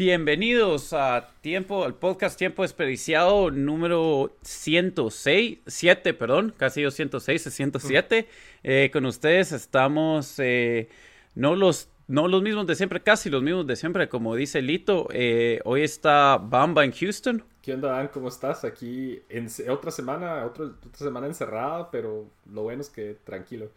Bienvenidos 0.00 0.94
a 0.94 1.28
Tiempo, 1.42 1.84
al 1.84 1.92
podcast 1.92 2.38
Tiempo 2.38 2.62
Desperdiciado 2.62 3.50
número 3.50 4.34
106, 4.40 5.58
7, 5.66 6.14
perdón, 6.14 6.54
casi 6.56 6.80
yo 6.80 6.90
106, 6.90 7.42
107. 7.42 8.26
Eh, 8.62 8.88
con 8.94 9.04
ustedes 9.04 9.52
estamos, 9.52 10.38
eh, 10.38 10.88
no, 11.34 11.54
los, 11.54 11.90
no 12.08 12.28
los 12.28 12.40
mismos 12.40 12.66
de 12.66 12.76
siempre, 12.76 13.02
casi 13.02 13.28
los 13.28 13.42
mismos 13.42 13.66
de 13.66 13.76
siempre, 13.76 14.08
como 14.08 14.34
dice 14.34 14.62
Lito. 14.62 15.06
Eh, 15.12 15.60
hoy 15.66 15.82
está 15.82 16.38
Bamba 16.38 16.86
en 16.86 16.92
Houston. 16.92 17.44
¿Qué 17.60 17.74
onda, 17.74 17.90
Dan? 17.90 18.08
¿Cómo 18.08 18.28
estás? 18.28 18.64
Aquí 18.64 19.20
en 19.28 19.48
otra 19.68 19.90
semana, 19.90 20.46
otra, 20.46 20.64
otra 20.64 20.96
semana 20.96 21.26
encerrada, 21.26 21.90
pero 21.90 22.24
lo 22.50 22.62
bueno 22.62 22.80
es 22.80 22.88
que 22.88 23.18
tranquilo. 23.22 23.70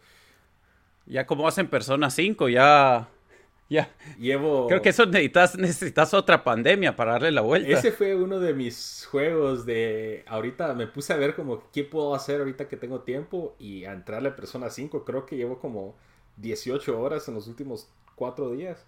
Ya 1.04 1.26
como 1.26 1.46
hacen 1.46 1.68
Persona 1.68 2.08
5, 2.08 2.48
ya 2.48 3.10
ya. 3.68 3.90
Llevo. 4.18 4.66
Creo 4.68 4.82
que 4.82 4.90
eso 4.90 5.06
necesitas, 5.06 5.56
necesitas 5.58 6.14
otra 6.14 6.44
pandemia 6.44 6.96
para 6.96 7.12
darle 7.12 7.32
la 7.32 7.40
vuelta. 7.40 7.70
Ese 7.70 7.92
fue 7.92 8.14
uno 8.14 8.40
de 8.40 8.54
mis 8.54 9.06
juegos 9.10 9.64
de. 9.66 10.24
Ahorita 10.26 10.74
me 10.74 10.86
puse 10.86 11.12
a 11.12 11.16
ver 11.16 11.34
como 11.34 11.70
qué 11.72 11.84
puedo 11.84 12.14
hacer 12.14 12.40
ahorita 12.40 12.68
que 12.68 12.76
tengo 12.76 13.00
tiempo 13.00 13.56
y 13.58 13.84
a 13.84 13.92
entrarle 13.92 14.30
a 14.30 14.36
Persona 14.36 14.70
5. 14.70 15.04
Creo 15.04 15.26
que 15.26 15.36
llevo 15.36 15.58
como 15.58 15.96
18 16.36 17.00
horas 17.00 17.26
en 17.28 17.34
los 17.34 17.46
últimos 17.46 17.88
4 18.16 18.50
días. 18.52 18.84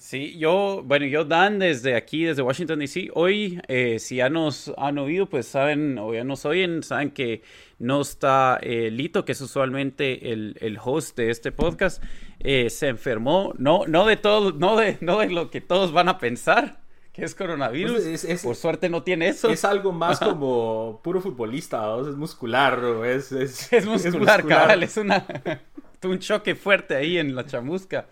Sí, 0.00 0.38
yo, 0.38 0.82
bueno, 0.84 1.06
yo 1.06 1.24
Dan 1.24 1.58
desde 1.58 1.96
aquí, 1.96 2.22
desde 2.22 2.40
Washington 2.40 2.78
DC, 2.78 3.10
hoy, 3.14 3.60
eh, 3.66 3.98
si 3.98 4.16
ya 4.16 4.30
nos 4.30 4.72
han 4.78 4.96
oído, 4.96 5.28
pues 5.28 5.48
saben, 5.48 5.98
o 5.98 6.14
ya 6.14 6.22
nos 6.22 6.46
oyen, 6.46 6.84
saben 6.84 7.10
que 7.10 7.42
no 7.80 8.00
está 8.00 8.60
eh, 8.62 8.92
Lito, 8.92 9.24
que 9.24 9.32
es 9.32 9.40
usualmente 9.40 10.30
el, 10.32 10.56
el, 10.60 10.78
host 10.80 11.16
de 11.16 11.30
este 11.30 11.50
podcast, 11.50 12.00
eh, 12.40 12.70
se 12.70 12.88
enfermó, 12.88 13.52
no, 13.58 13.86
no 13.86 14.06
de 14.06 14.16
todo, 14.16 14.52
no 14.52 14.76
de, 14.76 14.98
no 15.00 15.18
de 15.18 15.30
lo 15.30 15.50
que 15.50 15.60
todos 15.60 15.92
van 15.92 16.08
a 16.08 16.18
pensar, 16.18 16.80
que 17.12 17.24
es 17.24 17.34
coronavirus. 17.34 18.02
Pues 18.02 18.42
Por 18.42 18.54
suerte 18.54 18.88
no 18.88 19.02
tiene 19.02 19.28
eso. 19.28 19.50
Es 19.50 19.64
algo 19.64 19.92
más 19.92 20.20
como 20.20 21.00
puro 21.02 21.20
futbolista, 21.20 21.98
es 22.00 22.14
muscular, 22.16 22.80
es, 23.04 23.32
es, 23.32 23.72
es, 23.72 23.86
muscular, 23.86 24.46
cabal, 24.46 24.82
es 24.82 24.96
una, 24.96 25.26
un 26.04 26.18
choque 26.20 26.54
fuerte 26.54 26.94
ahí 26.94 27.18
en 27.18 27.34
la 27.34 27.44
chamusca. 27.44 28.06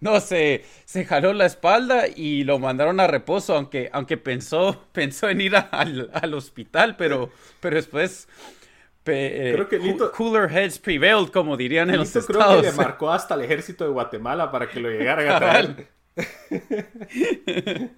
No, 0.00 0.20
se, 0.20 0.64
se 0.84 1.04
jaló 1.04 1.32
la 1.32 1.46
espalda 1.46 2.04
y 2.14 2.44
lo 2.44 2.58
mandaron 2.58 3.00
a 3.00 3.06
reposo, 3.06 3.56
aunque, 3.56 3.88
aunque 3.92 4.18
pensó, 4.18 4.84
pensó 4.92 5.28
en 5.28 5.40
ir 5.40 5.56
al, 5.56 6.10
al, 6.12 6.34
hospital, 6.34 6.96
pero, 6.96 7.30
pero 7.60 7.76
después 7.76 8.28
creo 9.04 9.68
que 9.68 9.78
Lito, 9.78 10.10
cooler 10.12 10.50
heads 10.50 10.78
prevailed, 10.78 11.28
como 11.30 11.56
dirían 11.56 11.90
en 11.90 12.00
Lito 12.02 12.20
los 12.20 12.26
creo 12.26 12.40
estados. 12.40 12.60
que 12.62 12.70
le 12.70 12.72
marcó 12.72 13.10
hasta 13.12 13.34
el 13.34 13.42
ejército 13.42 13.84
de 13.84 13.90
Guatemala 13.90 14.50
para 14.50 14.68
que 14.68 14.80
lo 14.80 14.90
llegaran 14.90 15.28
a 15.28 15.38
traer. 15.38 15.88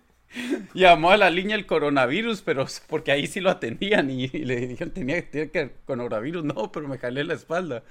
Llamó 0.74 1.10
a 1.12 1.16
la 1.16 1.30
línea 1.30 1.56
el 1.56 1.66
coronavirus, 1.66 2.42
pero 2.42 2.66
porque 2.88 3.12
ahí 3.12 3.26
sí 3.26 3.40
lo 3.40 3.50
atendían 3.50 4.10
y, 4.10 4.24
y 4.24 4.44
le 4.44 4.56
dijeron 4.66 4.92
tenía, 4.92 5.30
tenía 5.30 5.50
que 5.50 5.70
coronavirus, 5.84 6.44
no, 6.44 6.70
pero 6.72 6.88
me 6.88 6.98
jalé 6.98 7.24
la 7.24 7.34
espalda. 7.34 7.82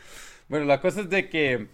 Bueno, 0.48 0.66
la 0.66 0.80
cosa 0.82 1.02
es 1.02 1.10
de 1.10 1.30
que 1.30 1.68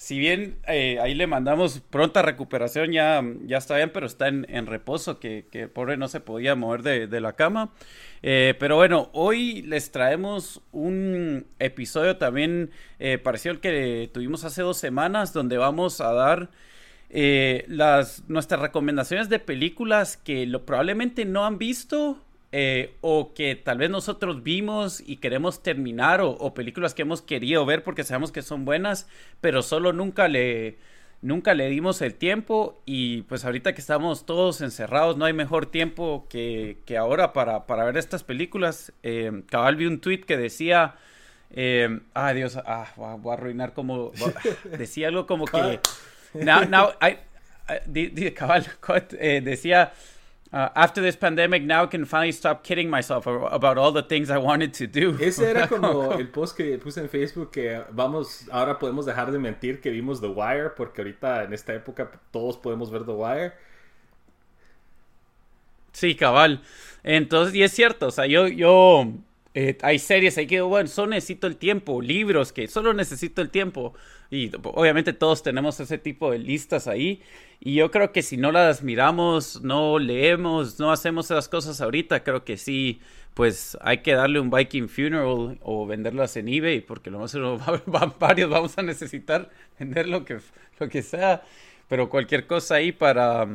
si 0.00 0.18
bien 0.18 0.56
eh, 0.66 0.98
ahí 0.98 1.14
le 1.14 1.26
mandamos 1.26 1.80
pronta 1.90 2.22
recuperación, 2.22 2.90
ya, 2.90 3.22
ya 3.44 3.58
está 3.58 3.76
bien, 3.76 3.90
pero 3.92 4.06
está 4.06 4.28
en, 4.28 4.66
reposo, 4.66 5.20
que, 5.20 5.44
que, 5.52 5.68
pobre 5.68 5.98
no 5.98 6.08
se 6.08 6.20
podía 6.20 6.54
mover 6.54 6.82
de, 6.82 7.06
de 7.06 7.20
la 7.20 7.34
cama. 7.34 7.74
Eh, 8.22 8.54
pero 8.58 8.76
bueno, 8.76 9.10
hoy 9.12 9.60
les 9.60 9.90
traemos 9.90 10.62
un 10.72 11.44
episodio 11.58 12.16
también 12.16 12.70
eh, 12.98 13.18
parecido 13.18 13.52
al 13.52 13.60
que 13.60 14.08
tuvimos 14.10 14.44
hace 14.44 14.62
dos 14.62 14.78
semanas, 14.78 15.34
donde 15.34 15.58
vamos 15.58 16.00
a 16.00 16.14
dar 16.14 16.48
las, 17.10 18.24
nuestras 18.26 18.58
recomendaciones 18.58 19.28
de 19.28 19.38
películas 19.38 20.16
que 20.16 20.46
lo, 20.46 20.64
probablemente 20.64 21.26
no 21.26 21.44
han 21.44 21.58
visto 21.58 22.24
eh, 22.52 22.96
o 23.00 23.32
que 23.34 23.54
tal 23.54 23.78
vez 23.78 23.90
nosotros 23.90 24.42
vimos 24.42 25.02
y 25.06 25.16
queremos 25.16 25.62
terminar, 25.62 26.20
o, 26.20 26.30
o, 26.30 26.54
películas 26.54 26.94
que 26.94 27.02
hemos 27.02 27.22
querido 27.22 27.64
ver 27.64 27.84
porque 27.84 28.04
sabemos 28.04 28.32
que 28.32 28.42
son 28.42 28.64
buenas, 28.64 29.08
pero 29.40 29.62
solo 29.62 29.92
nunca 29.92 30.28
le, 30.28 30.78
nunca 31.22 31.54
le 31.54 31.68
dimos 31.68 32.00
el 32.02 32.14
tiempo 32.14 32.80
y 32.86 33.22
pues 33.22 33.44
ahorita 33.44 33.74
que 33.74 33.80
estamos 33.80 34.26
todos 34.26 34.60
encerrados, 34.60 35.16
no 35.16 35.24
hay 35.24 35.32
mejor 35.32 35.66
tiempo 35.66 36.26
que, 36.28 36.78
que 36.86 36.96
ahora 36.96 37.32
para, 37.32 37.66
para, 37.66 37.84
ver 37.84 37.96
estas 37.96 38.24
películas. 38.24 38.92
Eh, 39.02 39.42
cabal 39.48 39.76
vi 39.76 39.86
un 39.86 40.00
tweet 40.00 40.20
que 40.20 40.36
decía... 40.36 40.94
Eh, 41.52 42.00
ah, 42.14 42.32
Dios, 42.32 42.56
ah, 42.64 42.92
voy 42.96 43.30
a 43.30 43.34
arruinar 43.34 43.72
como... 43.74 44.12
Decía 44.78 45.08
algo 45.08 45.26
como 45.26 45.46
que... 45.46 45.80
Now, 46.34 46.64
now, 46.64 46.90
I, 47.02 47.18
I, 47.92 48.30
cabal, 48.32 48.66
eh, 49.18 49.40
decía... 49.44 49.92
Uh, 50.52 50.68
after 50.74 51.00
this 51.00 51.14
pandemic, 51.14 51.62
now 51.62 51.84
I 51.84 51.86
can 51.86 52.04
finally 52.04 52.32
stop 52.32 52.64
kidding 52.64 52.90
myself 52.90 53.24
about 53.26 53.78
all 53.78 53.92
the 53.92 54.02
things 54.02 54.30
I 54.30 54.38
wanted 54.38 54.74
to 54.74 54.88
do. 54.88 55.16
Ese 55.20 55.42
era 55.42 55.68
como 55.68 56.10
el 56.12 56.26
post 56.28 56.56
que 56.56 56.76
puse 56.78 57.00
en 57.00 57.08
Facebook 57.08 57.52
que 57.52 57.84
vamos, 57.92 58.48
ahora 58.50 58.76
podemos 58.76 59.06
dejar 59.06 59.30
de 59.30 59.38
mentir 59.38 59.80
que 59.80 59.90
vimos 59.90 60.20
The 60.20 60.26
Wire 60.26 60.70
porque 60.76 61.02
ahorita 61.02 61.44
en 61.44 61.52
esta 61.52 61.72
época 61.72 62.10
todos 62.32 62.56
podemos 62.56 62.90
ver 62.90 63.04
The 63.04 63.12
Wire. 63.12 63.52
Sí, 65.92 66.16
cabal. 66.16 66.62
Entonces, 67.04 67.54
y 67.54 67.62
es 67.62 67.72
cierto, 67.72 68.08
o 68.08 68.10
sea, 68.10 68.26
yo, 68.26 68.48
yo, 68.48 69.06
eh, 69.54 69.78
hay 69.82 70.00
series 70.00 70.36
ahí 70.36 70.48
que, 70.48 70.60
bueno, 70.60 70.88
solo 70.88 71.10
necesito 71.10 71.46
el 71.46 71.56
tiempo, 71.56 72.02
libros 72.02 72.52
que 72.52 72.66
solo 72.66 72.92
necesito 72.92 73.40
el 73.40 73.50
tiempo. 73.50 73.94
Y 74.30 74.50
obviamente 74.62 75.12
todos 75.12 75.42
tenemos 75.42 75.80
ese 75.80 75.98
tipo 75.98 76.30
de 76.30 76.38
listas 76.38 76.86
ahí. 76.86 77.20
Y 77.58 77.74
yo 77.74 77.90
creo 77.90 78.12
que 78.12 78.22
si 78.22 78.36
no 78.36 78.52
las 78.52 78.82
miramos, 78.82 79.60
no 79.62 79.98
leemos, 79.98 80.78
no 80.78 80.92
hacemos 80.92 81.26
esas 81.26 81.48
cosas 81.48 81.80
ahorita, 81.80 82.22
creo 82.22 82.44
que 82.44 82.56
sí, 82.56 83.00
pues 83.34 83.76
hay 83.80 83.98
que 83.98 84.14
darle 84.14 84.38
un 84.40 84.50
Viking 84.50 84.88
Funeral 84.88 85.58
o 85.62 85.86
venderlas 85.86 86.36
en 86.36 86.48
eBay, 86.48 86.80
porque 86.80 87.10
lo 87.10 87.18
más 87.18 87.36
varios 88.18 88.48
vamos 88.50 88.78
a 88.78 88.82
necesitar 88.82 89.50
vender 89.78 90.08
lo 90.08 90.24
que, 90.24 90.38
lo 90.78 90.88
que 90.88 91.02
sea. 91.02 91.42
Pero 91.88 92.08
cualquier 92.08 92.46
cosa 92.46 92.76
ahí 92.76 92.92
para, 92.92 93.48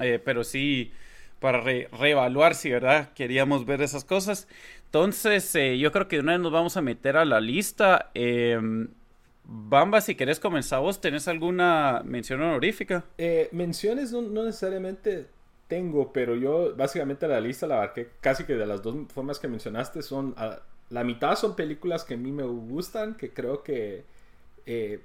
eh, 0.00 0.20
pero 0.24 0.44
sí, 0.44 0.92
para 1.40 1.60
re, 1.60 1.88
reevaluar 1.98 2.54
si, 2.54 2.70
¿verdad? 2.70 3.12
Queríamos 3.14 3.66
ver 3.66 3.82
esas 3.82 4.04
cosas. 4.04 4.46
Entonces, 4.86 5.54
eh, 5.56 5.76
yo 5.78 5.90
creo 5.90 6.06
que 6.06 6.16
de 6.16 6.22
una 6.22 6.32
vez 6.32 6.40
nos 6.40 6.52
vamos 6.52 6.76
a 6.76 6.82
meter 6.82 7.16
a 7.16 7.24
la 7.24 7.40
lista. 7.40 8.10
Eh, 8.14 8.60
Bamba, 9.44 10.00
si 10.00 10.14
querés 10.14 10.38
comenzar 10.38 10.80
vos, 10.80 11.00
¿tenés 11.00 11.26
alguna 11.28 12.02
mención 12.04 12.40
honorífica? 12.40 13.04
Eh, 13.18 13.48
menciones 13.52 14.12
no, 14.12 14.22
no, 14.22 14.44
necesariamente 14.44 15.26
tengo, 15.66 16.12
pero 16.12 16.34
yo 16.34 16.74
básicamente 16.76 17.26
la 17.26 17.40
lista 17.40 17.66
la 17.66 17.76
abarqué 17.76 18.10
casi 18.20 18.44
que 18.44 18.54
de 18.54 18.66
las 18.66 18.82
dos 18.82 18.94
formas 19.12 19.38
que 19.38 19.48
mencionaste 19.48 20.02
son, 20.02 20.34
la 20.88 21.04
mitad 21.04 21.36
son 21.36 21.56
películas 21.56 22.04
que 22.04 22.14
a 22.14 22.16
mí 22.16 22.32
me 22.32 22.44
gustan, 22.44 23.16
que 23.16 23.32
creo 23.32 23.62
que... 23.62 24.04
Eh, 24.66 25.00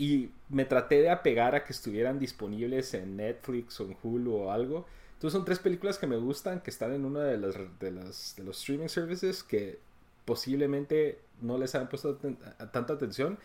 y 0.00 0.30
me 0.48 0.64
traté 0.64 1.02
de 1.02 1.10
apegar 1.10 1.56
a 1.56 1.64
que 1.64 1.72
estuvieran 1.72 2.20
disponibles 2.20 2.94
en 2.94 3.16
Netflix 3.16 3.80
o 3.80 3.84
en 3.86 3.96
Hulu 4.00 4.32
o 4.32 4.52
algo. 4.52 4.86
Entonces 5.14 5.36
son 5.36 5.44
tres 5.44 5.58
películas 5.58 5.98
que 5.98 6.06
me 6.06 6.16
gustan, 6.16 6.60
que 6.60 6.70
están 6.70 6.92
en 6.92 7.04
una 7.04 7.24
de 7.24 7.36
las 7.36 7.54
de, 7.80 7.90
de 7.90 8.44
los 8.44 8.60
streaming 8.60 8.86
services 8.86 9.42
que 9.42 9.80
posiblemente 10.24 11.18
no 11.40 11.58
les 11.58 11.74
han 11.74 11.88
puesto 11.88 12.16
tanta 12.70 12.92
atención 12.92 13.38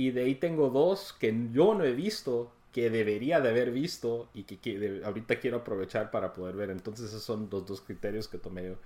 y 0.00 0.12
de 0.12 0.22
ahí 0.22 0.34
tengo 0.34 0.70
dos 0.70 1.12
que 1.12 1.30
yo 1.52 1.74
no 1.74 1.84
he 1.84 1.92
visto, 1.92 2.50
que 2.72 2.88
debería 2.88 3.38
de 3.42 3.50
haber 3.50 3.70
visto 3.70 4.30
y 4.32 4.44
que, 4.44 5.02
ahorita 5.04 5.36
quiero 5.36 5.58
aprovechar 5.58 6.10
para 6.10 6.32
poder 6.32 6.56
ver. 6.56 6.70
Entonces 6.70 7.10
esos 7.10 7.22
son 7.22 7.50
los 7.52 7.66
dos 7.66 7.82
criterios 7.82 8.26
que 8.26 8.38
tomé 8.38 8.64
yo. 8.64 8.76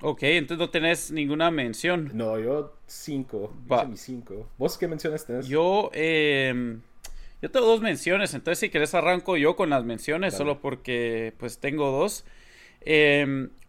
Ok, 0.00 0.22
entonces 0.22 0.56
no 0.56 0.70
tenés 0.70 1.10
ninguna 1.10 1.50
mención. 1.50 2.10
No, 2.14 2.38
yo 2.38 2.72
cinco. 2.86 3.54
mis 3.86 4.00
cinco. 4.00 4.48
¿Vos 4.56 4.78
qué 4.78 4.88
menciones 4.88 5.26
tenés? 5.26 5.46
Yo, 5.46 5.90
eh, 5.92 6.78
yo 7.42 7.50
tengo 7.50 7.66
dos 7.66 7.82
menciones, 7.82 8.32
entonces 8.32 8.60
si 8.60 8.70
querés 8.70 8.94
arranco 8.94 9.36
yo 9.36 9.56
con 9.56 9.68
las 9.68 9.84
menciones, 9.84 10.32
solo 10.32 10.62
porque 10.62 11.34
pues 11.36 11.58
tengo 11.58 11.90
dos. 11.90 12.24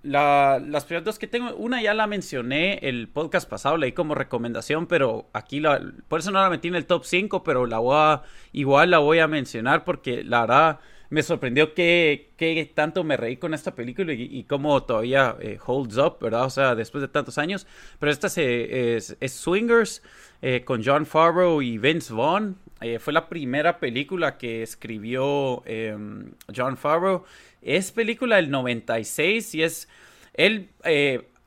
Em, 0.05 0.71
las 0.71 0.85
primeras 0.85 1.03
dos 1.03 1.19
que 1.19 1.27
tengo, 1.27 1.55
una 1.55 1.81
ya 1.81 1.93
la 1.93 2.05
mencioné 2.05 2.79
el 2.83 3.07
podcast 3.07 3.49
pasado, 3.49 3.77
leí 3.77 3.91
como 3.91 4.13
recomendación, 4.13 4.85
pero 4.85 5.29
aquí 5.33 5.59
la, 5.59 5.81
por 6.07 6.19
eso 6.19 6.31
no 6.31 6.39
la 6.39 6.49
metí 6.49 6.67
en 6.67 6.75
el 6.75 6.85
top 6.85 7.05
5, 7.05 7.43
pero 7.43 7.65
la 7.65 7.79
voy 7.79 7.95
a, 7.97 8.21
igual 8.51 8.91
la 8.91 8.99
voy 8.99 9.19
a 9.19 9.27
mencionar 9.27 9.83
porque 9.83 10.23
la 10.23 10.41
verdad 10.41 10.79
me 11.09 11.23
sorprendió 11.23 11.73
que, 11.73 12.33
que 12.37 12.71
tanto 12.73 13.03
me 13.03 13.17
reí 13.17 13.37
con 13.37 13.53
esta 13.53 13.73
película 13.73 14.13
y, 14.13 14.43
cómo 14.43 14.83
todavía 14.83 15.35
eh, 15.39 15.57
holds 15.65 15.97
up, 15.97 16.17
¿verdad? 16.19 16.45
O 16.45 16.49
sea, 16.49 16.75
después 16.75 17.01
de 17.01 17.07
tantos 17.07 17.37
años. 17.37 17.67
Pero 17.99 18.11
esta 18.11 18.27
es, 18.27 19.17
Swingers 19.27 20.01
eh, 20.41 20.63
con 20.65 20.83
John 20.83 21.05
Favreau 21.05 21.61
y 21.61 21.77
Vince 21.77 22.13
Vaughn. 22.13 22.57
Eh, 22.81 22.99
fue 22.99 23.13
la 23.13 23.29
primera 23.29 23.79
película 23.79 24.37
que 24.37 24.61
escribió 24.61 25.63
em, 25.65 26.31
John 26.55 26.75
Favreau. 26.75 27.23
Es 27.65 27.91
película 27.91 28.37
del 28.37 28.49
96 28.49 29.55
y 29.55 29.63
es... 29.63 29.89
Él 30.33 30.69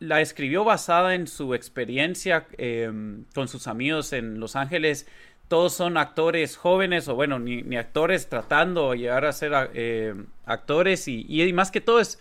la 0.00 0.20
escribió 0.20 0.64
basada 0.64 1.14
en 1.14 1.26
su 1.26 1.54
experiencia 1.54 2.46
em, 2.56 3.24
con 3.34 3.48
sus 3.48 3.66
amigos 3.66 4.12
en 4.12 4.38
Los 4.40 4.56
Ángeles. 4.56 5.06
Todos 5.48 5.72
son 5.72 5.96
actores 5.96 6.56
jóvenes 6.56 7.08
o 7.08 7.14
bueno, 7.14 7.38
ni, 7.38 7.76
actores 7.76 8.28
tratando 8.28 8.92
de 8.92 8.98
llegar 8.98 9.24
a 9.24 9.32
ser 9.32 9.70
eh, 9.74 10.14
actores 10.44 11.08
y, 11.08 11.52
más 11.52 11.70
que 11.70 11.80
todo 11.80 12.00
es, 12.00 12.18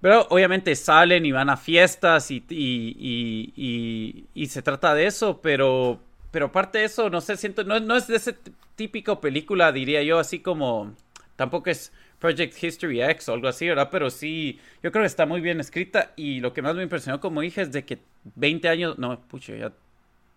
pero 0.00 0.26
obviamente 0.30 0.76
salen 0.76 1.26
y 1.26 1.32
van 1.32 1.50
a 1.50 1.56
fiestas 1.56 2.30
y, 2.30 2.44
y, 2.48 4.26
y 4.32 4.46
se 4.46 4.62
trata 4.62 4.94
de 4.94 5.06
eso, 5.06 5.40
pero, 5.40 6.00
pero 6.30 6.46
aparte 6.46 6.78
de 6.78 6.84
eso, 6.84 7.10
no 7.10 7.20
sé, 7.20 7.36
siento, 7.36 7.64
no, 7.64 7.80
no 7.80 7.96
es 7.96 8.06
de 8.06 8.16
ese 8.16 8.36
típico 8.76 9.20
película, 9.20 9.72
diría 9.72 10.02
yo, 10.04 10.20
así 10.20 10.38
como, 10.38 10.94
tampoco 11.34 11.70
es 11.70 11.92
Project 12.26 12.60
History 12.60 13.02
X 13.02 13.28
o 13.28 13.34
algo 13.34 13.46
así, 13.46 13.68
¿verdad? 13.68 13.88
Pero 13.88 14.10
sí, 14.10 14.58
yo 14.82 14.90
creo 14.90 15.04
que 15.04 15.06
está 15.06 15.26
muy 15.26 15.40
bien 15.40 15.60
escrita 15.60 16.12
y 16.16 16.40
lo 16.40 16.52
que 16.52 16.60
más 16.60 16.74
me 16.74 16.82
impresionó, 16.82 17.20
como 17.20 17.40
dije, 17.40 17.62
es 17.62 17.70
de 17.70 17.84
que 17.84 18.00
20 18.34 18.68
años, 18.68 18.98
no, 18.98 19.20
pucha, 19.20 19.54
ya 19.54 19.72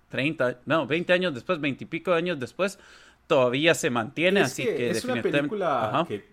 30, 0.09 0.59
no, 0.67 0.85
20 0.85 1.13
años 1.13 1.33
después, 1.33 1.59
20 1.59 1.83
y 1.83 1.87
pico 1.87 2.13
años 2.13 2.39
después, 2.39 2.77
todavía 3.25 3.73
se 3.73 3.89
mantiene, 3.89 4.41
así 4.41 4.63
que, 4.65 4.91
es 4.91 5.03
una 5.03 5.19
película 5.19 6.05
que 6.07 6.27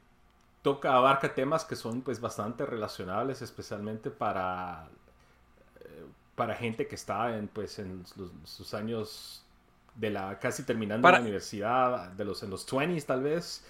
toca, 0.60 0.94
abarca 0.94 1.34
temas 1.34 1.64
que 1.64 1.74
son 1.74 2.02
pues 2.02 2.20
bastante 2.20 2.66
relacionables, 2.66 3.40
especialmente 3.40 4.10
para 4.10 4.88
eh, 5.80 6.04
para 6.34 6.54
gente 6.54 6.86
que 6.86 6.96
está 6.96 7.34
en 7.38 7.48
pues 7.48 7.78
en 7.78 8.04
sus 8.44 8.74
años 8.74 9.42
de 9.94 10.10
la 10.10 10.38
casi 10.38 10.64
terminando 10.64 11.10
la 11.10 11.20
universidad, 11.20 12.10
de 12.10 12.26
los 12.26 12.42
en 12.42 12.50
los 12.50 12.68
20s 12.68 13.06
tal 13.06 13.22
vez, 13.22 13.64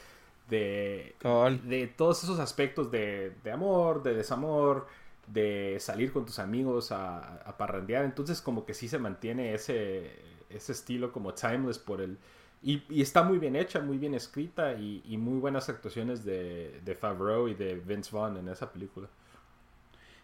de, 0.48 1.16
de 1.64 1.86
todos 1.88 2.22
esos 2.22 2.38
aspectos 2.38 2.90
de, 2.90 3.32
de 3.42 3.50
amor, 3.50 4.02
de 4.02 4.14
desamor, 4.14 4.86
de 5.26 5.76
salir 5.80 6.12
con 6.12 6.24
tus 6.24 6.38
amigos 6.38 6.92
a, 6.92 7.36
a, 7.44 7.56
parrandear. 7.56 8.04
Entonces 8.04 8.40
como 8.40 8.64
que 8.64 8.74
sí 8.74 8.88
se 8.88 8.98
mantiene 8.98 9.54
ese, 9.54 10.12
ese 10.50 10.72
estilo 10.72 11.12
como 11.12 11.34
timeless 11.34 11.78
por 11.78 12.00
el... 12.00 12.18
Y, 12.62 12.82
está 13.00 13.22
muy 13.22 13.38
bien 13.38 13.54
hecha, 13.54 13.80
muy 13.80 13.98
bien 13.98 14.14
escrita 14.14 14.72
y, 14.74 15.16
muy 15.18 15.38
buenas 15.38 15.68
actuaciones 15.68 16.24
de, 16.24 16.80
de, 16.84 16.94
Favreau 16.94 17.48
y 17.48 17.54
de 17.54 17.76
Vince 17.76 18.10
Vaughn 18.12 18.38
en 18.38 18.48
esa 18.48 18.72
película. 18.72 19.08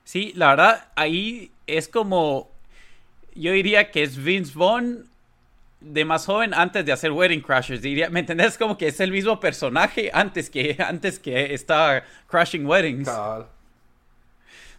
Sí, 0.03 0.33
la 0.35 0.51
verdad, 0.51 0.93
ahí 0.97 1.53
es 1.67 1.89
como... 1.89 2.51
Yo 3.35 3.53
diría 3.53 3.91
que 3.91 4.03
es 4.03 4.23
Vince 4.23 4.53
Vaughn 4.59 5.09
de 5.85 6.05
más 6.05 6.27
joven 6.27 6.55
antes 6.55 6.85
de 6.85 6.93
hacer 6.93 7.13
Wedding 7.13 7.41
Crashers. 7.41 7.83
Diría, 7.83 8.11
¿Me 8.11 8.21
entendés? 8.21 8.57
Como 8.57 8.79
que 8.79 8.89
es 8.89 9.01
el 9.01 9.11
mismo 9.11 9.41
personaje 9.41 10.11
antes 10.13 10.51
que, 10.51 10.77
antes 10.87 11.19
que 11.19 11.55
está 11.55 12.05
Crashing 12.29 12.67
Weddings. 12.67 13.11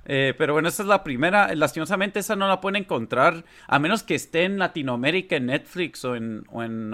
Eh, 0.05 0.33
pero 0.37 0.53
bueno, 0.53 0.67
esa 0.67 0.83
es 0.83 0.89
la 0.89 1.03
primera. 1.03 1.53
Lastimosamente, 1.55 2.19
esa 2.19 2.35
no 2.35 2.47
la 2.47 2.59
pueden 2.59 2.77
encontrar 2.77 3.43
a 3.67 3.79
menos 3.79 4.03
que 4.03 4.15
esté 4.15 4.43
en 4.43 4.59
Latinoamérica, 4.59 5.37
en 5.37 5.47
Netflix 5.47 6.03
o 6.03 6.15
en, 6.15 6.43
o 6.51 6.63
en, 6.63 6.93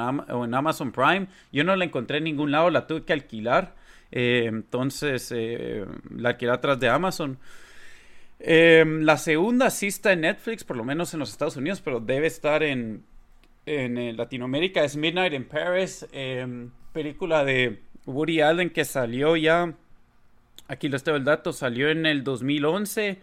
Amazon 0.54 0.92
Prime. 0.92 1.28
Yo 1.52 1.64
no 1.64 1.76
la 1.76 1.86
encontré 1.86 2.18
en 2.18 2.26
ningún 2.26 2.52
lado, 2.52 2.70
la 2.70 2.88
tuve 2.88 3.04
que 3.04 3.14
alquilar. 3.14 3.76
Eh, 4.12 4.46
entonces, 4.48 5.32
eh, 5.36 5.86
la 6.16 6.30
alquilé 6.30 6.52
atrás 6.52 6.80
de 6.80 6.90
Amazon. 6.90 7.38
la 8.40 9.18
segunda 9.18 9.70
sí 9.70 9.88
está 9.88 10.14
en 10.14 10.22
Netflix, 10.22 10.64
por 10.64 10.78
lo 10.78 10.84
menos 10.84 11.14
en 11.14 11.20
los 11.20 11.32
Estados 11.32 11.58
Unidos, 11.58 11.82
pero 11.82 12.00
debe 12.00 12.28
estar 12.28 12.64
en, 12.64 13.04
en 13.70 14.18
Latinoamérica. 14.18 14.84
Es 14.84 14.96
Midnight 14.96 15.34
in 15.34 15.46
Paris, 15.46 16.06
película 16.94 17.44
de 17.44 17.82
Woody 18.06 18.42
Allen 18.42 18.70
que 18.70 18.86
salió 18.86 19.36
ya 19.36 19.76
Aquí 20.70 20.88
les 20.88 21.04
tengo 21.04 21.18
el 21.18 21.24
dato, 21.24 21.52
salió 21.52 21.90
en 21.90 22.06
el 22.06 22.24
2011. 22.24 23.18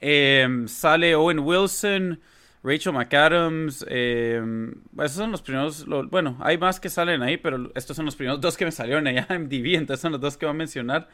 Em, 0.00 0.66
sale 0.66 1.14
Owen 1.14 1.38
Wilson, 1.38 2.20
Rachel 2.64 2.92
McAdams. 2.92 3.86
Em, 3.88 4.74
esos 4.98 5.12
son 5.12 5.30
los 5.30 5.40
primeros. 5.40 5.86
bueno, 5.86 6.36
hay 6.40 6.58
más 6.58 6.80
que 6.80 6.88
salen 6.88 7.22
ahí, 7.22 7.36
pero 7.36 7.70
estos 7.76 7.96
son 7.96 8.06
los 8.06 8.16
primeros 8.16 8.40
dos 8.40 8.56
que 8.56 8.64
me 8.64 8.72
salieron 8.72 9.06
en 9.06 9.24
MDB, 9.24 9.76
entonces 9.76 10.00
son 10.00 10.10
los 10.10 10.20
dos 10.20 10.36
que 10.36 10.46
voy 10.46 10.50
a 10.50 10.58
mencionar. 10.58 11.08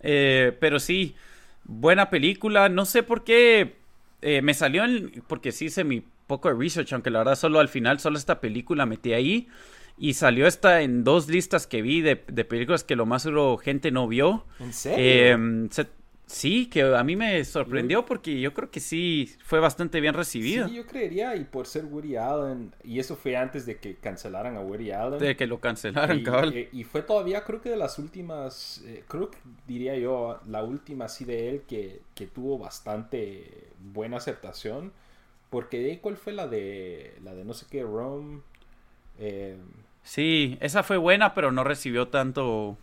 Eh, 0.00 0.54
pero 0.60 0.78
sí, 0.78 1.14
buena 1.64 2.10
película. 2.10 2.68
No 2.68 2.84
sé 2.84 3.02
por 3.02 3.24
qué 3.24 3.76
eh, 4.20 4.42
me 4.42 4.52
salió 4.52 4.84
en, 4.84 5.22
porque 5.26 5.52
sí 5.52 5.66
hice 5.66 5.84
mi 5.84 6.04
poco 6.26 6.48
de 6.48 6.54
research, 6.54 6.92
aunque 6.92 7.10
la 7.10 7.20
verdad 7.20 7.36
solo 7.36 7.60
al 7.60 7.68
final, 7.68 8.00
solo 8.00 8.18
esta 8.18 8.40
película 8.40 8.86
metí 8.86 9.12
ahí. 9.12 9.48
Y 9.96 10.14
salió 10.14 10.46
esta 10.46 10.82
en 10.82 11.04
dos 11.04 11.28
listas 11.28 11.66
que 11.66 11.80
vi 11.80 12.00
de, 12.00 12.16
películas 12.16 12.82
que 12.82 12.96
lo 12.96 13.06
más 13.06 13.22
seguro 13.22 13.56
gente 13.58 13.92
no 13.92 14.08
vio. 14.08 14.44
¿En 14.58 14.72
serio? 14.72 15.32
Em, 15.32 15.68
sí, 16.26 16.66
que 16.66 16.82
a 16.82 17.04
mí 17.04 17.14
me 17.14 17.44
sorprendió 17.44 18.04
porque 18.04 18.40
yo 18.40 18.52
creo 18.54 18.72
que 18.72 18.80
sí 18.80 19.32
fue 19.44 19.60
bastante 19.60 20.00
bien 20.00 20.14
recibida. 20.14 20.66
Sí, 20.66 20.74
yo 20.74 20.86
creería, 20.86 21.36
y 21.36 21.44
por 21.44 21.68
ser 21.68 21.84
Woody 21.84 22.16
Allen, 22.16 22.74
y 22.82 22.98
eso 22.98 23.14
fue 23.14 23.36
antes 23.36 23.66
de 23.66 23.76
que 23.76 23.94
cancelaran 23.94 24.56
a 24.56 24.60
Woody 24.60 24.90
Allen. 24.90 25.20
De 25.20 25.36
que 25.36 25.46
lo 25.46 25.60
cancelaran, 25.60 26.24
cabal. 26.24 26.52
Eh, 26.56 26.68
y, 26.72 26.82
fue 26.82 27.02
todavía, 27.02 27.44
creo 27.44 27.60
que 27.60 27.70
de 27.70 27.76
las 27.76 28.00
últimas, 28.00 28.82
eh, 28.86 29.04
creo 29.06 29.30
que 29.30 29.38
diría 29.68 29.96
yo, 29.96 30.40
la 30.48 30.64
última 30.64 31.04
así 31.04 31.24
de 31.24 31.50
él 31.50 31.62
que, 31.68 32.00
que 32.16 32.26
tuvo 32.26 32.58
bastante 32.58 33.68
buena 33.78 34.16
aceptación. 34.16 34.92
Porque 35.54 35.78
de 35.78 36.00
cuál 36.00 36.16
fue 36.16 36.32
la 36.32 36.48
de, 36.48 37.16
la 37.22 37.32
de 37.32 37.44
no 37.44 37.54
sé 37.54 37.66
qué, 37.70 37.84
Rome. 37.84 38.40
Eh, 39.20 39.56
Sí, 40.02 40.58
esa 40.60 40.82
fue 40.82 40.96
buena, 40.96 41.32
pero 41.32 41.52
no 41.52 41.62
recibió 41.62 42.08
tanto. 42.08 42.76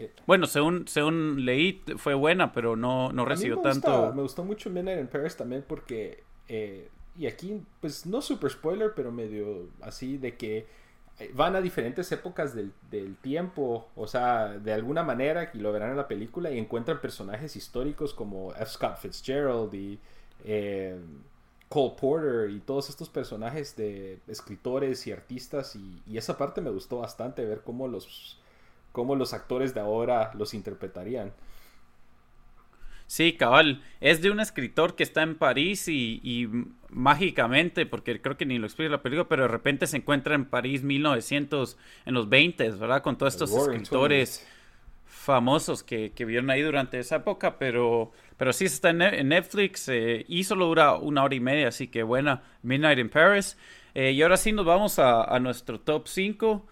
Eh, 0.00 0.12
bueno, 0.26 0.48
según, 0.48 0.88
según 0.88 1.44
leí, 1.44 1.80
fue 1.96 2.14
buena, 2.14 2.52
pero 2.52 2.74
no, 2.74 3.12
no 3.12 3.24
recibió 3.24 3.58
tanto. 3.58 4.12
Me 4.12 4.22
gustó 4.22 4.44
mucho 4.44 4.68
Midnight 4.68 4.98
in 4.98 5.06
Paris 5.06 5.36
también 5.36 5.64
porque. 5.66 6.24
Eh, 6.48 6.88
y 7.16 7.26
aquí, 7.26 7.62
pues 7.80 8.04
no 8.04 8.20
super 8.20 8.50
spoiler, 8.50 8.94
pero 8.96 9.12
medio 9.12 9.68
así 9.80 10.18
de 10.18 10.36
que 10.36 10.66
van 11.34 11.54
a 11.54 11.60
diferentes 11.60 12.10
épocas 12.10 12.52
del, 12.52 12.72
del, 12.90 13.14
tiempo, 13.14 13.88
o 13.94 14.08
sea, 14.08 14.48
de 14.48 14.72
alguna 14.72 15.04
manera, 15.04 15.52
y 15.54 15.58
lo 15.58 15.72
verán 15.72 15.92
en 15.92 15.96
la 15.96 16.08
película, 16.08 16.50
y 16.50 16.58
encuentran 16.58 17.00
personajes 17.00 17.54
históricos 17.54 18.12
como 18.12 18.52
F. 18.54 18.66
Scott 18.66 18.98
Fitzgerald 18.98 19.72
y 19.72 20.00
Cole 21.68 21.94
Porter 22.00 22.50
y 22.50 22.60
todos 22.60 22.88
estos 22.88 23.08
personajes 23.08 23.76
de 23.76 24.18
escritores 24.26 25.06
y 25.06 25.12
artistas 25.12 25.76
y, 25.76 26.16
esa 26.16 26.38
parte 26.38 26.60
me 26.60 26.70
gustó 26.70 26.98
bastante 26.98 27.44
ver 27.44 27.60
cómo 27.62 27.88
los, 27.88 28.38
cómo 28.92 29.14
los 29.14 29.34
actores 29.34 29.74
de 29.74 29.80
ahora 29.80 30.32
los 30.34 30.54
interpretarían. 30.54 31.32
Sí, 33.06 33.34
cabal. 33.34 33.82
Es 34.00 34.20
de 34.20 34.30
un 34.30 34.40
escritor 34.40 34.94
que 34.94 35.02
está 35.02 35.22
en 35.22 35.36
París 35.36 35.88
y, 35.88 36.48
mágicamente, 36.90 37.86
porque 37.86 38.20
creo 38.20 38.36
que 38.36 38.44
ni 38.44 38.58
lo 38.58 38.66
explica 38.66 38.90
la 38.90 39.02
película, 39.02 39.28
pero 39.28 39.42
de 39.42 39.48
repente 39.48 39.86
se 39.86 39.96
encuentra 39.98 40.34
en 40.34 40.44
París 40.44 40.82
1900, 40.82 41.78
en 42.04 42.14
los 42.14 42.28
20, 42.28 42.70
¿verdad? 42.72 43.02
Con 43.02 43.16
todos 43.16 43.34
estos 43.34 43.50
escritores 43.50 44.46
famosos 45.08 45.82
que, 45.82 46.12
que 46.12 46.24
vieron 46.24 46.50
ahí 46.50 46.62
durante 46.62 46.98
esa 46.98 47.16
época, 47.16 47.58
pero, 47.58 48.12
pero 48.36 48.52
sí 48.52 48.66
está 48.66 48.90
en, 48.90 49.28
Netflix 49.28 49.88
eh, 49.88 50.24
y 50.28 50.44
solo 50.44 50.66
dura 50.66 50.94
una 50.94 51.24
hora 51.24 51.34
y 51.34 51.40
media, 51.40 51.68
así 51.68 51.88
que 51.88 52.02
buena, 52.02 52.42
Midnight 52.62 52.98
in 52.98 53.08
Paris. 53.08 53.56
Eh, 53.94 54.12
y 54.12 54.22
ahora 54.22 54.36
sí 54.36 54.52
nos 54.52 54.64
vamos 54.64 54.98
a, 54.98 55.38
nuestro 55.40 55.80
top 55.80 56.06
5. 56.06 56.66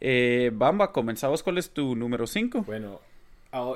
Eh, 0.00 0.50
Bamba, 0.54 0.92
comenzamos. 0.92 1.42
¿Cuál 1.42 1.58
es 1.58 1.70
tu 1.70 1.94
número 1.94 2.26
5? 2.26 2.62
Bueno, 2.62 3.00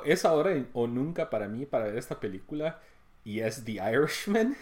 es 0.05 0.25
ahora 0.25 0.51
o 0.73 0.87
nunca 0.87 1.29
para 1.29 1.47
mí 1.47 1.65
para 1.65 1.85
ver 1.85 1.97
esta 1.97 2.19
película 2.19 2.79
y 3.23 3.41
es 3.41 3.63
The 3.63 3.73
Irishman. 3.73 4.55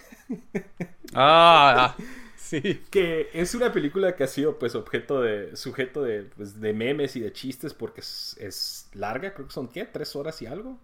ah, 1.14 1.96
Sí. 2.44 2.84
Que 2.92 3.30
es 3.34 3.56
una 3.56 3.72
película 3.72 4.18
que 4.18 4.26
ha 4.26 4.28
sido 4.28 4.60
pues 4.60 4.76
objeto 4.76 5.22
de, 5.22 5.56
sujeto 5.56 6.04
de, 6.04 6.24
pues, 6.24 6.60
de 6.60 6.74
memes 6.74 7.16
y 7.16 7.22
de 7.22 7.32
chistes 7.32 7.74
porque 7.74 8.02
es, 8.02 8.36
es, 8.38 8.90
larga, 8.94 9.34
creo 9.34 9.48
que 9.48 9.54
son, 9.54 9.70
¿qué? 9.70 9.86
¿Tres 9.86 10.14
horas 10.16 10.42
y 10.42 10.46
algo? 10.46 10.78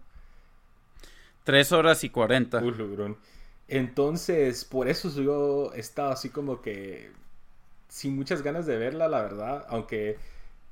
Tres 1.44 1.70
horas 1.72 2.02
y 2.02 2.08
cuarenta. 2.08 2.62
Entonces, 3.68 4.64
por 4.64 4.88
eso 4.88 5.10
yo 5.22 5.72
he 5.74 5.80
estado 5.80 6.10
así 6.10 6.30
como 6.30 6.62
que 6.62 7.12
sin 7.88 8.16
muchas 8.16 8.42
ganas 8.42 8.64
de 8.64 8.78
verla, 8.78 9.08
la 9.08 9.20
verdad, 9.20 9.66
aunque 9.68 10.16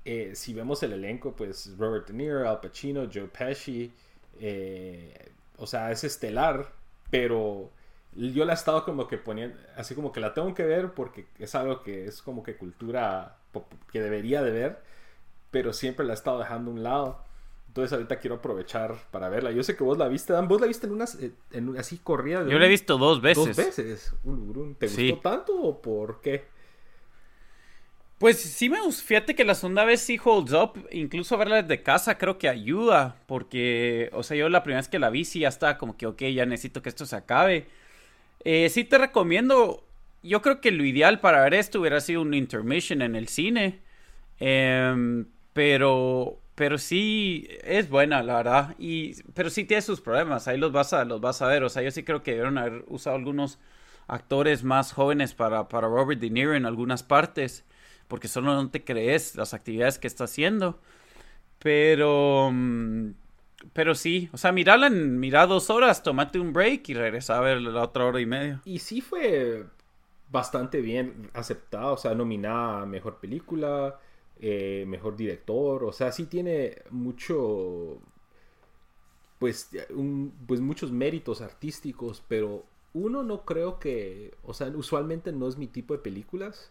eh, 0.06 0.32
si 0.34 0.54
vemos 0.54 0.82
el 0.82 0.94
elenco, 0.94 1.36
pues 1.36 1.76
Robert 1.76 2.08
De 2.08 2.14
Niro, 2.14 2.48
Al 2.48 2.60
Pacino, 2.60 3.08
Joe 3.12 3.28
Pesci, 3.28 3.92
eh, 4.40 5.32
o 5.58 5.66
sea, 5.66 5.92
es 5.92 6.02
estelar, 6.02 6.72
pero 7.10 7.70
yo 8.14 8.44
la 8.44 8.52
he 8.52 8.54
estado 8.54 8.84
como 8.84 9.06
que 9.06 9.18
poniendo, 9.18 9.56
así 9.76 9.94
como 9.94 10.12
que 10.12 10.20
la 10.20 10.34
tengo 10.34 10.54
que 10.54 10.64
ver 10.64 10.92
porque 10.92 11.26
es 11.38 11.54
algo 11.54 11.82
que 11.82 12.06
es 12.06 12.22
como 12.22 12.42
que 12.42 12.56
cultura 12.56 13.36
que 13.92 14.00
debería 14.00 14.42
de 14.42 14.50
ver, 14.50 14.82
pero 15.50 15.72
siempre 15.72 16.04
la 16.06 16.12
he 16.12 16.14
estado 16.14 16.38
dejando 16.38 16.70
a 16.70 16.74
un 16.74 16.82
lado. 16.82 17.28
Entonces 17.68 17.92
ahorita 17.92 18.18
quiero 18.18 18.36
aprovechar 18.36 18.96
para 19.10 19.28
verla. 19.28 19.52
Yo 19.52 19.62
sé 19.62 19.76
que 19.76 19.84
vos 19.84 19.98
la 19.98 20.08
viste, 20.08 20.32
Dan. 20.32 20.48
¿Vos 20.48 20.60
la 20.60 20.66
viste 20.66 20.86
en 20.86 20.92
unas, 20.94 21.14
eh, 21.16 21.32
en, 21.52 21.76
así 21.78 21.98
corrida? 21.98 22.44
Yo 22.48 22.58
la 22.58 22.66
he 22.66 22.68
visto 22.68 22.98
dos 22.98 23.20
veces. 23.20 23.46
Dos 23.46 23.56
veces. 23.56 24.14
¿Te 24.78 24.86
gustó 24.88 25.18
tanto 25.20 25.54
o 25.54 25.80
por 25.80 26.20
qué? 26.20 26.46
Pues 28.18 28.40
sí 28.40 28.68
me 28.68 28.80
gusta. 28.80 29.04
Fíjate 29.04 29.36
que 29.36 29.44
la 29.44 29.54
segunda 29.54 29.84
vez 29.84 30.00
sí 30.00 30.18
holds 30.22 30.52
up. 30.52 30.88
Incluso 30.90 31.36
verla 31.36 31.62
desde 31.62 31.82
casa 31.82 32.18
creo 32.18 32.36
que 32.36 32.48
ayuda. 32.48 33.16
Porque, 33.26 34.10
o 34.12 34.24
sea, 34.24 34.36
yo 34.36 34.48
la 34.48 34.64
primera 34.64 34.80
vez 34.80 34.88
que 34.88 34.98
la 34.98 35.10
vi 35.10 35.24
sí 35.24 35.40
ya 35.40 35.48
estaba 35.48 35.78
como 35.78 35.96
que, 35.96 36.06
ok, 36.06 36.22
ya 36.34 36.46
necesito 36.46 36.82
que 36.82 36.88
esto 36.88 37.06
se 37.06 37.14
acabe. 37.14 37.68
Eh, 38.44 38.68
sí 38.70 38.84
te 38.84 38.98
recomiendo. 38.98 39.84
Yo 40.22 40.42
creo 40.42 40.60
que 40.60 40.70
lo 40.72 40.84
ideal 40.84 41.20
para 41.20 41.42
ver 41.42 41.54
esto 41.54 41.80
hubiera 41.80 42.00
sido 42.00 42.22
un 42.22 42.34
intermission 42.34 43.02
en 43.02 43.16
el 43.16 43.28
cine. 43.28 43.80
Em, 44.40 45.26
pero, 45.52 46.40
pero 46.54 46.78
sí 46.78 47.48
es 47.64 47.88
buena, 47.88 48.22
la 48.22 48.36
verdad. 48.36 48.76
Y, 48.78 49.22
pero 49.34 49.50
sí 49.50 49.64
tiene 49.64 49.82
sus 49.82 50.00
problemas. 50.00 50.48
Ahí 50.48 50.58
los 50.58 50.72
vas 50.72 50.92
a, 50.92 51.04
los 51.04 51.20
vas 51.20 51.42
a 51.42 51.48
ver. 51.48 51.64
O 51.64 51.68
sea, 51.68 51.82
yo 51.82 51.90
sí 51.90 52.02
creo 52.04 52.22
que 52.22 52.32
debieron 52.32 52.58
haber 52.58 52.84
usado 52.88 53.16
algunos 53.16 53.58
actores 54.06 54.64
más 54.64 54.92
jóvenes 54.92 55.34
para, 55.34 55.68
para 55.68 55.88
Robert 55.88 56.20
De 56.20 56.30
Niro 56.30 56.54
en 56.54 56.66
algunas 56.66 57.02
partes 57.02 57.64
porque 58.08 58.26
solo 58.28 58.54
no 58.54 58.70
te 58.70 58.84
crees 58.84 59.36
las 59.36 59.54
actividades 59.54 59.98
que 59.98 60.08
está 60.08 60.24
haciendo. 60.24 60.80
Pero, 61.58 62.50
mm, 62.52 63.10
pero 63.72 63.94
sí, 63.94 64.28
o 64.32 64.36
sea, 64.36 64.52
mirala 64.52 64.86
en, 64.86 65.18
mira 65.18 65.46
dos 65.46 65.70
horas, 65.70 66.02
tomate 66.02 66.38
un 66.38 66.52
break 66.52 66.88
y 66.88 66.94
regresa 66.94 67.38
a 67.38 67.40
ver 67.40 67.60
la 67.60 67.82
otra 67.82 68.06
hora 68.06 68.20
y 68.20 68.26
media. 68.26 68.60
Y 68.64 68.78
sí 68.78 69.00
fue 69.00 69.66
bastante 70.30 70.80
bien 70.80 71.30
aceptado, 71.34 71.94
o 71.94 71.96
sea, 71.96 72.14
nominada 72.14 72.82
a 72.82 72.86
Mejor 72.86 73.18
Película, 73.18 73.98
eh, 74.40 74.84
Mejor 74.86 75.16
Director, 75.16 75.84
o 75.84 75.92
sea, 75.92 76.12
sí 76.12 76.26
tiene 76.26 76.82
mucho, 76.90 78.00
pues, 79.38 79.70
pues 80.46 80.60
muchos 80.60 80.92
méritos 80.92 81.40
artísticos, 81.40 82.22
pero 82.28 82.64
uno 82.94 83.22
no 83.22 83.44
creo 83.44 83.78
que, 83.78 84.34
o 84.44 84.54
sea, 84.54 84.68
usualmente 84.68 85.32
no 85.32 85.48
es 85.48 85.56
mi 85.56 85.66
tipo 85.66 85.94
de 85.94 86.00
películas. 86.00 86.70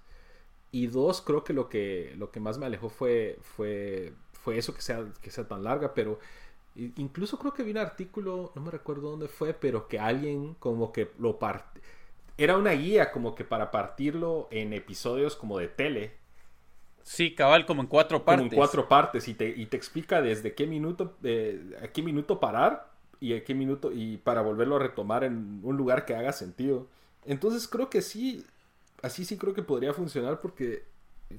Y 0.72 0.88
dos, 0.88 1.22
creo 1.22 1.44
que 1.44 1.53
lo 1.53 1.70
que, 1.70 2.13
lo 2.17 2.29
que 2.32 2.41
más 2.41 2.58
me 2.58 2.65
alejó 2.65 2.89
fue, 2.89 3.39
fue, 3.41 4.13
fue 4.34 4.58
eso 4.58 4.74
que 4.74 4.82
sea, 4.82 5.06
que 5.22 5.32
sea 5.32 5.48
tan 5.48 5.63
larga, 5.63 5.94
pero 5.94 6.20
incluso 6.96 7.38
creo 7.40 7.54
que 7.54 7.64
vi 7.64 7.72
un 7.72 7.78
artículo, 7.78 8.52
no 8.56 8.62
me 8.62 8.72
recuerdo 8.72 9.12
dónde 9.12 9.28
fue, 9.28 9.54
pero 9.54 9.88
que 9.88 10.00
alguien 10.00 10.56
como 10.56 10.92
que 10.92 11.12
lo 11.20 11.40
part... 11.40 11.66
Era 12.40 12.56
una 12.56 12.72
guía 12.72 13.12
como 13.12 13.34
que 13.34 13.44
para 13.44 13.72
partirlo 13.72 14.48
en 14.52 14.72
episodios 14.74 15.36
como 15.36 15.58
de 15.58 15.70
tele. 15.70 16.14
Sí, 17.02 17.34
cabal, 17.34 17.66
como 17.66 17.82
en 17.82 17.88
cuatro 17.88 18.24
partes. 18.24 18.44
Como 18.44 18.52
en 18.52 18.56
cuatro 18.56 18.88
partes 18.88 19.28
y 19.28 19.34
te, 19.34 19.50
y 19.50 19.66
te 19.66 19.76
explica 19.76 20.22
desde 20.22 20.54
qué 20.54 20.68
minuto, 20.68 21.16
eh, 21.24 21.76
a 21.82 21.88
qué 21.88 22.04
minuto 22.04 22.40
parar 22.40 22.92
y 23.20 23.34
a 23.34 23.44
qué 23.44 23.56
minuto 23.56 23.92
y 23.92 24.18
para 24.18 24.42
volverlo 24.42 24.76
a 24.76 24.80
retomar 24.80 25.24
en 25.24 25.62
un 25.64 25.78
lugar 25.78 26.06
que 26.06 26.16
haga 26.16 26.32
sentido. 26.32 26.88
Entonces 27.26 27.68
creo 27.68 27.90
que 27.90 28.04
sí, 28.04 28.46
así 29.02 29.26
sí 29.26 29.38
creo 29.38 29.56
que 29.56 29.64
podría 29.64 29.94
funcionar 29.94 30.40
porque 30.40 30.84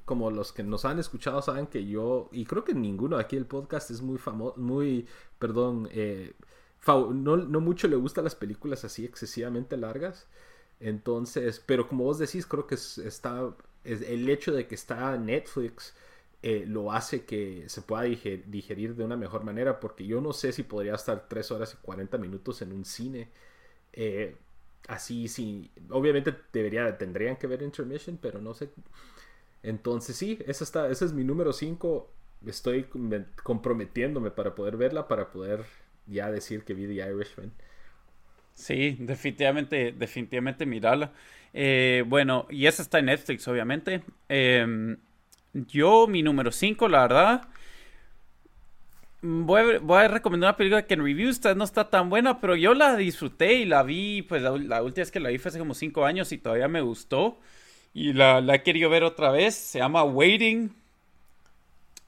como 0.05 0.31
los 0.31 0.53
que 0.53 0.63
nos 0.63 0.85
han 0.85 0.99
escuchado 0.99 1.43
saben 1.43 1.67
que 1.67 1.87
yo, 1.87 2.29
y 2.33 2.45
creo 2.45 2.65
que 2.65 2.75
ninguno 2.75 3.17
aquí 3.17 3.37
el 3.37 3.47
podcast 3.47 3.91
es 3.91 4.03
muy 4.03 4.19
famoso, 4.19 4.59
muy, 4.59 5.07
perdón, 5.39 5.89
eh, 5.93 6.35
no, 6.87 7.37
no, 7.37 7.61
mucho 7.61 7.89
le 7.89 7.97
gustan 7.97 8.25
las 8.25 8.35
películas 8.35 8.85
así 8.85 9.05
excesivamente 9.05 9.77
largas. 9.77 10.27
Entonces, 10.81 11.63
pero 11.65 11.89
como 11.89 12.05
vos 12.05 12.19
decís, 12.19 12.47
creo 12.47 12.67
que 12.67 12.77
está, 12.77 13.55
es, 13.85 14.03
el 14.03 14.29
hecho 14.29 14.53
de 14.53 14.67
que 14.67 14.75
está 14.75 15.17
Netflix 15.19 15.95
eh, 16.43 16.65
lo 16.67 16.93
hace 16.93 17.25
que 17.25 17.65
se 17.69 17.83
pueda 17.83 18.03
digerir, 18.03 18.95
de 18.95 19.05
una 19.05 19.17
mejor 19.17 19.45
manera, 19.45 19.81
porque 19.81 20.07
yo 20.07 20.21
no 20.21 20.33
sé 20.33 20.53
si 20.53 20.63
podría 20.63 20.95
estar 20.95 21.29
3 21.29 21.51
horas 21.51 21.75
y 21.75 21.85
40 21.85 22.17
minutos 22.19 22.63
en 22.63 22.73
un 22.73 22.85
cine. 22.85 23.29
Eh, 23.93 24.37
así 24.89 25.29
sí, 25.29 25.71
obviamente 25.91 26.35
debería, 26.53 26.97
tendrían 26.99 27.37
que 27.37 27.47
ver 27.47 27.63
Intermission, 27.63 28.19
pero 28.21 28.41
no 28.41 28.55
sé. 28.55 28.71
Entonces 29.63 30.17
sí, 30.17 30.39
esa 30.47 30.65
está, 30.65 30.89
ese 30.89 31.05
es 31.05 31.13
mi 31.13 31.25
número 31.25 31.53
5. 31.53 32.11
Estoy 32.47 32.87
comprometiéndome 33.43 34.31
para 34.31 34.55
poder 34.55 34.77
verla, 34.77 35.09
para 35.09 35.31
poder 35.31 35.65
ya 36.07 36.31
decir 36.31 36.65
que 36.65 36.75
vi 36.75 36.87
The 36.87 37.11
Irishman. 37.11 37.53
Sí, 38.55 38.97
definitivamente, 39.01 39.93
definitivamente 39.93 40.67
mirarla. 40.67 41.13
Eh, 41.53 42.05
bueno, 42.07 42.47
y 42.51 42.67
esa 42.67 42.83
está 42.83 42.99
en 42.99 43.07
Netflix, 43.07 43.47
obviamente. 43.49 44.03
Em, 44.29 44.97
yo, 45.55 46.07
mi 46.07 46.23
número 46.23 46.53
5, 46.53 46.89
la 46.89 47.03
verdad, 47.03 47.49
Voy 49.21 49.61
a, 49.99 50.07
recomendar 50.07 50.51
una 50.51 50.57
película 50.57 50.87
que 50.87 50.95
en 50.95 51.03
reviews 51.03 51.41
no 51.57 51.65
está 51.65 51.91
tan 51.91 52.09
buena, 52.09 52.41
pero 52.41 52.55
yo 52.55 52.73
la 52.75 52.97
disfruté 52.97 53.55
y 53.55 53.65
la 53.65 53.83
vi, 53.83 54.23
pues 54.23 54.43
la, 54.43 54.53
última 54.53 55.03
vez 55.03 55.11
que 55.11 55.19
la 55.19 55.31
vi 55.31 55.39
fue 55.39 55.49
hace 55.49 55.59
como 55.59 55.75
5 55.75 56.05
años 56.05 56.31
y 56.31 56.39
todavía 56.39 56.69
me 56.69 56.81
gustó. 56.83 57.41
Y 57.95 58.13
la, 58.13 58.41
la 58.41 58.57
he 58.57 58.63
querido 58.63 58.91
ver 58.91 59.05
otra 59.05 59.31
vez. 59.31 59.55
Se 59.55 59.79
llama 59.79 60.05
Waiting. 60.05 60.75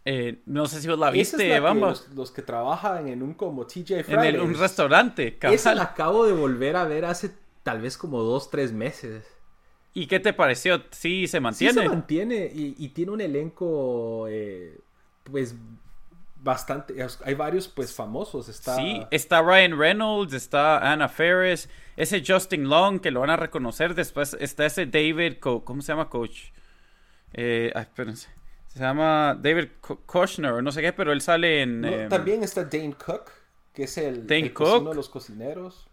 Eh, 0.04 0.40
no 0.46 0.66
sé 0.66 0.80
si 0.80 0.88
vos 0.88 0.98
la 0.98 1.10
viste, 1.10 1.60
vamos. 1.60 2.08
los, 2.14 2.30
que 2.30 2.42
trabajan 2.42 3.06
en 3.08 3.22
un 3.22 3.34
como 3.34 3.66
TJ 3.66 4.04
Fridays. 4.04 4.34
En 4.34 4.40
un 4.40 4.54
restaurante, 4.54 5.38
Esa 5.42 5.74
la 5.74 5.82
acabo 5.82 6.26
de 6.26 6.32
volver 6.32 6.76
a 6.76 6.84
ver 6.84 7.04
hace 7.04 7.32
tal 7.62 7.82
vez 7.82 7.98
como 7.98 8.22
2, 8.22 8.50
3 8.50 8.72
meses. 8.72 9.24
¿Y 9.92 10.06
qué 10.06 10.18
te 10.18 10.32
pareció? 10.32 10.82
¿Sí 10.90 11.26
se 11.26 11.40
mantiene? 11.40 11.74
Sí 11.74 11.80
se 11.80 11.88
mantiene 11.88 12.50
y, 12.52 12.88
tiene 12.90 13.12
un 13.12 13.20
elenco, 13.20 14.26
eh, 14.28 14.78
pues 15.24 15.54
bastante, 16.42 16.94
hay 17.24 17.34
varios 17.34 17.68
pues 17.68 17.94
famosos. 17.94 18.48
Está... 18.48 18.76
Sí, 18.76 19.02
está 19.10 19.42
Ryan 19.42 19.78
Reynolds, 19.78 20.32
está 20.32 20.92
Anna 20.92 21.08
Ferris, 21.08 21.68
ese 21.96 22.22
Justin 22.26 22.68
Long 22.68 23.00
que 23.00 23.10
lo 23.10 23.20
van 23.20 23.30
a 23.30 23.36
reconocer, 23.36 23.94
después 23.94 24.36
está 24.40 24.66
ese 24.66 24.86
David, 24.86 25.38
¿cómo 25.40 25.82
se 25.82 25.92
llama 25.92 26.08
coach? 26.08 26.50
Eh, 27.32 27.72
espérense. 27.74 28.28
Se 28.68 28.78
llama 28.78 29.36
David 29.40 29.68
Kushner, 30.06 30.62
no 30.62 30.70
sé 30.70 30.80
qué, 30.80 30.92
pero 30.92 31.12
él 31.12 31.20
sale 31.20 31.62
en... 31.62 31.84
Em, 31.84 32.08
también 32.08 32.42
está 32.44 32.64
Dane 32.64 32.94
Cook, 32.94 33.30
que 33.72 33.84
es 33.84 33.98
el, 33.98 34.26
Dane 34.26 34.52
Cook. 34.52 34.88
de 34.88 34.94
los 34.94 35.08
cocineros. 35.08 35.88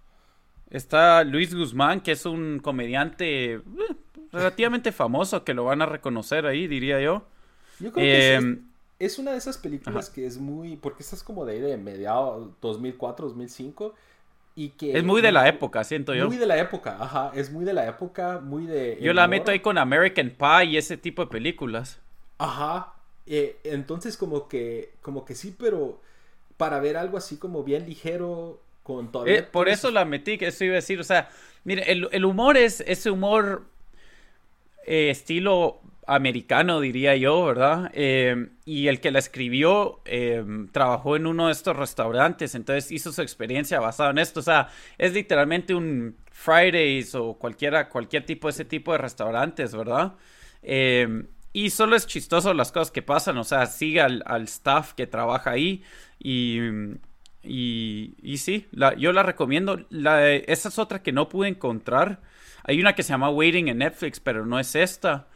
Está 0.70 1.24
Luis 1.24 1.56
Guzmán, 1.56 2.02
que 2.02 2.12
es 2.12 2.26
un 2.26 2.60
comediante 2.60 3.54
eh, 3.54 3.62
relativamente 4.32 4.92
famoso, 4.92 5.44
que 5.44 5.56
lo 5.56 5.64
van 5.64 5.82
a 5.82 5.88
reconocer 5.88 6.46
ahí, 6.46 6.68
diría 6.68 7.02
yo. 7.02 7.26
Yo 7.80 7.92
creo 7.92 8.06
que 8.06 8.34
em, 8.34 8.67
es 9.00 9.20
una 9.20 9.32
de 9.32 9.38
esas 9.38 9.58
películas 9.58 10.10
que 10.10 10.26
es 10.26 10.38
muy. 10.38 10.76
Porque 10.76 11.04
estás 11.04 11.24
como 11.24 11.46
de 11.46 11.54
ahí 11.54 11.60
de 11.60 11.78
mediados 11.78 12.50
2004, 12.62 13.28
2005. 13.28 13.94
Y 14.56 14.70
que. 14.70 14.98
Es 14.98 15.04
muy 15.04 15.22
de 15.22 15.32
la 15.32 15.48
época, 15.48 15.84
siento 15.84 16.16
yo. 16.16 16.28
Muy 16.28 16.38
de 16.38 16.48
la 16.48 16.58
época, 16.58 16.98
ajá. 17.00 17.32
Es 17.36 17.52
muy 17.52 17.64
de 17.64 17.74
la 17.74 17.88
época, 17.88 18.40
muy 18.40 18.66
de. 18.66 18.98
Yo 19.02 19.14
la 19.14 19.28
meto 19.28 19.52
ahí 19.52 19.60
con 19.60 19.78
American 19.78 20.32
Pie 20.38 20.72
y 20.72 20.78
ese 20.78 20.98
tipo 20.98 21.24
de 21.24 21.30
películas. 21.30 22.00
Ajá. 22.40 22.94
Eh, 23.28 23.60
entonces, 23.64 24.18
como 24.18 24.48
que. 24.48 24.94
Como 25.02 25.26
que 25.26 25.36
sí, 25.36 25.56
pero. 25.58 26.02
Para 26.58 26.80
ver 26.80 26.98
algo 26.98 27.18
así 27.18 27.38
como 27.38 27.64
bien 27.64 27.86
ligero. 27.86 28.62
Con 28.82 29.12
todo. 29.12 29.28
Eh, 29.28 29.44
por 29.44 29.70
eso 29.70 29.92
la 29.92 30.06
metí, 30.06 30.38
que 30.38 30.48
eso 30.48 30.64
iba 30.64 30.74
a 30.74 30.76
decir. 30.76 31.00
O 31.00 31.04
sea, 31.04 31.30
mire, 31.66 31.92
el, 31.92 32.26
humor 32.26 32.58
es 32.58 32.82
ese 32.88 33.12
humor. 33.12 33.66
Eh, 34.88 35.10
estilo 35.10 35.82
americano, 36.08 36.80
diría 36.80 37.16
yo, 37.18 37.46
¿verdad? 37.46 37.92
Eh, 37.94 38.50
y 38.66 38.88
el 38.88 39.02
que 39.02 39.12
la 39.12 39.20
escribió 39.20 40.02
eh, 40.06 40.44
trabajó 40.72 41.18
en 41.18 41.28
uno 41.28 41.48
de 41.48 41.52
estos 41.52 41.76
restaurantes, 41.76 42.56
entonces 42.56 42.92
hizo 42.92 43.12
su 43.12 43.22
experiencia 43.22 43.82
basada 43.82 44.12
en 44.12 44.18
esto. 44.20 44.40
O 44.40 44.44
sea, 44.44 44.70
es 44.98 45.14
literalmente 45.14 45.76
un 45.76 46.16
Fridays 46.32 47.14
o 47.14 47.34
cualquiera, 47.34 47.90
cualquier 47.90 48.26
tipo 48.26 48.48
de 48.48 48.52
ese 48.52 48.66
tipo 48.66 48.94
de 48.94 49.00
restaurantes, 49.00 49.76
¿verdad? 49.76 50.14
Eh, 50.64 51.26
y 51.52 51.72
solo 51.72 51.96
es 51.98 52.08
chistoso 52.08 52.54
las 52.54 52.72
cosas 52.72 52.92
que 52.92 53.02
pasan, 53.02 53.38
o 53.38 53.44
sea, 53.44 53.66
sigue 53.66 54.00
al, 54.00 54.24
staff 54.44 54.94
que 54.94 55.08
trabaja 55.08 55.52
ahí 55.52 55.84
y, 56.20 56.60
y, 57.44 58.38
sí, 58.38 58.68
yo 58.98 59.12
la 59.12 59.24
recomiendo. 59.24 59.86
Esa 59.92 60.70
es 60.70 60.80
otra 60.80 61.02
que 61.02 61.12
no 61.12 61.30
pude 61.30 61.50
encontrar 61.50 62.22
Hay 62.64 62.80
una 62.80 62.94
que 62.96 63.04
se 63.04 63.10
llama 63.10 63.30
Waiting 63.30 63.70
en 63.70 63.80
Netflix, 63.80 64.20
pero 64.20 64.46
no 64.46 64.60
es 64.60 64.76
esta. 64.76 65.28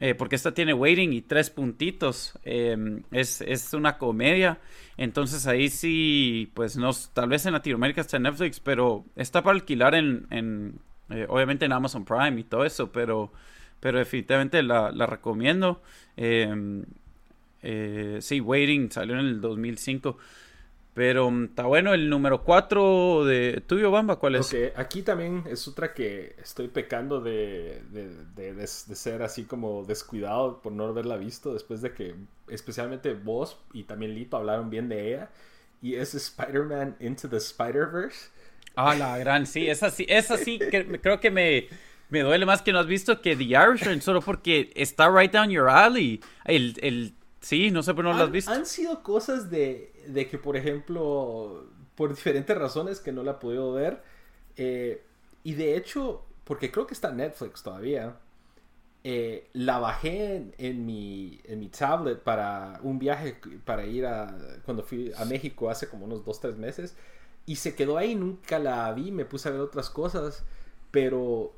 Eh, 0.00 0.14
porque 0.14 0.36
esta 0.36 0.54
tiene 0.54 0.72
Waiting 0.72 1.12
y 1.12 1.20
tres 1.20 1.50
puntitos. 1.50 2.32
Em, 2.44 3.02
es, 3.10 3.42
es, 3.42 3.74
una 3.74 3.98
comedia. 3.98 4.58
Entonces 4.96 5.46
ahí 5.46 5.68
sí, 5.68 6.50
pues 6.54 6.76
no, 6.76 6.90
tal 7.12 7.28
vez 7.28 7.44
en 7.46 7.52
Latinoamérica 7.52 8.00
está 8.00 8.16
en 8.16 8.24
Netflix, 8.24 8.60
pero 8.60 9.04
está 9.14 9.42
para 9.42 9.54
alquilar 9.54 9.94
en, 9.94 10.26
en 10.30 10.80
eh, 11.10 11.26
obviamente 11.28 11.66
en 11.66 11.72
Amazon 11.72 12.04
Prime 12.04 12.40
y 12.40 12.44
todo 12.44 12.64
eso, 12.64 12.90
pero, 12.90 13.32
pero 13.80 13.98
definitivamente 13.98 14.62
la, 14.62 14.90
la 14.90 15.06
recomiendo. 15.06 15.82
Em, 16.16 16.84
eh, 17.62 18.18
sí, 18.20 18.40
Waiting 18.40 18.90
salió 18.90 19.14
en 19.14 19.26
el 19.26 19.40
2005. 19.40 20.16
Pero 20.94 21.30
mm, 21.30 21.44
está 21.44 21.64
bueno, 21.64 21.94
el 21.94 22.10
número 22.10 22.42
4 22.42 23.24
de 23.24 23.62
tuyo, 23.66 23.90
Bamba, 23.90 24.16
¿cuál 24.16 24.36
es? 24.36 24.52
Ok, 24.52 24.76
aquí 24.76 25.02
también 25.02 25.44
es 25.48 25.68
otra 25.68 25.94
que 25.94 26.34
estoy 26.42 26.68
pecando 26.68 27.20
de, 27.20 27.82
de, 28.34 28.66
ser 28.66 29.22
así 29.22 29.44
como 29.44 29.84
descuidado 29.84 30.60
por 30.60 30.72
no 30.72 30.84
haberla 30.86 31.16
visto 31.16 31.52
después 31.52 31.80
de 31.80 31.92
que 31.92 32.14
especialmente 32.48 33.14
vos 33.14 33.58
y 33.72 33.84
también 33.84 34.14
Lito 34.14 34.36
hablaron 34.36 34.70
bien 34.70 34.88
de 34.88 35.08
ella. 35.08 35.30
Y 35.82 35.94
es 35.94 36.14
Spider-Man 36.14 36.96
Into 37.00 37.28
the 37.28 37.38
Spider-Verse. 37.38 38.28
Ah, 38.76 38.94
la 38.94 39.16
gran, 39.18 39.46
sí, 39.46 39.68
esa 39.68 39.90
sí, 39.90 40.04
esa 40.08 40.36
sí, 40.36 40.58
que, 40.58 41.00
creo 41.00 41.20
que 41.20 41.30
me, 41.30 41.68
me 42.10 42.20
duele 42.20 42.44
más 42.44 42.62
que 42.62 42.72
no 42.72 42.78
has 42.78 42.86
visto 42.86 43.22
que 43.22 43.34
The 43.34 43.44
Irishman, 43.44 44.02
solo 44.02 44.20
porque 44.20 44.70
está 44.74 45.08
right 45.08 45.32
down 45.32 45.50
your 45.50 45.68
alley. 45.68 46.20
El, 46.44 46.76
el 46.82 47.14
Sí, 47.40 47.70
no 47.70 47.82
sé 47.82 47.94
por 47.94 48.04
no 48.04 48.12
lo 48.12 48.24
has 48.24 48.30
visto. 48.30 48.50
Han 48.52 48.66
sido 48.66 49.02
cosas 49.02 49.50
de, 49.50 49.89
de, 50.06 50.28
que, 50.28 50.38
por 50.38 50.56
ejemplo, 50.56 51.66
por 51.94 52.14
diferentes 52.14 52.56
razones 52.56 53.00
que 53.00 53.12
no 53.12 53.22
la 53.22 53.32
he 53.32 53.34
podido 53.34 53.72
ver. 53.72 54.02
Eh, 54.56 55.02
y 55.44 55.54
de 55.54 55.76
hecho, 55.76 56.24
porque 56.44 56.70
creo 56.70 56.86
que 56.86 56.94
está 56.94 57.10
en 57.10 57.18
Netflix 57.18 57.62
todavía. 57.62 58.16
Eh, 59.02 59.48
la 59.54 59.78
bajé 59.78 60.52
en, 60.58 60.84
mi, 60.84 61.40
en 61.44 61.60
mi 61.60 61.68
tablet 61.68 62.18
para 62.18 62.80
un 62.82 62.98
viaje 62.98 63.40
para 63.64 63.86
ir 63.86 64.04
a 64.04 64.36
cuando 64.66 64.82
fui 64.82 65.10
a 65.16 65.24
México 65.24 65.70
hace 65.70 65.88
como 65.88 66.04
unos 66.04 66.22
2-3 66.22 66.56
meses 66.56 66.94
y 67.46 67.56
se 67.56 67.74
quedó 67.74 67.96
ahí, 67.96 68.14
nunca 68.14 68.58
la 68.58 68.92
vi, 68.92 69.10
me 69.10 69.24
puse 69.24 69.48
a 69.48 69.52
ver 69.52 69.62
otras 69.62 69.88
cosas, 69.88 70.44
pero 70.90 71.54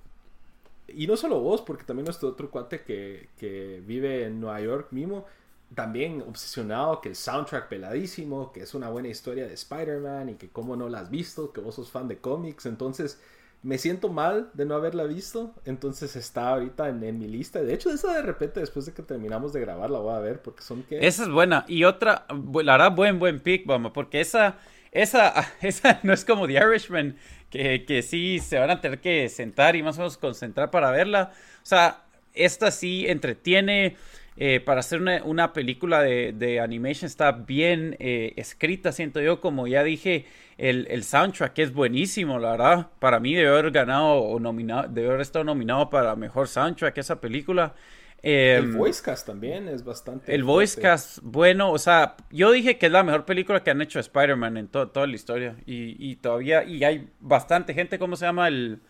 y 0.89 1.07
no 1.07 1.17
solo 1.17 1.41
vos, 1.41 1.63
porque 1.63 1.85
también 1.85 2.05
nuestro 2.05 2.29
otro 2.29 2.51
cuate 2.51 2.83
que, 2.83 3.29
que 3.39 3.83
vive 3.87 4.25
en 4.25 4.41
Nueva 4.41 4.61
York 4.61 4.89
mismo, 4.93 5.27
también 5.75 6.23
obsesionado 6.23 7.01
que 7.01 7.11
el 7.11 7.17
soundtrack 7.17 7.69
peladísimo, 7.69 8.53
que 8.53 8.61
es 8.61 8.75
una 8.75 8.89
buena 8.89 9.09
historia 9.09 9.47
de 9.47 9.55
Spider-Man 9.55 10.31
y 10.31 10.35
que 10.35 10.49
cómo 10.49 10.77
no 10.77 10.89
la 10.89 11.01
has 11.01 11.11
visto, 11.11 11.53
que 11.53 11.61
vos 11.61 11.75
sos 11.75 11.91
fan 11.91 12.09
de 12.09 12.19
cómics, 12.19 12.67
entonces 12.67 13.21
me 13.63 13.79
siento 13.79 14.09
mal 14.09 14.51
de 14.55 14.65
no 14.65 14.75
haberla 14.75 15.05
visto, 15.05 15.55
entonces 15.65 16.17
está 16.17 16.49
ahorita 16.49 16.89
en, 16.89 17.19
mi 17.19 17.29
lista. 17.29 17.63
De 17.63 17.73
hecho, 17.73 17.91
esa 17.91 18.15
de 18.15 18.23
repente 18.23 18.59
después 18.59 18.87
de 18.87 18.93
que 18.93 19.03
terminamos 19.03 19.53
de 19.53 19.61
grabar 19.61 19.89
la 19.89 20.01
voy 20.01 20.15
a 20.15 20.19
ver 20.19 20.43
porque 20.43 20.63
son 20.63 20.83
que... 20.83 21.07
Esa 21.07 21.23
es 21.23 21.29
buena. 21.29 21.65
Y 21.69 21.85
otra, 21.85 22.27
la 22.65 22.75
hará 22.75 22.89
buen, 22.89 23.21
buen 23.21 23.39
pick, 23.41 23.65
vamos, 23.65 23.93
porque 23.93 24.21
esa, 24.21 24.57
esa, 24.91 25.33
esa 25.63 26.01
no 26.03 26.13
es 26.13 26.25
como 26.25 26.49
The 26.49 26.55
Irishman, 26.55 27.17
que, 27.51 27.85
que 27.85 28.03
sí 28.03 28.41
se 28.41 28.59
van 28.59 28.71
a 28.71 28.81
tener 28.81 29.01
que 29.01 29.29
sentar 29.29 29.77
y 29.77 29.83
más 29.83 29.97
o 29.97 30.01
menos 30.01 30.19
concentrar 30.19 30.71
para 30.73 30.91
verla. 30.91 31.33
O 31.63 31.67
sea, 31.67 32.03
esta 32.35 32.73
sí 32.73 33.07
entretiene 33.07 33.97
eh, 34.37 34.61
para 34.61 34.81
hacer 34.81 35.03
una, 35.25 35.53
película 35.53 36.03
de, 36.03 36.33
de, 36.33 36.59
animation 36.59 37.07
está 37.07 37.33
bien 37.33 37.97
eh, 37.99 38.33
escrita, 38.37 38.91
siento 38.91 39.21
yo, 39.21 39.43
como 39.43 39.67
ya 39.67 39.85
dije, 39.85 40.25
el, 40.57 40.87
el, 40.91 41.05
soundtrack 41.05 41.59
es 41.59 41.73
buenísimo, 41.75 42.39
la 42.39 42.53
verdad. 42.53 42.87
Para 42.99 43.21
mí 43.21 43.35
debe 43.35 43.51
haber 43.51 43.71
ganado 43.71 44.15
o 44.15 44.41
nominado, 44.41 44.89
debe 44.89 45.09
haber 45.09 45.21
estado 45.21 45.45
nominado 45.45 45.91
para 45.91 46.17
mejor 46.17 46.49
soundtrack 46.49 46.97
esa 46.97 47.21
película. 47.21 47.75
el 48.23 48.65
em, 48.65 48.79
voicecast 48.79 49.27
también 49.27 49.69
es 49.69 49.85
bastante. 49.85 50.35
El 50.35 50.45
voicecast, 50.45 51.19
bueno, 51.23 51.71
o 51.71 51.79
sea, 51.79 52.17
yo 52.31 52.53
dije 52.53 52.79
que 52.79 52.87
es 52.87 52.93
la 52.93 53.03
mejor 53.03 53.27
película 53.27 53.63
que 53.63 53.71
han 53.71 53.83
hecho 53.83 54.01
Spider-Man 54.01 54.57
en 54.57 54.69
toda 54.69 55.07
la 55.07 55.15
historia. 55.15 55.57
Y, 55.67 56.11
y, 56.11 56.17
todavía, 56.17 56.65
y 56.65 56.85
hay 56.85 57.11
bastante 57.21 57.75
gente, 57.75 57.99
¿cómo 57.99 58.17
se 58.17 58.25
llama? 58.25 58.49
El, 58.49 58.81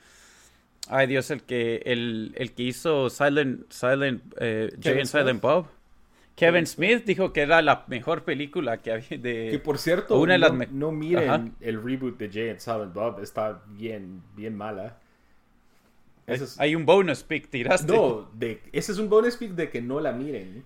Ay 0.88 1.06
Dios, 1.06 1.30
el 1.30 1.42
que, 1.42 1.82
el, 1.86 2.32
el 2.36 2.52
que 2.52 2.64
hizo 2.64 3.08
Silent, 3.08 3.70
Silent, 3.70 4.22
eh, 4.40 4.70
Jay 4.80 5.04
Silent 5.06 5.40
Bob. 5.40 5.66
Kevin 6.34 6.66
Smith 6.66 7.04
dijo 7.04 7.32
que 7.32 7.42
era 7.42 7.60
la 7.62 7.84
mejor 7.88 8.24
película 8.24 8.78
que 8.78 8.90
había 8.90 9.18
de... 9.18 9.48
Que 9.50 9.58
por 9.58 9.78
cierto, 9.78 10.18
una 10.18 10.38
no, 10.38 10.58
no, 10.70 10.90
miren 10.90 11.54
el 11.60 11.82
reboot 11.82 12.18
de 12.18 12.30
Jay 12.30 12.48
and 12.48 12.58
Silent 12.58 12.94
Bob, 12.94 13.20
está 13.22 13.62
bien, 13.68 14.22
bien 14.34 14.56
mala. 14.56 14.98
Hay 16.58 16.74
un 16.74 16.86
bonus 16.86 17.22
pick, 17.22 17.48
tiraste. 17.48 17.92
No, 17.92 18.30
de, 18.32 18.62
ese 18.72 18.92
es 18.92 18.98
un 18.98 19.08
bonus 19.08 19.36
pick 19.36 19.52
de 19.52 19.68
que 19.68 19.82
no 19.82 20.00
la 20.00 20.12
miren. 20.12 20.64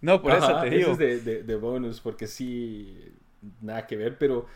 No, 0.00 0.20
por 0.20 0.32
eso 0.32 0.60
te 0.60 0.70
digo. 0.70 0.92
Ese 0.92 1.12
es 1.12 1.24
de, 1.24 1.42
de 1.44 1.56
bonus, 1.56 2.00
porque 2.00 2.26
sí, 2.26 3.12
nada 3.60 3.86
que 3.86 3.96
ver, 3.96 4.18
pero 4.18 4.46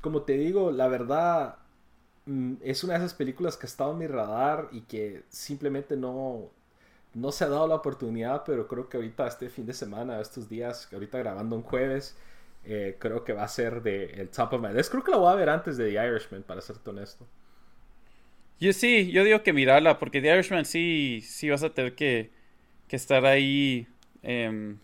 como 0.00 0.22
te 0.22 0.32
digo, 0.32 0.72
la 0.72 0.88
verdad, 0.88 1.56
es 2.62 2.84
una 2.84 2.94
de 2.94 2.98
esas 3.00 3.14
películas 3.14 3.56
que 3.56 3.66
ha 3.66 3.68
estado 3.68 3.92
en 3.92 3.98
mi 3.98 4.06
radar 4.06 4.68
y 4.72 4.82
que 4.82 5.24
simplemente 5.30 5.96
no, 5.96 6.50
no 7.14 7.32
se 7.32 7.44
ha 7.44 7.48
dado 7.48 7.66
la 7.66 7.76
oportunidad, 7.76 8.44
pero 8.44 8.68
creo 8.68 8.88
que 8.88 8.96
ahorita 8.98 9.26
este 9.26 9.48
fin 9.48 9.66
de 9.66 9.72
semana, 9.72 10.20
estos 10.20 10.48
días, 10.48 10.88
ahorita 10.92 11.18
grabando 11.18 11.56
un 11.56 11.62
jueves, 11.62 12.16
eh, 12.64 12.96
creo 12.98 13.24
que 13.24 13.32
va 13.32 13.44
a 13.44 13.48
ser 13.48 13.82
de 13.82 14.04
el 14.12 14.28
top 14.28 14.54
of 14.54 14.62
my 14.62 14.72
list. 14.72 14.90
Creo 14.90 15.02
que 15.02 15.10
la 15.10 15.16
voy 15.16 15.32
a 15.32 15.36
ver 15.36 15.48
antes 15.48 15.76
de 15.76 15.90
The 15.90 16.06
Irishman, 16.06 16.42
para 16.42 16.60
ser 16.60 16.76
honesto. 16.84 17.26
Yo 18.60 18.72
sí, 18.74 19.10
yo 19.10 19.24
digo 19.24 19.42
que 19.42 19.52
mirarla, 19.52 19.98
porque 19.98 20.20
The 20.20 20.34
Irishman 20.34 20.66
sí, 20.66 21.22
sí 21.24 21.48
vas 21.48 21.62
a 21.62 21.70
tener 21.70 21.94
que, 21.94 22.30
que 22.86 22.96
estar 22.96 23.24
ahí. 23.24 23.86
Em, 24.22 24.78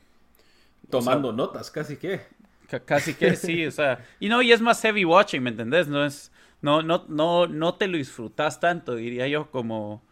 Tomando 0.88 1.33
notas, 1.33 1.70
casi 1.70 1.96
que. 1.96 2.20
Casi 2.85 3.14
que 3.14 3.37
sí, 3.37 3.66
o 3.66 3.70
sea. 3.70 4.05
Y 4.18 4.29
no, 4.29 4.42
y 4.42 4.51
es 4.51 4.61
más 4.61 4.81
heavy 4.81 5.05
watching, 5.05 5.42
¿me 5.42 5.51
entendés? 5.51 5.87
No 5.87 6.05
es 6.05 6.33
no, 6.67 6.83
no, 6.83 7.05
no, 7.09 7.47
no 7.47 7.75
te 7.75 7.87
lo 7.87 7.97
disfrutas 7.97 8.59
tanto, 8.59 8.97
diría 8.97 9.29
yo, 9.29 9.51
como, 9.53 10.03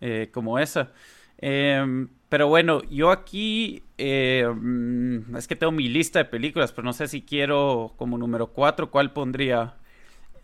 eh, 0.00 0.30
como 0.32 0.58
esa. 0.58 0.90
Em, 1.36 2.08
pero 2.30 2.48
bueno, 2.48 2.82
yo 2.88 3.10
aquí 3.10 3.82
em, 3.98 5.36
es 5.36 5.46
que 5.46 5.54
tengo 5.54 5.70
mi 5.70 5.88
lista 5.88 6.18
de 6.20 6.24
películas, 6.24 6.72
pero 6.72 6.86
no 6.86 6.94
sé 6.94 7.08
si 7.08 7.20
quiero 7.20 7.92
como 7.98 8.16
número 8.16 8.46
4, 8.48 8.90
¿cuál 8.90 9.12
pondría? 9.12 9.74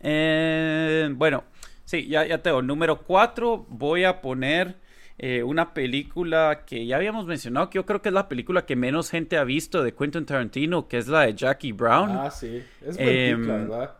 Em, 0.01 1.17
bueno, 1.17 1.43
sí, 1.83 2.07
ya, 2.07 2.27
ya 2.27 2.43
tengo. 2.43 2.61
Número 2.61 3.01
4 3.01 3.65
voy 3.69 4.03
a 4.03 4.21
poner 4.21 4.75
eh, 5.17 5.41
una 5.41 5.73
película 5.73 6.63
que 6.67 6.85
ya 6.85 6.97
habíamos 6.97 7.25
mencionado, 7.25 7.71
que 7.71 7.77
yo 7.77 7.87
creo 7.87 8.03
que 8.03 8.09
es 8.09 8.13
la 8.13 8.29
película 8.29 8.67
que 8.67 8.75
menos 8.75 9.09
gente 9.09 9.37
ha 9.37 9.43
visto 9.43 9.83
de 9.83 9.95
Quentin 9.95 10.27
Tarantino, 10.27 10.87
que 10.87 10.99
es 10.99 11.07
la 11.07 11.21
de 11.21 11.33
Jackie 11.33 11.71
Brown. 11.71 12.11
Ah, 12.11 12.29
sí, 12.29 12.63
es 12.85 12.97
¿verdad? 12.97 13.98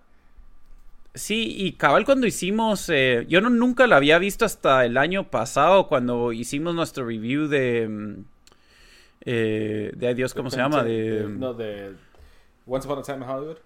Sí, 1.16 1.56
y 1.58 1.74
cabal 1.74 2.06
cuando 2.06 2.28
hicimos, 2.28 2.88
eh, 2.90 3.26
yo 3.28 3.42
no, 3.42 3.50
nunca 3.50 3.88
la 3.88 3.96
había 3.96 4.20
visto 4.20 4.46
hasta 4.46 4.86
el 4.86 4.96
año 4.96 5.30
pasado 5.32 5.88
cuando 5.88 6.32
hicimos 6.34 6.76
nuestro 6.76 7.06
review 7.06 7.48
de, 7.48 7.88
mm, 7.88 8.26
eh, 9.26 9.92
de 9.96 10.16
Dios, 10.16 10.34
¿cómo 10.34 10.52
se 10.52 10.58
llama? 10.58 10.84
De, 10.84 11.26
no, 11.28 11.54
de 11.54 11.94
Once 12.68 12.88
Upon 12.88 13.00
a 13.00 13.02
Time 13.02 13.18
in 13.18 13.24
Hollywood. 13.24 13.58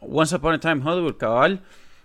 Once 0.00 0.36
Upon 0.36 0.54
a 0.54 0.60
Time 0.60 0.76
in 0.76 0.86
Hollywood, 0.86 1.16
cabal. 1.16 1.62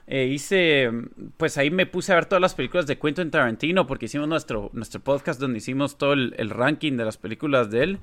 Eh, 0.08 0.26
hice, 0.26 0.90
pues 1.38 1.58
ahí 1.58 1.70
me 1.70 1.86
puse 1.86 2.14
a 2.14 2.16
ver 2.16 2.26
todas 2.26 2.42
las 2.42 2.56
películas 2.56 2.88
de 2.88 2.98
Quentin 2.98 3.30
Tarantino 3.30 3.86
porque 3.86 4.06
hicimos 4.06 4.28
nuestro, 4.28 4.72
nuestro 4.74 5.02
podcast 5.02 5.40
donde 5.40 5.60
hicimos 5.60 5.98
todo 5.98 6.14
el 6.14 6.50
ranking 6.50 6.94
de 6.98 7.06
las 7.06 7.18
películas 7.18 7.70
de 7.70 7.84
él. 7.84 8.00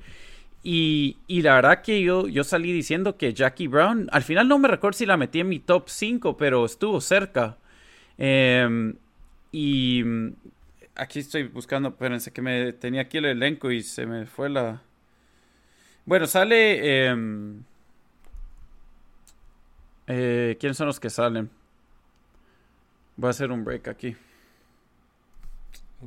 Y, 0.69 1.15
la 1.29 1.55
verdad 1.55 1.81
que 1.81 2.01
yo, 2.01 2.27
yo 2.27 2.43
salí 2.43 2.73
diciendo 2.73 3.15
que 3.15 3.33
Jackie 3.33 3.67
Brown, 3.69 4.09
al 4.11 4.21
final 4.21 4.49
no 4.49 4.59
me 4.59 4.67
recuerdo 4.67 4.97
si 4.97 5.05
la 5.05 5.15
metí 5.15 5.39
en 5.39 5.47
mi 5.47 5.59
top 5.59 5.87
5, 5.87 6.35
pero 6.35 6.65
estuvo 6.65 6.99
cerca. 6.99 7.57
Em, 8.17 8.93
y 9.53 10.03
aquí 10.93 11.19
estoy 11.19 11.43
buscando, 11.47 11.87
espérense 11.87 12.33
que 12.33 12.41
me 12.41 12.73
tenía 12.73 13.03
aquí 13.03 13.17
el 13.19 13.27
elenco 13.27 13.71
y 13.71 13.81
se 13.81 14.05
me 14.05 14.25
fue 14.25 14.49
la... 14.49 14.81
Bueno, 16.05 16.27
sale... 16.27 17.07
Em, 17.07 17.63
eh, 20.07 20.57
¿Quiénes 20.59 20.75
son 20.75 20.87
los 20.87 20.99
que 20.99 21.09
salen? 21.09 21.49
Voy 23.15 23.27
a 23.27 23.29
hacer 23.29 23.51
un 23.53 23.63
break 23.63 23.87
aquí. 23.87 24.17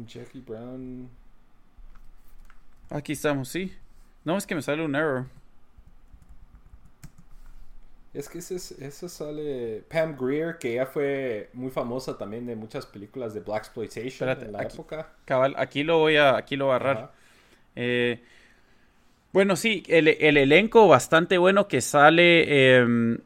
Jackie 0.06 0.40
Brown. 0.42 1.08
Aquí 2.90 3.12
estamos, 3.12 3.48
sí. 3.48 3.74
No, 4.24 4.36
es 4.36 4.46
que 4.46 4.54
me 4.54 4.62
sale 4.62 4.84
un 4.84 4.94
error. 4.94 5.26
Es 8.12 8.28
que 8.28 8.38
ese, 8.38 9.08
sale 9.08 9.84
Pam 9.88 10.16
Greer, 10.18 10.58
que 10.58 10.74
ya 10.74 10.86
fue 10.86 11.48
muy 11.52 11.70
famosa 11.70 12.18
también 12.18 12.44
de 12.44 12.56
muchas 12.56 12.84
películas 12.84 13.34
de 13.34 13.40
Black 13.40 13.58
Exploitation 13.58 14.28
en 14.28 14.52
la 14.52 14.62
época. 14.62 15.12
Cabal, 15.24 15.54
aquí 15.56 15.84
lo 15.84 15.98
voy 15.98 16.16
a, 16.16 16.36
aquí 16.36 16.56
lo 16.56 16.66
voy 16.66 16.72
a 16.72 16.76
agarrar. 16.76 17.12
Eh, 17.76 18.20
bueno, 19.32 19.54
sí, 19.54 19.84
el, 19.86 20.08
elenco 20.08 20.88
bastante 20.88 21.38
bueno 21.38 21.68
que 21.68 21.80
sale. 21.80 22.78
Em, 22.78 23.18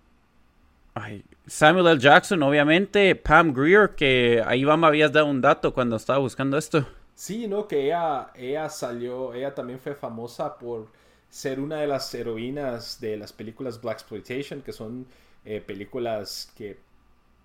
ay, 0.93 1.25
Samuel 1.47 1.87
L. 1.87 1.99
Jackson, 1.99 2.43
obviamente, 2.43 3.15
Pam 3.17 3.55
Greer, 3.55 3.95
que 3.95 4.43
ahí 4.47 4.65
va 4.65 4.77
me 4.77 4.87
habías 4.87 5.13
dado 5.13 5.27
un 5.27 5.41
dato 5.41 5.73
cuando 5.73 5.97
estaba 5.97 6.19
buscando 6.19 6.59
esto. 6.59 6.87
Sí, 7.15 7.47
¿no? 7.47 7.69
Que 7.69 7.87
ella, 7.87 8.31
ella 8.35 8.69
salió, 8.69 9.35
ella 9.35 9.55
también 9.55 9.79
fue 9.79 9.95
famosa 9.95 10.59
por 10.59 10.89
ser 11.29 11.61
una 11.61 11.77
de 11.81 11.87
las 11.87 12.13
heroínas 12.15 13.01
de 13.01 13.17
las 13.17 13.33
películas 13.33 13.81
Black 13.81 13.99
Exploitation, 14.01 14.63
que 14.63 14.73
son 14.73 15.07
eh, 15.45 15.61
películas 15.61 16.53
que 16.57 16.79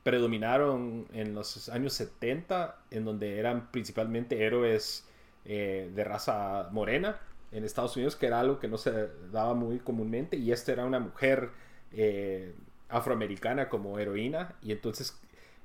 predominaron 0.03 1.07
en 1.13 1.35
los 1.35 1.69
años 1.69 1.93
70, 1.93 2.77
en 2.91 3.05
donde 3.05 3.37
eran 3.39 3.71
principalmente 3.71 4.43
héroes 4.43 5.05
eh, 5.45 5.91
de 5.93 6.03
raza 6.03 6.69
morena 6.71 7.19
en 7.51 7.63
Estados 7.63 7.95
Unidos, 7.95 8.15
que 8.15 8.27
era 8.27 8.39
algo 8.39 8.59
que 8.59 8.67
no 8.67 8.77
se 8.77 9.09
daba 9.31 9.53
muy 9.53 9.79
comúnmente, 9.79 10.37
y 10.37 10.51
esta 10.51 10.71
era 10.71 10.85
una 10.85 10.99
mujer 10.99 11.51
eh, 11.91 12.55
afroamericana 12.89 13.69
como 13.69 13.99
heroína, 13.99 14.55
y 14.63 14.71
entonces 14.71 15.19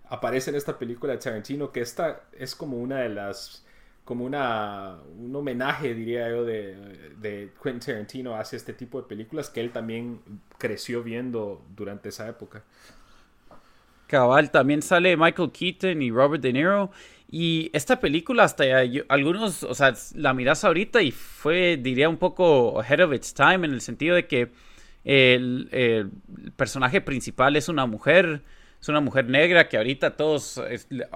aparece 0.09 0.51
en 0.51 0.57
esta 0.57 0.79
película 0.79 1.13
de 1.13 1.19
Tarantino, 1.19 1.73
que 1.73 1.81
esta 1.81 2.23
es 2.33 2.55
como 2.55 2.79
una 2.79 3.01
de 3.01 3.09
las 3.11 3.64
como 4.05 4.25
una, 4.25 4.99
un 5.19 5.35
homenaje, 5.35 5.95
diría 5.95 6.29
yo, 6.29 6.45
de, 6.45 7.13
de 7.21 7.51
Quentin 7.63 7.95
Tarantino 7.95 8.37
hacia 8.37 8.57
este 8.57 8.73
tipo 8.73 9.01
de 9.01 9.09
películas 9.09 9.49
que 9.51 9.61
él 9.61 9.71
también 9.71 10.21
creció 10.59 11.03
viendo 11.03 11.65
durante 11.75 12.11
esa 12.11 12.29
época. 12.29 12.63
Cabal, 14.07 14.51
también 14.51 14.83
sale 14.83 15.17
Michael 15.17 15.51
Keaton 15.51 16.03
y 16.03 16.11
Robert 16.11 16.43
De 16.43 16.53
Niro. 16.53 16.91
Y 17.31 17.71
esta 17.73 17.99
película, 17.99 18.45
hasta 18.45 18.65
algunos, 19.09 19.65
o 19.65 19.75
sea, 19.75 19.95
la 20.15 20.35
miras 20.35 20.65
ahorita 20.65 21.03
y 21.03 21.11
fue, 21.11 21.77
diría, 21.77 22.09
un 22.09 22.19
poco 22.19 22.81
ahead 22.81 23.01
of 23.01 23.13
its 23.13 23.35
time 23.35 23.67
en 23.67 23.73
el 23.73 23.81
sentido 23.81 24.15
de 24.15 24.27
que 24.27 24.53
el, 25.05 26.11
personaje 26.57 27.01
principal 27.01 27.57
es 27.57 27.69
una 27.69 27.87
mujer, 27.87 28.43
es 28.85 28.89
una 28.91 29.01
mujer 29.01 29.31
negra 29.31 29.67
que 29.67 29.79
ahorita 29.79 30.15
todos, 30.15 30.61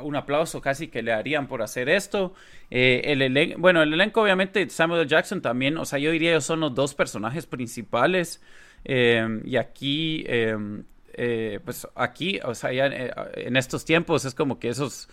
un 0.00 0.16
aplauso 0.16 0.58
casi 0.62 0.88
que 0.88 1.02
le 1.02 1.12
harían 1.12 1.46
por 1.48 1.60
hacer 1.60 1.90
esto. 1.90 2.32
Eh, 2.70 3.02
el 3.04 3.56
bueno, 3.58 3.82
el 3.82 3.92
elenco 3.92 4.22
obviamente 4.22 4.70
Samuel 4.70 5.06
Jackson 5.06 5.42
también, 5.42 5.76
o 5.76 5.84
sea, 5.84 5.98
yo 5.98 6.10
diría 6.10 6.30
ellos 6.30 6.46
son 6.46 6.60
los 6.60 6.74
dos 6.74 6.94
personajes 6.94 7.44
principales. 7.44 8.40
Eh, 8.86 9.42
y 9.44 9.56
aquí 9.56 10.24
eh, 10.26 11.60
pues 11.62 11.86
aquí, 11.94 12.40
o 12.42 12.54
sea, 12.54 12.70
en 12.72 13.56
estos 13.58 13.84
tiempos 13.84 14.24
es 14.24 14.34
como 14.34 14.58
que 14.58 14.70
esos 14.70 15.10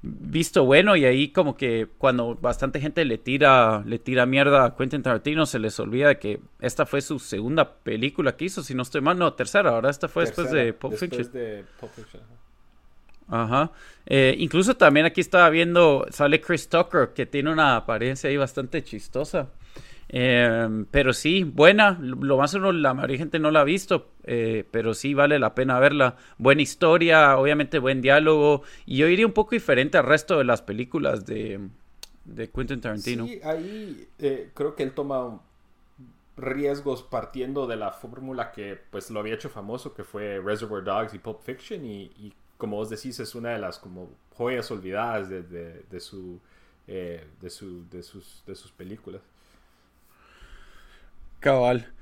visto 0.00 0.64
bueno 0.64 0.94
y 0.94 1.04
ahí 1.04 1.30
como 1.30 1.56
que 1.56 1.88
cuando 1.98 2.36
bastante 2.36 2.80
gente 2.80 3.04
le 3.04 3.18
tira 3.18 3.82
le 3.84 3.98
tira 3.98 4.26
mierda 4.26 4.64
a 4.64 4.76
Quentin 4.76 5.02
Tarantino 5.02 5.44
se 5.44 5.58
les 5.58 5.78
olvida 5.80 6.20
que 6.20 6.40
esta 6.60 6.86
fue 6.86 7.00
su 7.00 7.18
segunda 7.18 7.74
película 7.78 8.36
que 8.36 8.44
hizo, 8.44 8.62
si 8.62 8.74
no 8.74 8.82
estoy 8.82 9.00
mal, 9.00 9.18
no, 9.18 9.34
tercera, 9.34 9.70
ahora 9.70 9.90
esta 9.90 10.06
fue 10.06 10.24
después 10.24 10.50
de 10.52 10.72
Pulp 10.72 10.94
Fiction. 10.94 11.32
De 11.32 11.64
Pulp 11.80 11.92
Fiction. 11.92 12.22
Ajá. 13.28 13.72
Eh, 14.06 14.34
incluso 14.38 14.76
también 14.76 15.04
aquí 15.04 15.20
estaba 15.20 15.50
viendo, 15.50 16.06
sale 16.10 16.40
Chris 16.40 16.68
Tucker, 16.68 17.10
que 17.14 17.26
tiene 17.26 17.52
una 17.52 17.76
apariencia 17.76 18.30
ahí 18.30 18.36
bastante 18.36 18.82
chistosa. 18.82 19.48
Em, 20.08 20.86
pero 20.86 21.12
sí, 21.12 21.44
buena. 21.44 21.98
Lo 22.00 22.38
más 22.38 22.54
uno, 22.54 22.72
la 22.72 22.94
mayoría 22.94 23.14
de 23.14 23.18
gente 23.18 23.38
no 23.38 23.50
la 23.50 23.60
ha 23.60 23.64
visto, 23.64 24.10
eh, 24.24 24.64
pero 24.70 24.94
sí 24.94 25.14
vale 25.14 25.38
la 25.38 25.54
pena 25.54 25.78
verla. 25.78 26.16
Buena 26.38 26.62
historia, 26.62 27.36
obviamente 27.36 27.78
buen 27.78 28.00
diálogo. 28.00 28.62
Y 28.86 28.98
yo 28.98 29.08
iría 29.08 29.26
un 29.26 29.32
poco 29.32 29.50
diferente 29.50 29.98
al 29.98 30.06
resto 30.06 30.38
de 30.38 30.44
las 30.44 30.62
películas 30.62 31.26
de, 31.26 31.60
de 32.24 32.48
Quentin 32.48 32.80
Tarantino. 32.80 33.26
Sí, 33.26 33.40
ahí 33.44 34.08
eh, 34.18 34.50
creo 34.54 34.74
que 34.74 34.82
él 34.82 34.92
toma 34.92 35.40
riesgos 36.38 37.02
partiendo 37.02 37.66
de 37.66 37.76
la 37.76 37.90
fórmula 37.90 38.52
que 38.52 38.78
pues 38.90 39.10
lo 39.10 39.20
había 39.20 39.34
hecho 39.34 39.50
famoso, 39.50 39.92
que 39.92 40.04
fue 40.04 40.40
Reservoir 40.40 40.84
Dogs 40.84 41.12
y 41.12 41.18
Pulp 41.18 41.42
Fiction. 41.42 41.84
Y, 41.84 42.32
como 42.56 42.76
vos 42.76 42.88
decís, 42.88 43.20
es 43.20 43.34
una 43.34 43.50
de 43.50 43.58
las 43.58 43.78
como 43.78 44.10
joyas 44.34 44.70
olvidadas 44.70 45.28
de, 45.28 45.42
de, 45.42 46.00
su, 46.00 46.40
eh, 46.86 47.24
de, 47.40 47.50
su, 47.50 47.88
de, 47.88 48.02
sus, 48.02 48.42
de 48.46 48.54
sus 48.54 48.72
películas. 48.72 49.20
Cabal. 51.40 51.92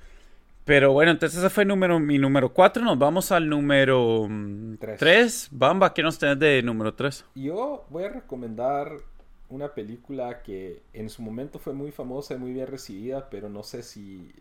Pero 0.66 0.92
bueno, 0.92 1.12
entonces 1.12 1.38
ese 1.38 1.48
fue 1.48 1.64
número, 1.64 2.00
mi 2.00 2.18
número 2.18 2.52
4. 2.52 2.84
Nos 2.84 2.98
vamos 2.98 3.30
al 3.30 3.48
número 3.48 4.28
3. 4.98 5.48
Mm, 5.52 5.58
Bamba, 5.58 5.94
¿qué 5.94 6.02
nos 6.02 6.18
tenés 6.18 6.40
de 6.40 6.60
número 6.60 6.92
3? 6.92 7.24
Yo 7.36 7.86
voy 7.88 8.02
a 8.02 8.08
recomendar 8.08 8.90
una 9.48 9.68
película 9.72 10.42
que 10.42 10.82
en 10.92 11.08
su 11.08 11.22
momento 11.22 11.60
fue 11.60 11.72
muy 11.72 11.92
famosa 11.92 12.34
y 12.34 12.38
muy 12.38 12.52
bien 12.52 12.66
recibida, 12.66 13.30
pero 13.30 13.48
no 13.48 13.62
sé 13.62 13.84
si 13.84 14.32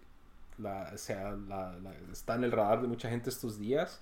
la, 0.58 0.97
sea, 0.97 1.38
está 2.12 2.34
en 2.34 2.43
el 2.43 2.51
radar 2.51 2.81
de 2.81 2.88
mucha 2.88 3.08
gente 3.08 3.29
estos 3.29 3.60
días. 3.60 4.01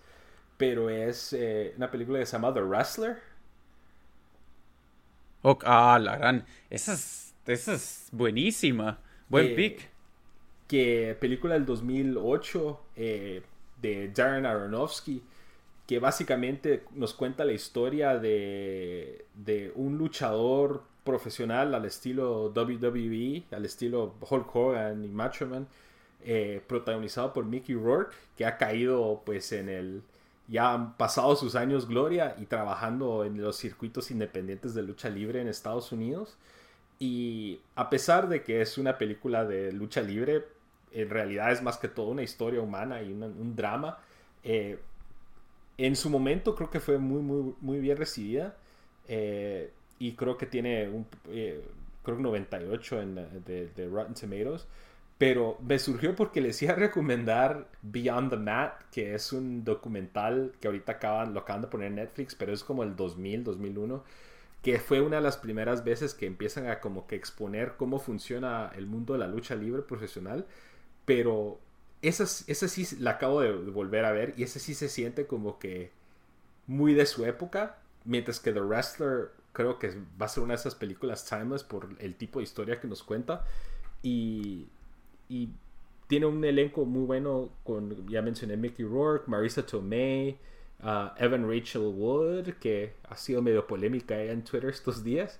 Pero 0.55 0.89
es 0.89 1.33
eh, 1.33 1.73
una 1.75 1.91
película 1.91 2.19
que 2.19 2.25
se 2.25 2.37
llama 2.37 2.53
The 2.53 2.61
Wrestler. 2.61 3.17
ah, 5.65 5.99
la 6.01 6.15
gran. 6.15 6.45
Esa 6.69 6.93
es, 6.93 7.35
esa 7.47 7.73
es 7.73 8.07
buenísima. 8.13 8.99
Buen 9.27 9.47
eh, 9.47 9.55
pick 9.55 9.92
que 10.73 11.15
película 11.19 11.53
del 11.53 11.67
2008 11.67 12.79
eh, 12.95 13.43
de 13.79 14.09
Darren 14.09 14.47
Aronofsky, 14.47 15.21
que 15.85 15.99
básicamente 15.99 16.85
nos 16.95 17.13
cuenta 17.13 17.45
la 17.45 17.51
historia 17.51 18.17
de, 18.17 19.23
de 19.35 19.71
un 19.75 19.99
luchador 19.99 20.81
profesional 21.03 21.75
al 21.75 21.85
estilo 21.85 22.51
WWE, 22.55 23.43
al 23.51 23.65
estilo 23.65 24.15
Hulk 24.27 24.55
Hogan 24.55 25.05
y 25.05 25.09
Macho 25.09 25.45
Man, 25.45 25.67
eh, 26.25 26.59
protagonizado 26.65 27.33
por 27.33 27.45
Mickey 27.45 27.75
Rourke, 27.75 28.15
que 28.35 28.47
ha 28.47 28.57
caído 28.57 29.21
pues 29.23 29.51
en 29.51 29.69
el... 29.69 30.01
Ya 30.47 30.73
han 30.73 30.97
pasado 30.97 31.35
sus 31.35 31.53
años 31.53 31.87
gloria 31.87 32.35
y 32.39 32.47
trabajando 32.47 33.25
en 33.25 33.39
los 33.39 33.57
circuitos 33.57 34.09
independientes 34.09 34.73
de 34.73 34.81
lucha 34.81 35.09
libre 35.09 35.39
en 35.39 35.47
Estados 35.47 35.91
Unidos. 35.91 36.35
Y 36.97 37.59
a 37.75 37.91
pesar 37.91 38.27
de 38.27 38.41
que 38.41 38.61
es 38.61 38.79
una 38.79 38.97
película 38.97 39.45
de 39.45 39.71
lucha 39.71 40.01
libre, 40.01 40.43
en 40.93 41.09
realidad 41.09 41.51
es 41.51 41.61
más 41.61 41.77
que 41.77 41.87
todo 41.87 42.07
una 42.07 42.23
historia 42.23 42.61
humana 42.61 43.01
y 43.01 43.11
un 43.11 43.55
drama. 43.55 43.97
Eh, 44.43 44.77
en 45.77 45.95
su 45.95 46.09
momento 46.09 46.55
creo 46.55 46.69
que 46.69 46.79
fue 46.79 46.97
muy, 46.97 47.21
muy, 47.21 47.55
muy 47.61 47.79
bien 47.79 47.97
recibida. 47.97 48.55
Eh, 49.07 49.71
y 49.99 50.13
creo 50.13 50.37
que 50.37 50.45
tiene 50.45 50.89
un 50.89 51.05
eh, 51.29 51.63
creo 52.03 52.19
98 52.19 53.01
en, 53.01 53.15
de, 53.45 53.69
de, 53.75 53.87
Rotten 53.87 54.13
Tomatoes. 54.13 54.67
Pero 55.17 55.57
me 55.61 55.79
surgió 55.79 56.15
porque 56.15 56.41
les 56.41 56.61
iba 56.61 56.73
a 56.73 56.75
recomendar 56.75 57.67
Beyond 57.81 58.31
the 58.31 58.37
Mat, 58.37 58.73
que 58.91 59.13
es 59.13 59.31
un 59.31 59.63
documental 59.63 60.53
que 60.59 60.67
ahorita 60.67 60.93
acaban, 60.93 61.33
lo 61.33 61.41
acaban 61.41 61.61
de 61.61 61.67
poner 61.67 61.87
en 61.87 61.95
Netflix, 61.95 62.35
pero 62.35 62.53
es 62.53 62.63
como 62.63 62.83
el 62.83 62.95
2000, 62.95 63.43
2001 63.43 64.03
que 64.63 64.79
fue 64.79 65.01
una 65.01 65.17
de 65.17 65.21
las 65.21 65.35
primeras 65.35 65.83
veces 65.83 66.13
que 66.13 66.25
empiezan 66.25 66.67
a 66.67 66.79
como 66.79 67.05
que 67.05 67.15
exponer 67.15 67.73
cómo 67.77 67.99
funciona 67.99 68.71
el 68.75 68.87
mundo 68.87 69.11
de 69.11 69.19
la 69.19 69.27
lucha 69.27 69.55
libre 69.55 69.81
profesional 69.81 70.47
pero 71.05 71.59
esa, 72.01 72.23
esa 72.23 72.67
sí 72.67 72.85
la 72.99 73.11
acabo 73.11 73.41
de 73.41 73.51
volver 73.53 74.05
a 74.05 74.11
ver 74.11 74.33
y 74.37 74.43
esa 74.43 74.59
sí 74.59 74.73
se 74.73 74.89
siente 74.89 75.25
como 75.25 75.59
que 75.59 75.91
muy 76.67 76.93
de 76.93 77.05
su 77.05 77.25
época. 77.25 77.77
Mientras 78.05 78.39
que 78.39 78.51
The 78.51 78.59
Wrestler 78.61 79.31
creo 79.53 79.79
que 79.79 79.89
va 80.21 80.25
a 80.25 80.29
ser 80.29 80.43
una 80.43 80.53
de 80.53 80.59
esas 80.59 80.75
películas 80.75 81.25
timeless 81.25 81.63
por 81.63 81.89
el 81.99 82.15
tipo 82.15 82.39
de 82.39 82.43
historia 82.43 82.79
que 82.79 82.87
nos 82.87 83.03
cuenta. 83.03 83.45
Y, 84.01 84.67
y 85.29 85.49
tiene 86.07 86.25
un 86.25 86.43
elenco 86.43 86.85
muy 86.85 87.05
bueno 87.05 87.49
con, 87.63 88.07
ya 88.09 88.21
mencioné, 88.21 88.57
Mickey 88.57 88.85
Rourke, 88.85 89.29
Marisa 89.29 89.65
Tomei, 89.65 90.37
uh, 90.83 91.09
Evan 91.17 91.49
Rachel 91.49 91.83
Wood, 91.83 92.55
que 92.59 92.93
ha 93.07 93.15
sido 93.15 93.41
medio 93.41 93.65
polémica 93.65 94.21
en 94.21 94.43
Twitter 94.43 94.69
estos 94.69 95.03
días. 95.03 95.39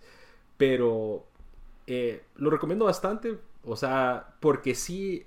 Pero 0.58 1.26
eh, 1.88 2.23
lo 2.38 2.49
recomiendo 2.49 2.86
bastante. 2.86 3.38
O 3.65 3.76
sea, 3.76 4.36
porque 4.39 4.76
sí 4.76 5.26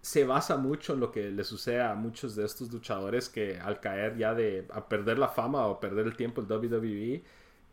se 0.00 0.24
basa 0.24 0.56
mucho 0.56 0.94
en 0.94 1.00
lo 1.00 1.10
que 1.10 1.30
le 1.30 1.44
sucede 1.44 1.82
a 1.82 1.94
muchos 1.94 2.36
de 2.36 2.44
estos 2.44 2.72
luchadores 2.72 3.28
que 3.28 3.58
al 3.58 3.80
caer 3.80 4.16
ya 4.16 4.34
de 4.34 4.66
a 4.72 4.88
perder 4.88 5.18
la 5.18 5.28
fama 5.28 5.66
o 5.66 5.80
perder 5.80 6.06
el 6.06 6.16
tiempo 6.16 6.40
en 6.40 6.50
WWE 6.50 7.22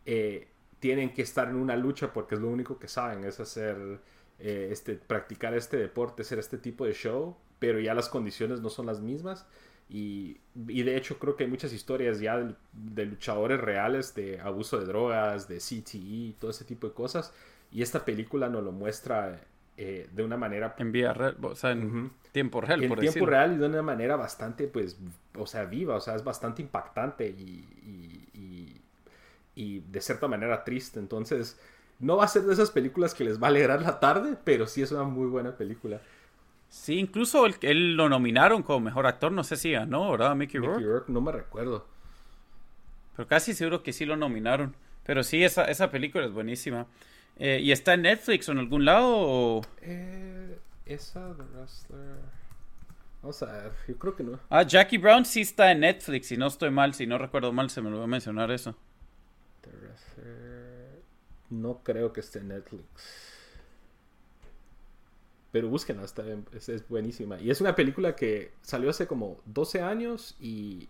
eh, 0.04 0.48
tienen 0.80 1.14
que 1.14 1.22
estar 1.22 1.48
en 1.48 1.56
una 1.56 1.76
lucha 1.76 2.12
porque 2.12 2.34
es 2.34 2.40
lo 2.40 2.48
único 2.48 2.78
que 2.78 2.88
saben 2.88 3.24
es 3.24 3.40
hacer 3.40 4.00
eh, 4.38 4.68
este 4.70 4.96
practicar 4.96 5.54
este 5.54 5.76
deporte 5.76 6.22
hacer 6.22 6.38
este 6.38 6.58
tipo 6.58 6.84
de 6.84 6.92
show 6.92 7.36
pero 7.58 7.80
ya 7.80 7.94
las 7.94 8.08
condiciones 8.08 8.60
no 8.60 8.70
son 8.70 8.86
las 8.86 9.00
mismas. 9.00 9.46
Y, 9.88 10.38
y 10.66 10.82
de 10.82 10.96
hecho 10.96 11.18
creo 11.18 11.36
que 11.36 11.44
hay 11.44 11.50
muchas 11.50 11.72
historias 11.72 12.18
ya 12.18 12.56
de, 12.72 13.06
luchadores 13.06 13.60
reales 13.60 14.16
de 14.16 14.40
abuso 14.40 14.80
de 14.80 14.86
drogas 14.86 15.46
de 15.46 15.58
CTE 15.58 16.34
todo 16.40 16.50
ese 16.50 16.64
tipo 16.64 16.88
de 16.88 16.92
cosas 16.92 17.32
y 17.70 17.82
esta 17.82 18.04
película 18.04 18.48
nos 18.48 18.64
lo 18.64 18.72
muestra 18.72 19.40
eh, 19.76 20.08
de 20.12 20.22
una 20.22 20.36
manera... 20.36 20.74
En 20.78 20.92
vía 20.92 21.12
real, 21.12 21.36
o 21.42 21.54
sea, 21.54 21.72
en 21.72 22.10
tiempo 22.32 22.60
real, 22.60 22.82
En 22.82 22.94
tiempo 22.96 23.26
real 23.26 23.54
y 23.54 23.56
de 23.56 23.66
una 23.66 23.82
manera 23.82 24.16
bastante, 24.16 24.68
pues, 24.68 24.98
o 25.36 25.46
sea, 25.46 25.64
viva, 25.64 25.96
o 25.96 26.00
sea, 26.00 26.14
es 26.14 26.24
bastante 26.24 26.62
impactante 26.62 27.28
y, 27.28 28.28
y, 28.34 28.80
y, 29.54 29.80
de 29.80 30.00
cierta 30.00 30.28
manera 30.28 30.64
triste. 30.64 30.98
Entonces, 30.98 31.58
no 31.98 32.16
va 32.16 32.24
a 32.24 32.28
ser 32.28 32.42
de 32.42 32.52
esas 32.52 32.70
películas 32.70 33.14
que 33.14 33.24
les 33.24 33.40
va 33.40 33.46
a 33.46 33.50
alegrar 33.50 33.82
la 33.82 34.00
tarde, 34.00 34.36
pero 34.44 34.66
sí 34.66 34.82
es 34.82 34.92
una 34.92 35.04
muy 35.04 35.26
buena 35.26 35.56
película. 35.56 36.00
Sí, 36.68 36.98
incluso 36.98 37.46
él, 37.46 37.96
lo 37.96 38.08
nominaron 38.08 38.62
como 38.62 38.80
mejor 38.80 39.06
actor, 39.06 39.32
no 39.32 39.44
sé 39.44 39.56
si 39.56 39.72
ganó, 39.72 40.10
¿verdad? 40.10 40.34
Mickey, 40.34 40.60
Mickey 40.60 40.84
Rourke. 40.84 41.10
No 41.10 41.20
me 41.20 41.32
recuerdo. 41.32 41.86
Pero 43.16 43.28
casi 43.28 43.54
seguro 43.54 43.82
que 43.82 43.92
sí 43.92 44.04
lo 44.04 44.16
nominaron. 44.16 44.74
Pero 45.04 45.22
sí, 45.22 45.42
esa, 45.44 45.64
esa 45.64 45.90
película 45.90 46.26
es 46.26 46.32
buenísima. 46.32 46.86
Eh, 47.38 47.60
¿Y 47.62 47.72
está 47.72 47.94
en 47.94 48.02
Netflix 48.02 48.48
o 48.48 48.52
en 48.52 48.58
algún 48.58 48.84
lado? 48.84 49.62
Eh, 49.82 50.58
esa 50.86 51.34
de 51.34 51.42
Wrestler. 51.42 52.16
Vamos 53.22 53.42
a 53.42 53.46
ver, 53.46 53.72
yo 53.88 53.98
creo 53.98 54.16
que 54.16 54.22
no. 54.22 54.38
Ah, 54.48 54.62
Jackie 54.62 54.98
Brown 54.98 55.24
sí 55.24 55.40
está 55.40 55.72
en 55.72 55.80
Netflix, 55.80 56.28
si 56.28 56.36
no 56.36 56.46
estoy 56.46 56.70
mal, 56.70 56.94
si 56.94 57.06
no 57.06 57.18
recuerdo 57.18 57.52
mal, 57.52 57.70
se 57.70 57.82
me 57.82 57.90
lo 57.90 57.96
voy 57.96 58.04
a 58.04 58.08
mencionar 58.08 58.50
eso. 58.50 58.74
No 61.50 61.80
creo 61.82 62.12
que 62.12 62.20
esté 62.20 62.40
en 62.40 62.48
Netflix. 62.48 62.84
Pero 65.52 65.68
búsquenla, 65.68 66.04
está, 66.04 66.24
es, 66.52 66.68
es, 66.68 66.88
buenísima. 66.88 67.40
Y 67.40 67.50
es 67.50 67.60
una 67.60 67.74
película 67.74 68.16
que 68.16 68.52
salió 68.62 68.90
hace 68.90 69.06
como 69.06 69.40
12 69.46 69.80
años 69.80 70.36
y 70.40 70.88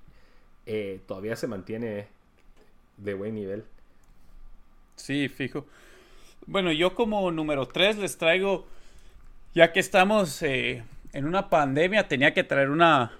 eh, 0.65 1.01
todavía 1.07 1.37
se 1.37 1.47
mantiene 1.47 2.09
de 2.97 3.15
buen 3.15 3.35
nivel. 3.35 3.65
Sí, 4.97 5.29
fijo. 5.29 5.67
Bueno, 6.45 6.73
yo 6.73 6.95
como 6.95 7.31
número 7.31 7.67
3 7.67 7.99
les 7.99 8.19
traigo, 8.19 8.67
ya 9.55 9.73
que 9.73 9.81
estamos 9.81 10.43
eh, 10.43 10.85
en 11.13 11.27
una 11.27 11.49
pandemia, 11.49 12.09
tenía 12.09 12.35
que 12.35 12.45
traer 12.45 12.71
una 12.71 13.13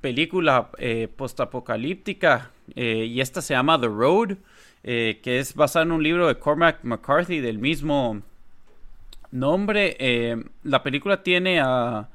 película 0.00 0.70
eh, 0.78 1.08
postapocalíptica 1.14 2.50
y 2.74 3.20
esta 3.20 3.42
se 3.42 3.54
llama 3.54 3.80
The 3.80 3.86
Road, 3.86 4.36
que 4.82 5.38
es 5.38 5.54
basada 5.54 5.84
en 5.84 5.92
un 5.92 6.02
libro 6.02 6.26
de 6.26 6.36
Cormac 6.36 6.82
McCarthy 6.82 7.38
del 7.38 7.58
mismo 7.58 8.22
nombre. 9.30 9.96
la 10.64 10.82
película 10.82 11.22
tiene 11.22 11.60
a, 11.60 12.08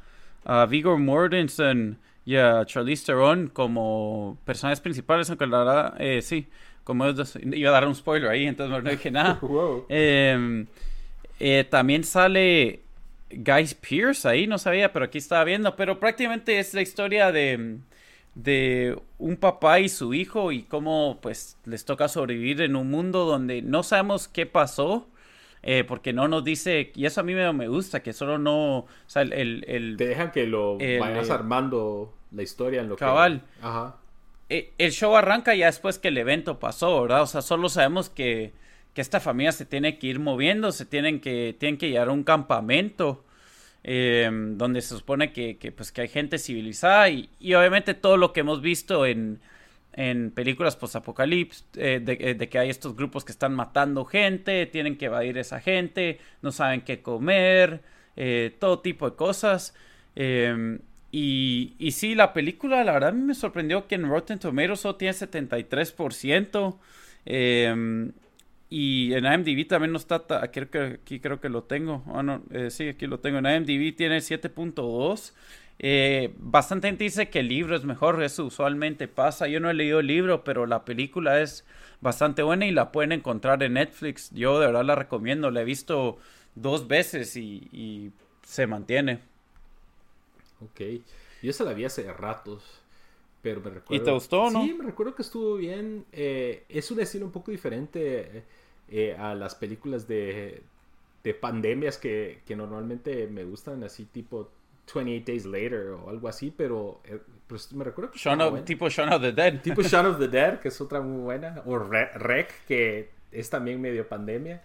a 0.45 0.65
Viggo 0.65 0.97
Mortensen 0.97 1.97
y 2.25 2.35
a 2.35 2.65
Charlize 2.65 3.05
Theron 3.05 3.47
como 3.47 4.37
personajes 4.45 4.79
principales, 4.79 5.29
aunque 5.29 5.47
la 5.47 5.59
verdad, 5.59 5.95
eh, 5.99 6.21
sí, 6.21 6.47
como 6.83 7.05
iba 7.07 7.69
a 7.69 7.73
dar 7.73 7.87
un 7.87 7.95
spoiler 7.95 8.29
ahí, 8.29 8.47
entonces 8.47 8.83
no 8.83 8.89
dije 8.89 9.11
nada. 9.11 9.39
Em, 9.89 10.67
eh, 11.39 11.65
también 11.69 12.03
sale 12.03 12.81
Guy 13.31 13.67
Pierce 13.79 14.27
ahí, 14.27 14.47
no 14.47 14.57
sabía, 14.57 14.91
pero 14.91 15.05
aquí 15.05 15.17
estaba 15.17 15.43
viendo, 15.43 15.75
pero 15.75 15.99
prácticamente 15.99 16.59
es 16.59 16.73
la 16.73 16.81
historia 16.81 17.31
de, 17.31 17.77
de 18.35 18.97
un 19.17 19.37
papá 19.37 19.79
y 19.79 19.89
su 19.89 20.13
hijo 20.13 20.51
y 20.51 20.63
cómo 20.63 21.19
pues 21.21 21.57
les 21.65 21.85
toca 21.85 22.07
sobrevivir 22.07 22.61
en 22.61 22.75
un 22.75 22.89
mundo 22.89 23.25
donde 23.25 23.61
no 23.61 23.83
sabemos 23.83 24.27
qué 24.27 24.45
pasó. 24.45 25.07
Eh, 25.63 25.83
porque 25.83 26.11
no 26.11 26.27
nos 26.27 26.43
dice, 26.43 26.91
y 26.95 27.05
eso 27.05 27.21
a 27.21 27.23
mí 27.23 27.35
me, 27.35 27.53
me 27.53 27.67
gusta, 27.67 28.01
que 28.01 28.13
solo 28.13 28.39
no, 28.39 28.77
o 28.77 28.87
sea, 29.05 29.21
el... 29.21 29.63
el, 29.67 29.95
Te 29.95 30.07
dejan 30.07 30.31
que 30.31 30.47
lo 30.47 30.77
vayas 30.77 31.29
armando 31.29 32.11
la 32.31 32.41
historia 32.41 32.81
en 32.81 32.89
lo 32.89 32.95
cabal. 32.95 33.43
Ajá. 33.61 34.00
E, 34.51 34.73
el 34.77 34.91
show 34.91 35.15
arranca 35.15 35.55
ya 35.55 35.67
después 35.67 35.99
que 35.99 36.09
el 36.09 36.17
evento 36.17 36.59
pasó, 36.59 37.01
¿verdad? 37.01 37.23
O 37.23 37.27
sea, 37.27 37.41
solo 37.41 37.69
sabemos 37.69 38.09
que, 38.09 38.53
que 38.93 39.01
esta 39.01 39.19
familia 39.19 39.51
se 39.51 39.65
tiene 39.65 39.97
que 39.99 40.07
ir 40.07 40.19
moviendo, 40.19 40.71
se 40.71 40.85
tienen 40.85 41.21
que, 41.21 41.55
tienen 41.59 41.77
que 41.77 41.89
llegar 41.89 42.09
a 42.09 42.11
un 42.11 42.23
campamento. 42.23 43.23
Em, 43.83 44.57
donde 44.59 44.81
se 44.81 44.95
supone 44.95 45.33
que, 45.33 45.57
que, 45.57 45.71
pues, 45.71 45.91
que 45.91 46.01
hay 46.01 46.07
gente 46.07 46.37
civilizada 46.37 47.09
y, 47.09 47.31
y 47.39 47.55
obviamente 47.55 47.95
todo 47.95 48.15
lo 48.15 48.31
que 48.31 48.41
hemos 48.41 48.61
visto 48.61 49.07
en, 49.07 49.41
en 49.93 50.31
películas 50.31 50.75
post-apocalipsis, 50.75 51.65
eh, 51.75 52.03
eh, 52.05 52.33
de, 52.33 52.49
que 52.49 52.59
hay 52.59 52.69
estos 52.69 52.95
grupos 52.95 53.25
que 53.25 53.31
están 53.31 53.53
matando 53.53 54.05
gente, 54.05 54.65
tienen 54.65 54.97
que 54.97 55.05
evadir 55.05 55.37
esa 55.37 55.59
gente, 55.59 56.19
no 56.41 56.51
saben 56.51 56.81
qué 56.81 57.01
comer, 57.01 57.81
eh, 58.15 58.55
todo 58.59 58.79
tipo 58.79 59.09
de 59.09 59.15
cosas. 59.15 59.75
Y, 61.11 61.91
sí, 61.91 62.15
la 62.15 62.33
película, 62.33 62.83
la 62.83 62.93
verdad, 62.93 63.13
me 63.13 63.33
sorprendió 63.35 63.87
que 63.87 63.95
en 63.95 64.07
Rotten 64.07 64.39
Tomatoes 64.39 64.79
solo 64.79 64.95
tiene 64.95 65.13
73%. 65.13 66.79
Em, 67.25 68.11
y 68.69 69.13
en 69.13 69.25
IMDb 69.25 69.67
también 69.67 69.91
no 69.91 69.97
está, 69.97 70.21
creo, 70.51 70.93
aquí 70.93 71.19
creo 71.19 71.41
que 71.41 71.49
lo 71.49 71.63
tengo. 71.63 72.03
Ah, 72.07 72.23
no, 72.23 72.41
sí, 72.69 72.87
aquí 72.89 73.07
lo 73.07 73.19
tengo. 73.19 73.39
En 73.39 73.45
IMDb 73.45 73.95
tiene 73.95 74.21
7.2. 74.21 75.33
Eh, 75.83 76.35
bastante 76.37 76.89
gente 76.89 77.05
dice 77.05 77.29
que 77.29 77.39
el 77.39 77.47
libro 77.47 77.75
es 77.75 77.83
mejor, 77.85 78.21
eso 78.21 78.45
usualmente 78.45 79.07
pasa. 79.07 79.47
Yo 79.47 79.59
no 79.59 79.69
he 79.69 79.73
leído 79.73 79.99
el 79.99 80.07
libro, 80.07 80.43
pero 80.43 80.67
la 80.67 80.85
película 80.85 81.41
es 81.41 81.65
bastante 82.01 82.43
buena 82.43 82.67
y 82.67 82.71
la 82.71 82.91
pueden 82.91 83.11
encontrar 83.11 83.63
en 83.63 83.73
Netflix. 83.73 84.29
Yo 84.31 84.59
de 84.59 84.67
verdad 84.67 84.85
la 84.85 84.95
recomiendo, 84.95 85.49
la 85.49 85.61
he 85.61 85.65
visto 85.65 86.19
dos 86.53 86.87
veces 86.87 87.35
y, 87.35 88.11
se 88.43 88.67
mantiene. 88.67 89.19
Ok, 90.63 90.81
yo 91.41 91.53
se 91.53 91.63
la 91.63 91.73
vi 91.73 91.85
hace 91.85 92.11
ratos, 92.11 92.81
pero 93.41 93.61
me 93.61 93.71
recuerdo... 93.71 94.01
¿Y 94.01 94.05
te 94.05 94.11
gustó 94.11 94.49
no? 94.49 94.63
Sí, 94.63 94.73
me 94.73 94.85
recuerdo 94.85 95.15
que 95.15 95.21
estuvo 95.21 95.55
bien. 95.55 96.05
Eh, 96.11 96.65
es 96.69 96.91
un 96.91 96.99
estilo 96.99 97.25
un 97.25 97.31
poco 97.31 97.51
diferente 97.51 98.43
eh, 98.89 99.15
a 99.17 99.33
las 99.35 99.55
películas 99.55 100.07
de, 100.07 100.61
de 101.23 101.33
pandemias 101.33 101.97
que, 101.97 102.41
que 102.45 102.55
normalmente 102.55 103.27
me 103.27 103.43
gustan, 103.43 103.83
así 103.83 104.05
tipo 104.05 104.49
28 104.93 105.25
Days 105.25 105.45
Later 105.45 105.87
o 105.89 106.09
algo 106.09 106.27
así, 106.27 106.53
pero 106.55 107.01
eh, 107.05 107.19
pues, 107.47 107.71
me 107.73 107.83
recuerdo 107.83 108.11
que... 108.11 108.19
tipo 108.63 108.89
Shaun 108.89 109.13
of 109.13 109.21
the 109.21 109.31
Dead. 109.31 109.61
Tipo 109.61 109.81
Shaun 109.81 110.05
of 110.05 110.19
the 110.19 110.27
Dead, 110.29 110.59
que 110.59 110.67
es 110.67 110.81
otra 110.81 111.01
muy 111.01 111.21
buena. 111.21 111.61
O 111.65 111.77
Rec, 111.79 112.65
que 112.65 113.09
es 113.31 113.49
también 113.49 113.79
medio 113.79 114.07
pandemia. 114.07 114.61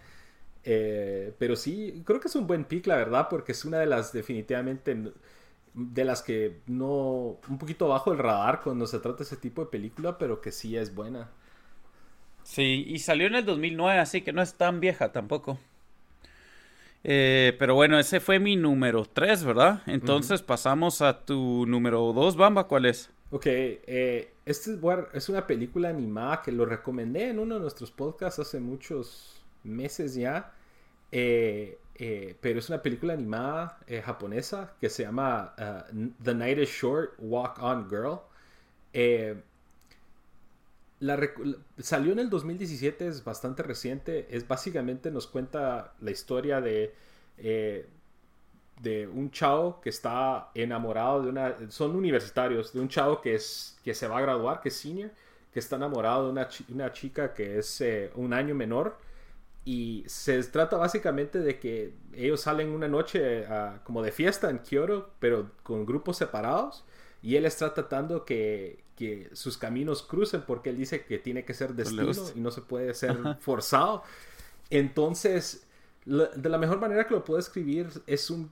Eh, 0.63 1.33
pero 1.37 1.55
sí, 1.55 2.03
creo 2.05 2.19
que 2.19 2.27
es 2.27 2.35
un 2.35 2.45
buen 2.45 2.65
pick, 2.65 2.87
la 2.87 2.97
verdad, 2.97 3.27
porque 3.29 3.53
es 3.53 3.63
una 3.63 3.79
de 3.79 3.85
las 3.85 4.11
definitivamente 4.11 4.97
de 5.77 6.03
las 6.03 6.23
que 6.23 6.57
no 6.65 7.37
un 7.47 7.57
poquito 7.59 7.87
bajo 7.87 8.11
el 8.11 8.17
radar 8.17 8.61
cuando 8.63 8.87
se 8.87 8.99
trata 8.99 9.19
de 9.19 9.23
ese 9.25 9.37
tipo 9.37 9.63
de 9.63 9.69
película, 9.69 10.17
pero 10.17 10.41
que 10.41 10.51
sí 10.51 10.75
es 10.75 10.93
buena. 10.93 11.29
Sí, 12.43 12.83
y 12.87 12.99
salió 12.99 13.27
en 13.27 13.35
el 13.35 13.45
2009, 13.45 13.99
así 13.99 14.21
que 14.21 14.33
no 14.33 14.41
es 14.41 14.55
tan 14.55 14.79
vieja 14.79 15.11
tampoco. 15.11 15.59
Eh, 17.03 17.55
pero 17.59 17.75
bueno, 17.75 17.99
ese 17.99 18.19
fue 18.19 18.39
mi 18.39 18.55
número 18.55 19.05
3, 19.05 19.43
¿verdad? 19.43 19.83
Entonces 19.85 20.41
pasamos 20.41 21.01
a 21.01 21.25
tu 21.25 21.65
número 21.67 22.11
2, 22.11 22.35
Bamba, 22.35 22.63
¿cuál 22.63 22.85
es? 22.85 23.11
Ok, 23.29 23.45
eh, 23.45 24.33
este 24.45 24.79
es 25.13 25.29
una 25.29 25.45
película 25.45 25.89
animada 25.89 26.41
que 26.41 26.51
lo 26.51 26.65
recomendé 26.65 27.29
en 27.29 27.37
uno 27.37 27.55
de 27.55 27.61
nuestros 27.61 27.91
podcasts 27.91 28.39
hace 28.39 28.59
muchos 28.59 29.45
meses 29.63 30.15
ya. 30.15 30.53
Eh, 31.11 31.77
pero 32.39 32.59
es 32.59 32.69
una 32.69 32.81
película 32.81 33.13
animada 33.13 33.79
japonesa 34.05 34.73
que 34.79 34.87
se 34.87 35.01
llama 35.03 35.55
The 36.23 36.35
Night 36.35 36.59
is 36.59 36.69
Short, 36.69 37.15
Walk 37.17 37.57
On 37.59 37.89
Girl. 37.89 38.19
salió 41.79 42.11
en 42.11 42.19
el 42.19 42.29
2017, 42.29 43.07
es 43.07 43.23
bastante 43.23 43.63
reciente. 43.63 44.27
Es 44.29 44.47
básicamente 44.47 45.11
nos 45.11 45.27
cuenta 45.27 45.93
la 46.01 46.11
historia 46.11 46.61
de, 46.61 46.93
eh, 47.37 47.87
de 48.81 49.07
un 49.07 49.31
chavo 49.31 49.79
que 49.81 49.89
está 49.89 50.49
enamorado 50.53 51.23
de 51.23 51.29
una. 51.29 51.55
Son 51.69 51.95
universitarios, 51.95 52.73
de 52.73 52.79
un 52.79 52.89
chavo 52.89 53.21
que, 53.21 53.35
es, 53.35 53.77
que 53.83 53.93
se 53.93 54.07
va 54.07 54.17
a 54.17 54.21
graduar, 54.21 54.61
que 54.61 54.69
es 54.69 54.75
senior, 54.75 55.11
que 55.53 55.59
está 55.59 55.75
enamorado 55.75 56.25
de 56.25 56.31
una, 56.69 56.91
chica 56.91 57.33
que 57.33 57.59
es 57.59 57.81
eh, 57.81 58.11
un 58.15 58.33
año 58.33 58.55
menor. 58.55 58.97
Y 59.67 60.05
se 60.07 60.41
trata 60.43 60.77
básicamente 60.77 61.39
de 61.39 61.59
que 61.59 61.93
ellos 62.13 62.39
salen 62.39 62.69
una 62.69 62.87
noche 62.87 63.45
como 63.83 64.01
de 64.01 64.13
fiesta 64.13 64.49
en 64.49 64.59
Kyoto, 64.59 65.09
pero 65.19 65.51
con 65.61 65.85
grupos 65.85 66.15
separados. 66.15 66.85
Y 67.21 67.35
él 67.35 67.45
está 67.45 67.73
tratando 67.73 68.23
que, 68.23 68.85
que 68.95 69.29
sus 69.33 69.57
caminos 69.57 70.03
crucen 70.03 70.43
porque 70.47 70.69
él 70.69 70.77
dice 70.77 71.03
que 71.03 71.19
tiene 71.19 71.43
que 71.43 71.53
ser 71.53 71.73
destino 71.73 72.13
y 72.33 72.39
no 72.39 72.49
se 72.49 72.61
puede 72.61 72.93
ser 72.93 73.17
forzado. 73.41 74.03
Entonces, 74.69 75.67
de 76.05 76.47
la 76.47 76.57
mejor 76.57 76.79
manera 76.79 77.05
que 77.05 77.13
lo 77.13 77.25
puedo 77.25 77.37
escribir 77.37 77.89
es, 78.07 78.29
un, 78.29 78.49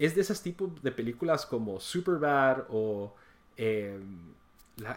es 0.00 0.16
de 0.16 0.22
esos 0.22 0.42
tipos 0.42 0.82
de 0.82 0.90
películas 0.90 1.46
como 1.46 1.78
Superbad 1.78 2.64
o 2.68 3.14
em, 3.56 4.32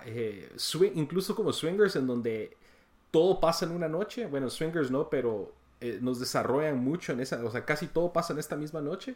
eh, 0.08 0.50
incluso 0.96 1.36
como 1.36 1.54
Swingers 1.54 1.96
en 1.98 2.08
donde 2.08 2.58
todo 3.12 3.40
pasa 3.40 3.66
en 3.66 3.72
una 3.72 3.88
noche. 3.88 4.26
Bueno, 4.26 4.50
Swingers 4.50 4.90
no, 4.90 5.10
pero 5.10 5.54
eh, 5.82 6.00
nos 6.02 6.20
desarrollan 6.20 6.84
mucho 6.84 7.12
en 7.14 7.20
esa, 7.20 7.44
o 7.46 7.52
sea, 7.52 7.66
casi 7.66 7.88
todo 7.88 8.12
pasa 8.14 8.34
en 8.34 8.40
esta 8.40 8.56
misma 8.56 8.82
noche 8.82 9.16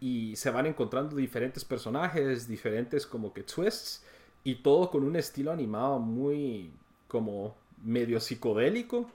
y 0.00 0.36
se 0.36 0.50
van 0.50 0.66
encontrando 0.66 1.16
diferentes 1.16 1.64
personajes, 1.64 2.46
diferentes 2.46 3.06
como 3.06 3.32
que 3.32 3.42
twists 3.42 4.04
y 4.44 4.56
todo 4.56 4.90
con 4.90 5.02
un 5.02 5.16
estilo 5.16 5.50
animado 5.50 5.98
muy 5.98 6.72
como 7.08 7.56
medio 7.82 8.20
psicodélico. 8.20 9.10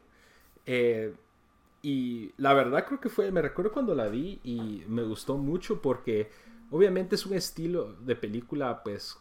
Eh, 0.66 1.14
y 1.82 2.32
la 2.38 2.54
verdad 2.54 2.86
creo 2.86 3.00
que 3.00 3.10
fue, 3.10 3.32
me 3.32 3.42
recuerdo 3.42 3.72
cuando 3.72 3.96
la 3.96 4.10
vi 4.10 4.40
y 4.44 4.84
me 4.88 5.04
gustó 5.04 5.38
mucho 5.38 5.82
porque 5.82 6.30
obviamente 6.72 7.16
es 7.16 7.26
un 7.26 7.36
estilo 7.36 7.94
de 8.02 8.18
película 8.18 8.84
pues 8.84 9.18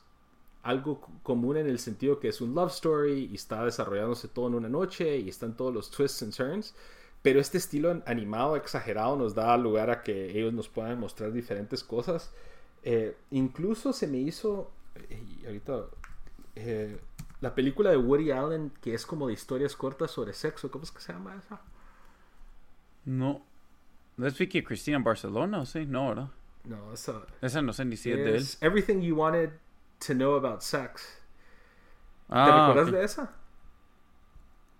algo 0.62 1.00
común 1.22 1.56
en 1.56 1.66
el 1.66 1.78
sentido 1.78 2.18
que 2.20 2.28
es 2.28 2.40
un 2.40 2.54
love 2.54 2.72
story 2.72 3.28
y 3.30 3.34
está 3.34 3.64
desarrollándose 3.64 4.28
todo 4.28 4.48
en 4.48 4.54
una 4.54 4.68
noche 4.68 5.18
y 5.18 5.28
están 5.28 5.56
todos 5.56 5.72
los 5.72 5.90
twists 5.90 6.22
and 6.22 6.34
turns. 6.34 6.74
Pero 7.22 7.40
este 7.40 7.58
estilo 7.58 8.02
animado 8.06 8.56
exagerado 8.56 9.16
nos 9.16 9.34
da 9.34 9.56
lugar 9.56 9.90
a 9.90 10.02
que 10.02 10.38
ellos 10.38 10.52
nos 10.52 10.68
puedan 10.68 11.00
mostrar 11.00 11.32
diferentes 11.32 11.82
cosas. 11.82 12.32
Eh, 12.82 13.16
incluso 13.30 13.92
se 13.92 14.06
me 14.06 14.18
hizo, 14.18 14.70
ahorita, 15.44 15.86
eh, 16.54 16.98
la 17.40 17.54
película 17.54 17.90
de 17.90 17.96
Woody 17.96 18.30
Allen, 18.30 18.72
que 18.80 18.94
es 18.94 19.04
como 19.04 19.26
de 19.26 19.32
historias 19.32 19.74
cortas 19.74 20.10
sobre 20.10 20.32
sexo, 20.32 20.70
¿cómo 20.70 20.84
es 20.84 20.90
que 20.90 21.00
se 21.00 21.12
llama 21.12 21.36
esa? 21.36 21.60
No. 23.04 23.42
¿No 24.16 24.26
es 24.26 24.36
Vicky 24.36 24.62
Cristina 24.62 24.96
en 24.96 25.04
Barcelona 25.04 25.64
sí? 25.66 25.86
No, 25.86 26.08
¿verdad? 26.08 26.28
No, 26.64 26.92
esa... 26.92 27.22
Esa 27.40 27.62
no 27.62 27.72
sé 27.72 27.84
ni 27.84 27.96
si 27.96 28.10
es 28.10 28.16
de 28.16 28.36
él. 28.36 28.46
Everything 28.60 29.00
You 29.00 29.16
Wanted 29.16 29.50
to 29.98 30.14
Know 30.14 30.34
About 30.36 30.62
Sex. 30.62 31.18
Ah, 32.28 32.44
¿Te 32.44 32.52
recuerdas 32.52 32.90
de 32.90 33.04
esa? 33.04 33.34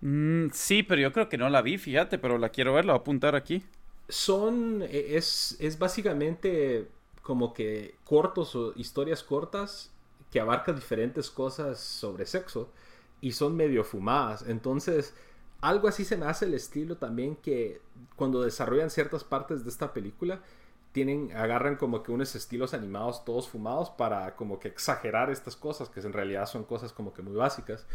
Mm, 0.00 0.48
sí, 0.52 0.83
pero 0.83 1.00
yo 1.00 1.12
creo 1.12 1.28
que 1.28 1.38
no 1.38 1.48
la 1.50 1.62
vi, 1.62 1.78
fíjate, 1.78 2.18
pero 2.18 2.38
la 2.38 2.50
quiero 2.50 2.74
ver, 2.74 2.85
la 2.85 2.92
voy 2.92 2.98
a 2.98 3.02
apuntar 3.02 3.35
aquí. 3.35 3.64
Son, 4.09 4.83
e, 4.83 5.16
es, 5.16 5.57
es 5.61 5.78
básicamente 5.78 6.88
como 7.22 7.52
que 7.52 7.96
cortos 8.04 8.54
o 8.57 8.72
historias 8.76 9.22
cortas 9.22 9.92
que 10.31 10.40
abarcan 10.40 10.76
diferentes 10.76 11.31
cosas 11.31 11.78
sobre 11.81 12.26
sexo 12.26 12.70
y 13.20 13.33
son 13.33 13.57
medio 13.57 13.85
fumadas. 13.85 14.44
Entonces, 14.46 15.14
algo 15.61 15.88
así 15.88 16.04
se 16.04 16.16
me 16.16 16.26
hace 16.26 16.46
el 16.46 16.54
estilo 16.54 16.96
también 16.96 17.37
que 17.37 17.81
cuando 18.16 18.42
desarrollan 18.42 18.90
ciertas 18.90 19.24
partes 19.24 19.64
de 19.64 19.70
esta 19.70 19.92
película, 19.92 20.40
tienen, 20.92 21.33
agarran 21.37 21.77
como 21.77 22.03
que 22.03 22.12
unos 22.12 22.35
estilos 22.35 22.74
animados 22.74 23.24
todos 23.24 23.48
fumados 23.48 23.90
para 23.90 24.35
como 24.37 24.59
que 24.59 24.68
exagerar 24.68 25.31
estas 25.31 25.57
cosas, 25.57 25.88
que 25.88 26.01
en 26.01 26.12
realidad 26.12 26.46
son 26.46 26.64
cosas 26.64 26.92
como 26.92 27.12
que 27.12 27.22
muy 27.22 27.35
básicas. 27.35 27.87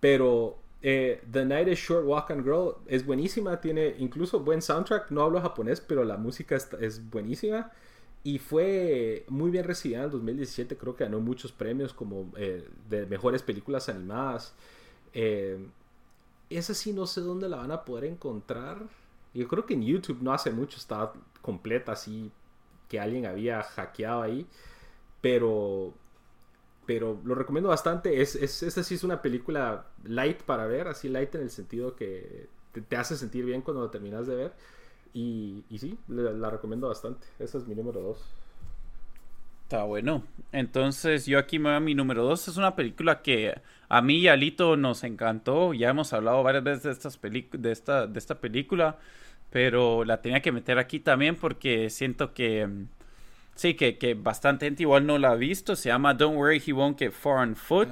Pero 0.00 0.58
eh, 0.82 1.22
The 1.30 1.44
Night 1.44 1.68
is 1.68 1.78
Short 1.78 2.06
Walk 2.06 2.30
and 2.30 2.42
Girl 2.42 2.76
es 2.86 3.04
buenísima, 3.04 3.60
tiene 3.60 3.96
incluso 3.98 4.40
buen 4.40 4.62
soundtrack, 4.62 5.10
no 5.10 5.22
hablo 5.22 5.40
japonés, 5.40 5.80
pero 5.80 6.04
la 6.04 6.16
música 6.16 6.56
es, 6.56 7.10
buenísima. 7.10 7.70
Y 8.22 8.38
fue 8.38 9.24
muy 9.28 9.50
bien 9.50 9.64
recibida 9.64 9.98
en 9.98 10.04
el 10.04 10.10
2017, 10.10 10.76
creo 10.76 10.94
que 10.94 11.04
ganó 11.04 11.20
muchos 11.20 11.52
premios 11.52 11.94
como 11.94 12.30
eh, 12.36 12.68
de 12.88 13.06
mejores 13.06 13.42
películas 13.42 13.88
animadas. 13.88 14.54
Eh, 15.14 15.58
esa 16.50 16.74
sí 16.74 16.92
no 16.92 17.06
sé 17.06 17.22
dónde 17.22 17.48
la 17.48 17.58
van 17.58 17.72
a 17.72 17.84
poder 17.84 18.04
encontrar. 18.04 18.82
Yo 19.32 19.48
creo 19.48 19.64
que 19.64 19.74
en 19.74 19.82
YouTube 19.82 20.18
no 20.20 20.32
hace 20.32 20.50
mucho 20.50 20.76
estaba 20.76 21.14
completa 21.40 21.92
así 21.92 22.30
que 22.88 23.00
alguien 23.00 23.26
había 23.26 23.62
hackeado 23.62 24.22
ahí. 24.22 24.46
Pero 25.20 25.94
pero 26.90 27.20
lo 27.24 27.36
recomiendo 27.36 27.68
bastante. 27.68 28.20
Es, 28.20 28.34
es, 28.34 28.64
esta 28.64 28.82
sí 28.82 28.96
es 28.96 29.04
una 29.04 29.22
película 29.22 29.86
light 30.02 30.42
para 30.42 30.66
ver, 30.66 30.88
así 30.88 31.08
light 31.08 31.32
en 31.36 31.42
el 31.42 31.50
sentido 31.50 31.94
que 31.94 32.48
te, 32.88 32.96
hace 32.96 33.16
sentir 33.16 33.44
bien 33.44 33.62
cuando 33.62 33.84
la 33.84 33.92
terminas 33.92 34.26
de 34.26 34.34
ver. 34.34 34.52
Y, 35.14 35.62
y 35.70 35.78
sí, 35.78 35.96
la, 36.08 36.50
recomiendo 36.50 36.88
bastante. 36.88 37.28
Esa 37.38 37.58
es 37.58 37.68
mi 37.68 37.76
número 37.76 38.00
2. 38.00 38.18
Está 39.62 39.84
bueno. 39.84 40.24
Entonces, 40.50 41.26
yo 41.26 41.38
aquí 41.38 41.60
me 41.60 41.68
voy 41.68 41.76
a 41.76 41.80
mi 41.80 41.94
número 41.94 42.24
2. 42.24 42.48
Es 42.48 42.56
una 42.56 42.74
película 42.74 43.22
que 43.22 43.60
a 43.88 44.02
mí 44.02 44.18
y 44.18 44.26
a 44.26 44.34
Lito 44.34 44.76
nos 44.76 45.04
encantó. 45.04 45.72
Ya 45.74 45.90
hemos 45.90 46.12
hablado 46.12 46.42
varias 46.42 46.64
veces 46.64 46.82
de, 46.82 46.90
estas 46.90 47.20
de, 47.22 47.70
esta, 47.70 48.08
de 48.08 48.18
esta 48.18 48.40
película. 48.40 48.98
Pero 49.50 50.04
la 50.04 50.22
tenía 50.22 50.40
que 50.40 50.52
meter 50.52 50.78
aquí 50.78 51.00
también 51.00 51.36
porque 51.36 51.90
siento 51.90 52.34
que 52.34 52.68
Sí, 53.60 53.74
que, 53.74 53.98
que, 53.98 54.14
bastante 54.14 54.64
gente 54.64 54.84
igual 54.84 55.04
no 55.04 55.18
la 55.18 55.32
ha 55.32 55.34
visto. 55.34 55.76
Se 55.76 55.90
llama 55.90 56.14
Don't 56.14 56.38
Worry, 56.38 56.62
He 56.66 56.72
Won't 56.72 56.98
Get 56.98 57.12
Far 57.12 57.46
on 57.46 57.56
Foot. 57.56 57.90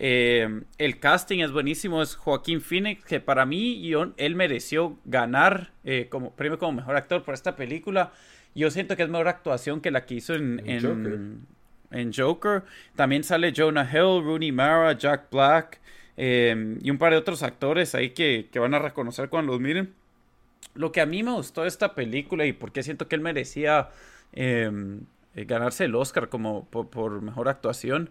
Eh, 0.00 0.62
el 0.78 1.00
casting 1.00 1.40
es 1.40 1.50
buenísimo. 1.50 2.02
Es 2.02 2.14
Joaquín 2.14 2.60
Phoenix, 2.60 3.04
que 3.04 3.18
para 3.18 3.46
mí 3.46 3.92
él 4.16 4.34
mereció 4.36 4.96
ganar 5.04 5.72
eh, 5.82 6.06
como 6.08 6.36
premio 6.36 6.58
como 6.58 6.72
mejor 6.72 6.94
actor 6.94 7.24
por 7.24 7.34
esta 7.34 7.56
película. 7.56 8.12
Yo 8.54 8.70
siento 8.70 8.96
que 8.96 9.02
es 9.02 9.08
mejor 9.08 9.26
actuación 9.26 9.80
que 9.80 9.90
la 9.90 10.06
que 10.06 10.14
hizo 10.14 10.34
en, 10.34 10.62
en, 10.64 12.12
Joker. 12.12 12.62
También 12.94 13.24
sale 13.24 13.52
Jonah 13.56 13.88
Hill, 13.88 14.24
Rooney 14.24 14.52
Mara, 14.52 14.92
Jack 14.92 15.30
Black 15.32 15.80
eh, 16.16 16.76
y 16.80 16.90
un 16.90 16.98
par 16.98 17.12
de 17.12 17.18
otros 17.18 17.42
actores 17.42 17.96
ahí 17.96 18.10
que, 18.10 18.48
que 18.52 18.58
van 18.60 18.74
a 18.74 18.78
reconocer 18.78 19.28
cuando 19.28 19.52
los 19.52 19.60
miren. 19.60 19.94
Lo 20.74 20.92
que 20.92 21.00
a 21.00 21.06
mí 21.06 21.22
me 21.22 21.32
gustó 21.32 21.62
de 21.62 21.68
esta 21.68 21.94
película 21.94 22.46
y 22.46 22.52
porque 22.52 22.82
siento 22.82 23.08
que 23.08 23.16
él 23.16 23.22
merecía 23.22 23.90
Em, 24.32 25.00
eh, 25.34 25.44
ganarse 25.44 25.84
el 25.84 25.94
Oscar 25.94 26.28
como 26.28 26.66
por, 26.68 27.22
mejor 27.22 27.48
actuación 27.48 28.10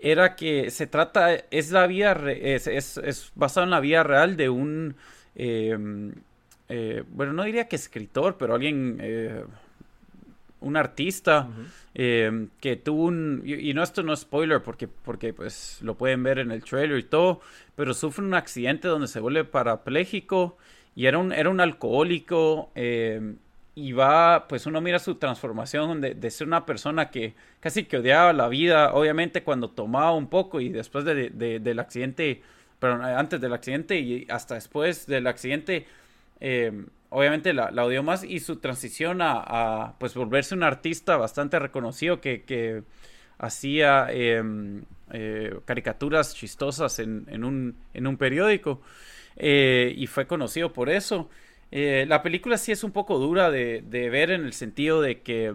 era 0.00 0.34
que 0.36 0.70
se 0.70 0.86
trata, 0.86 1.32
es 1.34 1.70
la 1.70 1.86
vida, 1.86 2.12
es, 2.32 2.66
es, 2.66 3.32
basado 3.34 3.64
en 3.64 3.70
la 3.70 3.80
vida 3.80 4.02
real 4.02 4.36
de 4.36 4.48
un, 4.48 4.96
em, 5.34 6.12
eh, 6.68 7.04
bueno, 7.08 7.32
no 7.32 7.44
diría 7.44 7.68
que 7.68 7.76
escritor, 7.76 8.36
pero 8.36 8.54
alguien, 8.54 8.98
eh, 9.00 9.44
un 10.60 10.76
artista 10.76 11.48
em, 11.94 12.48
que 12.60 12.76
tuvo 12.76 13.04
un, 13.04 13.42
y, 13.46 13.72
no 13.72 13.82
esto 13.82 14.02
no 14.02 14.12
es 14.12 14.20
spoiler 14.20 14.62
porque, 14.62 14.88
porque 14.88 15.32
pues 15.32 15.78
lo 15.82 15.96
pueden 15.96 16.22
ver 16.22 16.38
en 16.38 16.50
el 16.50 16.64
trailer 16.64 16.98
y 16.98 17.04
todo, 17.04 17.40
pero 17.76 17.94
sufre 17.94 18.24
un 18.24 18.34
accidente 18.34 18.88
donde 18.88 19.08
se 19.08 19.20
vuelve 19.20 19.44
parapléjico 19.44 20.58
y 20.94 21.06
era 21.06 21.18
un, 21.18 21.32
era 21.32 21.50
un 21.50 21.60
alcohólico 21.60 22.70
y 23.74 23.92
va, 23.92 24.46
pues 24.46 24.66
uno 24.66 24.80
mira 24.80 24.98
su 24.98 25.16
transformación 25.16 26.00
de, 26.00 26.14
de, 26.14 26.30
ser 26.30 26.46
una 26.46 26.64
persona 26.64 27.10
que 27.10 27.34
casi 27.60 27.84
que 27.84 27.96
odiaba 27.96 28.32
la 28.32 28.48
vida, 28.48 28.94
obviamente 28.94 29.42
cuando 29.42 29.70
tomaba 29.70 30.12
un 30.12 30.28
poco 30.28 30.60
y 30.60 30.68
después 30.68 31.04
de, 31.04 31.30
del 31.30 31.78
accidente, 31.80 32.42
pero 32.78 33.02
antes 33.02 33.40
del 33.40 33.52
accidente 33.52 33.98
y 33.98 34.26
hasta 34.30 34.54
después 34.54 35.06
del 35.06 35.26
accidente, 35.26 35.86
eh, 36.40 36.84
obviamente 37.10 37.52
la, 37.52 37.70
la, 37.72 37.84
odió 37.84 38.02
más 38.04 38.22
y 38.22 38.38
su 38.38 38.56
transición 38.56 39.18
a, 39.22 39.94
pues 39.98 40.14
volverse 40.14 40.54
un 40.54 40.62
artista 40.62 41.16
bastante 41.16 41.58
reconocido 41.58 42.20
que, 42.20 42.42
que 42.42 42.84
hacía 43.38 44.06
em, 44.10 44.84
eh, 45.10 45.58
caricaturas 45.64 46.34
chistosas 46.34 47.00
en, 47.00 47.26
en, 47.28 47.42
un, 47.42 47.76
en 47.92 48.06
un 48.06 48.16
periódico 48.16 48.82
eh, 49.36 49.94
y 49.96 50.06
fue 50.06 50.26
conocido 50.26 50.72
por 50.72 50.90
eso. 50.90 51.28
Eh, 51.70 52.06
la 52.08 52.22
película 52.22 52.56
sí 52.56 52.72
es 52.72 52.84
un 52.84 52.92
poco 52.92 53.18
dura 53.18 53.50
de, 53.50 53.82
ver 53.90 54.30
en 54.30 54.44
el 54.44 54.52
sentido 54.52 55.02
de 55.02 55.22
que 55.22 55.54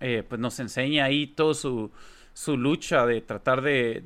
eh, 0.00 0.24
pues 0.28 0.40
nos 0.40 0.58
enseña 0.58 1.04
ahí 1.04 1.28
toda 1.28 1.54
su, 1.54 1.92
su 2.34 2.56
lucha 2.56 3.06
de 3.06 3.20
tratar 3.20 3.62
de, 3.62 4.02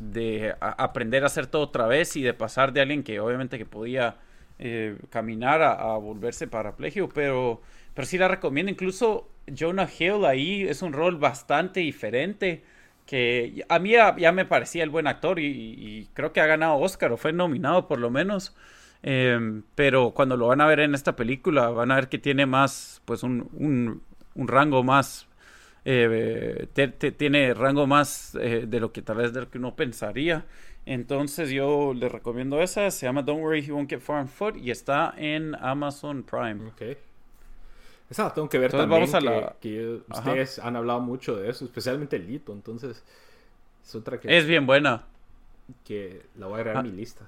de, 0.00 0.54
aprender 0.60 1.22
a 1.22 1.26
hacer 1.26 1.46
todo 1.46 1.62
otra 1.62 1.86
vez 1.86 2.16
y 2.16 2.22
de 2.22 2.34
pasar 2.34 2.72
de 2.72 2.80
alguien 2.80 3.04
que 3.04 3.20
obviamente 3.20 3.58
que 3.58 3.66
podía 3.66 4.16
eh, 4.58 4.96
caminar 5.10 5.62
a, 5.62 5.96
volverse 5.96 6.46
parapléjico, 6.46 7.08
pero, 7.08 7.60
pero 7.94 8.06
sí 8.06 8.18
la 8.18 8.28
recomiendo. 8.28 8.70
Incluso 8.70 9.28
Jonah 9.46 9.88
Hill 9.98 10.24
ahí 10.24 10.62
es 10.62 10.82
un 10.82 10.92
rol 10.92 11.18
bastante 11.18 11.80
diferente 11.80 12.64
que 13.12 13.62
a 13.68 13.78
mí 13.78 13.90
ya, 13.90 14.32
me 14.32 14.46
parecía 14.46 14.82
el 14.82 14.88
buen 14.88 15.06
actor 15.06 15.38
y, 15.38 16.08
creo 16.14 16.32
que 16.32 16.40
ha 16.40 16.46
ganado 16.46 16.78
Oscar 16.78 17.12
o 17.12 17.18
fue 17.18 17.34
nominado 17.34 17.86
por 17.86 17.98
lo 17.98 18.08
menos. 18.08 18.56
Em, 19.02 19.64
pero 19.74 20.12
cuando 20.12 20.38
lo 20.38 20.46
van 20.46 20.62
a 20.62 20.66
ver 20.66 20.80
en 20.80 20.94
esta 20.94 21.14
película, 21.14 21.68
van 21.68 21.90
a 21.90 21.96
ver 21.96 22.08
que 22.08 22.16
tiene 22.16 22.46
más, 22.46 23.02
pues 23.04 23.22
un, 23.22 24.00
rango 24.34 24.82
más, 24.82 25.28
eh, 25.84 26.68
tiene 27.18 27.52
rango 27.52 27.86
más 27.86 28.34
eh, 28.40 28.64
de 28.66 28.80
lo 28.80 28.92
que 28.92 29.02
tal 29.02 29.18
vez 29.18 29.34
de 29.34 29.46
que 29.46 29.58
uno 29.58 29.76
pensaría. 29.76 30.46
Entonces 30.86 31.50
yo 31.50 31.92
les 31.92 32.10
recomiendo 32.10 32.62
esa, 32.62 32.90
se 32.90 33.04
llama 33.04 33.20
Don't 33.20 33.42
Worry, 33.42 33.62
He 33.62 33.72
Won't 33.72 33.90
Get 33.90 34.00
Far 34.00 34.22
on 34.22 34.28
Foot 34.28 34.56
y 34.56 34.70
está 34.70 35.12
en 35.18 35.54
Amazon 35.56 36.22
Prime. 36.22 36.68
Ok. 36.68 37.11
Esa 38.12 38.24
la 38.24 38.34
tengo 38.34 38.46
que 38.46 38.58
ver 38.58 38.70
también, 38.70 39.06
que, 39.58 40.02
ustedes 40.06 40.58
han 40.58 40.76
hablado 40.76 41.00
mucho 41.00 41.34
de 41.34 41.48
eso, 41.48 41.64
especialmente 41.64 42.16
el 42.16 42.26
Lito, 42.26 42.52
entonces 42.52 43.02
es 43.82 43.94
otra 43.94 44.20
que... 44.20 44.36
Es 44.36 44.46
bien 44.46 44.66
buena. 44.66 45.06
Que 45.82 46.26
la 46.36 46.44
voy 46.44 46.56
a 46.56 46.58
agregar 46.58 46.76
a 46.76 46.80
ah. 46.80 46.82
mi 46.82 46.92
lista. 46.92 47.26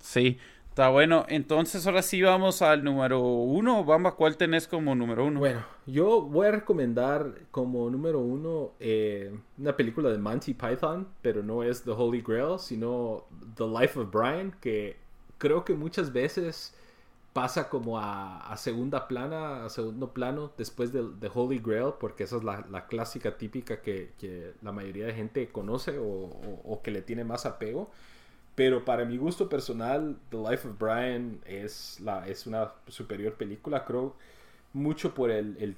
Sí, 0.00 0.38
está 0.70 0.88
bueno. 0.88 1.26
Entonces 1.28 1.86
ahora 1.86 2.00
sí 2.00 2.22
vamos 2.22 2.62
al 2.62 2.82
número 2.82 3.20
uno. 3.20 3.84
Bamba, 3.84 4.12
¿cuál 4.12 4.38
tenés 4.38 4.66
como 4.66 4.94
número 4.94 5.26
uno? 5.26 5.40
Bueno, 5.40 5.62
yo 5.84 6.22
voy 6.22 6.46
a 6.46 6.52
recomendar 6.52 7.34
como 7.50 7.90
número 7.90 8.20
uno 8.20 8.72
eh, 8.80 9.38
una 9.58 9.76
película 9.76 10.08
de 10.08 10.16
Monty 10.16 10.54
Python, 10.54 11.06
pero 11.20 11.42
no 11.42 11.62
es 11.62 11.82
The 11.82 11.90
Holy 11.90 12.22
Grail, 12.22 12.58
sino 12.58 13.26
The 13.54 13.66
Life 13.66 14.00
of 14.00 14.10
Brian, 14.10 14.56
que 14.62 14.96
creo 15.36 15.62
que 15.62 15.74
muchas 15.74 16.10
veces 16.10 16.74
pasa 17.40 17.68
como 17.68 18.00
a, 18.00 18.52
segunda 18.56 19.06
plana, 19.06 19.64
a 19.64 19.68
segundo 19.68 20.12
plano 20.12 20.50
después 20.58 20.92
de, 20.92 21.04
The 21.20 21.30
Holy 21.32 21.60
Grail, 21.60 21.92
porque 22.00 22.24
esa 22.24 22.38
es 22.38 22.42
la, 22.42 22.86
clásica 22.88 23.38
típica 23.38 23.80
que, 23.80 24.54
la 24.60 24.72
mayoría 24.72 25.06
de 25.06 25.14
gente 25.14 25.48
conoce 25.48 25.98
o 25.98 26.80
que 26.82 26.90
le 26.90 27.00
tiene 27.02 27.22
más 27.22 27.46
apego. 27.46 27.90
Pero 28.58 28.84
para 28.84 29.04
mi 29.04 29.18
gusto 29.18 29.48
personal, 29.48 30.16
The 30.30 30.36
Life 30.36 30.66
of 30.66 30.80
Brian 30.80 31.38
es, 31.46 32.00
una 32.44 32.72
superior 32.88 33.34
película. 33.34 33.84
Creo 33.84 34.16
mucho 34.72 35.14
por 35.14 35.30
el, 35.30 35.76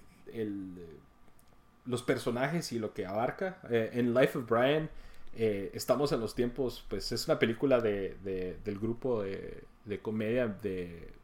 los 1.84 2.02
personajes 2.02 2.72
y 2.72 2.78
lo 2.78 2.94
que 2.94 3.04
abarca. 3.04 3.58
Eh, 3.68 3.90
en 3.92 4.14
Life 4.14 4.38
of 4.38 4.48
Brian 4.48 4.88
eh, 5.36 5.70
estamos 5.74 6.10
en 6.12 6.20
los 6.20 6.34
tiempos, 6.34 6.82
pues 6.88 7.12
es 7.12 7.28
una 7.28 7.38
película 7.38 7.82
de, 7.82 8.16
del 8.64 8.78
grupo 8.78 9.24
de, 9.24 9.62
comedia 10.00 10.48
de 10.48 11.19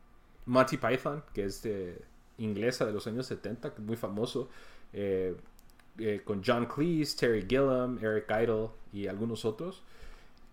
Monty 0.46 0.76
Python, 0.76 1.22
que 1.34 1.44
es 1.44 1.62
de, 1.62 2.00
inglesa 2.38 2.86
de 2.86 2.92
los 2.92 3.06
años 3.06 3.26
70, 3.26 3.74
muy 3.78 3.96
famoso. 3.96 4.48
eh, 4.92 5.34
eh, 5.98 6.20
con 6.24 6.42
John 6.44 6.66
Cleese, 6.66 7.16
Terry 7.16 7.40
Gilliam, 7.42 7.98
Eric 8.02 8.30
Idle 8.30 8.68
y 8.92 9.06
algunos 9.06 9.46
otros. 9.46 9.82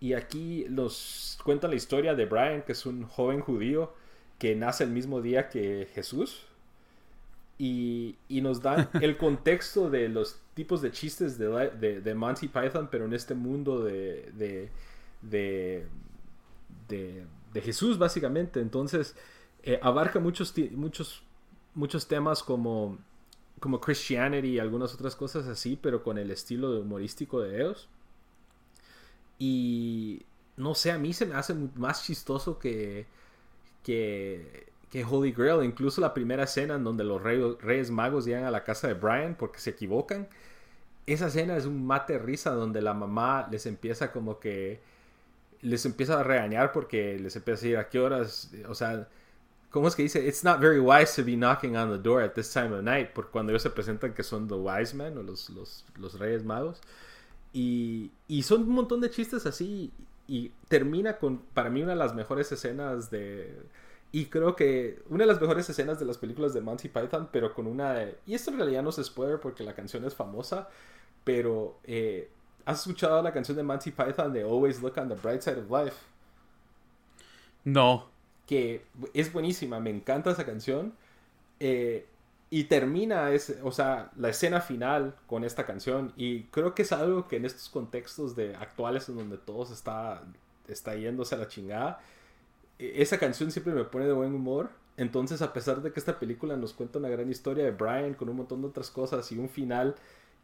Y 0.00 0.14
aquí 0.14 0.66
nos 0.70 1.38
cuenta 1.44 1.68
la 1.68 1.74
historia 1.74 2.14
de 2.14 2.24
Brian, 2.24 2.62
que 2.62 2.72
es 2.72 2.86
un 2.86 3.04
joven 3.04 3.40
judío 3.40 3.92
que 4.38 4.54
nace 4.54 4.84
el 4.84 4.90
mismo 4.90 5.20
día 5.20 5.50
que 5.50 5.88
Jesús. 5.94 6.46
Y, 7.58 8.16
nos 8.30 8.62
dan 8.62 8.88
el 9.02 9.16
contexto 9.18 9.90
de 9.90 10.08
los 10.08 10.40
tipos 10.54 10.80
de 10.80 10.90
chistes 10.92 11.38
de, 11.38 12.00
de, 12.02 12.14
Monty 12.14 12.48
Python, 12.48 12.88
pero 12.90 13.04
en 13.04 13.12
este 13.12 13.34
mundo 13.34 13.84
de, 13.84 14.70
de, 15.22 15.86
de 17.52 17.60
Jesús, 17.60 17.98
básicamente. 17.98 18.60
Entonces, 18.60 19.14
eh, 19.64 19.80
abarca 19.82 20.20
muchos, 20.20 20.54
muchos, 20.72 21.22
muchos 21.74 22.06
temas 22.06 22.42
como, 22.42 22.98
como 23.60 23.80
Christianity 23.80 24.48
y 24.48 24.58
algunas 24.58 24.94
otras 24.94 25.16
cosas 25.16 25.46
así, 25.46 25.78
pero 25.80 26.02
con 26.02 26.18
el 26.18 26.30
estilo 26.30 26.80
humorístico 26.80 27.40
de 27.40 27.56
ellos. 27.62 27.88
Y 29.38 30.22
no 30.56 30.74
sé, 30.74 30.92
a 30.92 30.98
mí 30.98 31.12
se 31.14 31.26
me 31.26 31.34
hace 31.34 31.54
más 31.76 32.04
chistoso 32.04 32.58
que, 32.58 33.06
que, 33.82 34.68
que 34.90 35.04
Holy 35.04 35.32
Grail. 35.32 35.64
Incluso 35.64 36.00
la 36.00 36.14
primera 36.14 36.44
escena 36.44 36.74
en 36.76 36.84
donde 36.84 37.04
los 37.04 37.22
reyes, 37.22 37.90
magos 37.90 38.26
llegan 38.26 38.44
a 38.44 38.50
la 38.50 38.64
casa 38.64 38.88
de 38.88 38.94
Brian 38.94 39.34
porque 39.34 39.60
se 39.60 39.70
equivocan. 39.70 40.28
Esa 41.06 41.28
escena 41.28 41.56
es 41.56 41.66
un 41.66 41.86
mate 41.86 42.18
risa 42.18 42.50
donde 42.52 42.82
la 42.82 42.94
mamá 42.94 43.48
les 43.50 43.66
empieza 43.66 44.12
como 44.12 44.38
que 44.40 44.80
les 45.62 45.86
empieza 45.86 46.20
a 46.20 46.22
regañar 46.22 46.72
porque 46.72 47.18
les 47.18 47.36
empieza 47.36 47.58
a 47.58 47.62
decir 47.62 47.76
a 47.78 47.88
qué 47.88 48.00
horas, 48.00 48.52
o 48.68 48.74
sea, 48.74 49.08
¿cómo 49.74 49.88
es 49.88 49.96
que 49.96 50.04
dice? 50.04 50.24
It's 50.24 50.44
not 50.44 50.60
very 50.60 50.78
wise 50.78 51.16
to 51.16 51.24
be 51.24 51.34
knocking 51.34 51.76
on 51.76 51.90
the 51.90 51.98
door 51.98 52.22
at 52.22 52.34
this 52.34 52.52
time 52.52 52.72
of 52.72 52.84
night, 52.84 53.10
porque 53.12 53.32
cuando 53.32 53.50
ellos 53.50 53.62
se 53.62 53.70
presentan 53.70 54.14
que 54.14 54.22
son 54.22 54.46
the 54.46 54.54
wise 54.54 54.94
men 54.94 55.18
o 55.18 55.22
los, 55.24 55.50
los, 55.50 55.84
los 55.98 56.16
reyes 56.16 56.44
magos. 56.44 56.80
Y, 57.52 58.12
y, 58.28 58.44
son 58.44 58.62
un 58.62 58.68
montón 58.68 59.00
de 59.00 59.10
chistes 59.10 59.46
así. 59.46 59.92
Y 60.28 60.52
termina 60.68 61.18
con, 61.18 61.38
para 61.38 61.70
mí, 61.70 61.82
una 61.82 61.90
de 61.90 61.98
las 61.98 62.14
mejores 62.14 62.52
escenas 62.52 63.10
de... 63.10 63.62
Y 64.12 64.26
creo 64.26 64.54
que 64.54 65.02
una 65.08 65.24
de 65.24 65.26
las 65.26 65.40
mejores 65.40 65.68
escenas 65.68 65.98
de 65.98 66.04
las 66.04 66.18
películas 66.18 66.54
de 66.54 66.60
Monty 66.60 66.88
Python, 66.88 67.28
pero 67.32 67.52
con 67.52 67.66
una... 67.66 67.96
Y 68.26 68.34
esto 68.34 68.52
en 68.52 68.58
realidad 68.58 68.84
no 68.84 68.90
es 68.90 69.00
spoiler 69.02 69.40
porque 69.40 69.64
la 69.64 69.74
canción 69.74 70.04
es 70.04 70.14
famosa, 70.14 70.68
pero... 71.24 71.80
Eh, 71.82 72.30
¿Has 72.64 72.78
escuchado 72.78 73.20
la 73.22 73.32
canción 73.32 73.56
de 73.56 73.64
Monty 73.64 73.90
Python 73.90 74.32
de 74.32 74.44
Always 74.44 74.80
Look 74.80 74.94
on 74.98 75.08
the 75.08 75.16
Bright 75.16 75.42
Side 75.42 75.58
of 75.58 75.68
Life? 75.68 75.96
No. 77.64 78.13
Que 78.46 78.84
es 79.14 79.32
buenísima, 79.32 79.80
me 79.80 79.90
encanta 79.90 80.30
esa 80.30 80.44
canción. 80.44 80.94
Eh, 81.60 82.06
y 82.50 82.64
termina, 82.64 83.32
es, 83.32 83.56
o 83.64 83.72
sea, 83.72 84.12
la 84.16 84.28
escena 84.28 84.60
final 84.60 85.16
con 85.26 85.44
esta 85.44 85.66
canción. 85.66 86.12
Y 86.16 86.44
creo 86.44 86.74
que 86.74 86.82
es 86.82 86.92
algo 86.92 87.26
que 87.26 87.36
en 87.36 87.44
estos 87.44 87.68
contextos 87.68 88.36
de 88.36 88.54
actuales 88.54 89.08
en 89.08 89.16
donde 89.16 89.38
todo 89.38 89.66
se 89.66 89.74
está, 89.74 90.22
está 90.68 90.94
yéndose 90.94 91.34
a 91.34 91.38
la 91.38 91.48
chingada, 91.48 92.00
e, 92.78 93.02
esa 93.02 93.18
canción 93.18 93.50
siempre 93.50 93.72
me 93.74 93.84
pone 93.84 94.06
de 94.06 94.12
buen 94.12 94.34
humor. 94.34 94.70
Entonces, 94.96 95.42
a 95.42 95.52
pesar 95.52 95.82
de 95.82 95.92
que 95.92 95.98
esta 95.98 96.20
película 96.20 96.56
nos 96.56 96.72
cuenta 96.72 96.98
una 96.98 97.08
gran 97.08 97.30
historia 97.30 97.64
de 97.64 97.72
Brian 97.72 98.14
con 98.14 98.28
un 98.28 98.36
montón 98.36 98.60
de 98.62 98.68
otras 98.68 98.90
cosas 98.90 99.30
y 99.32 99.38
un 99.38 99.48
final 99.48 99.96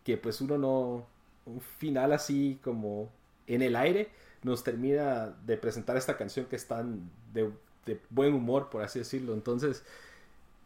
que 0.05 0.17
pues 0.17 0.41
uno 0.41 0.59
no, 0.59 1.07
un 1.47 1.61
final 1.61 2.13
así 2.13 2.59
como 2.65 3.09
en 3.47 3.63
el 3.63 3.77
aire, 3.77 4.09
nos 4.43 4.65
termina 4.65 5.27
de 5.47 5.57
presentar 5.57 5.97
esta 5.97 6.17
canción 6.17 6.47
que 6.47 6.57
es 6.57 6.67
tan 6.67 7.11
de 7.87 8.01
buen 8.11 8.35
humor, 8.35 8.69
por 8.71 8.83
así 8.83 8.99
decirlo. 8.99 9.35
Entonces, 9.35 9.85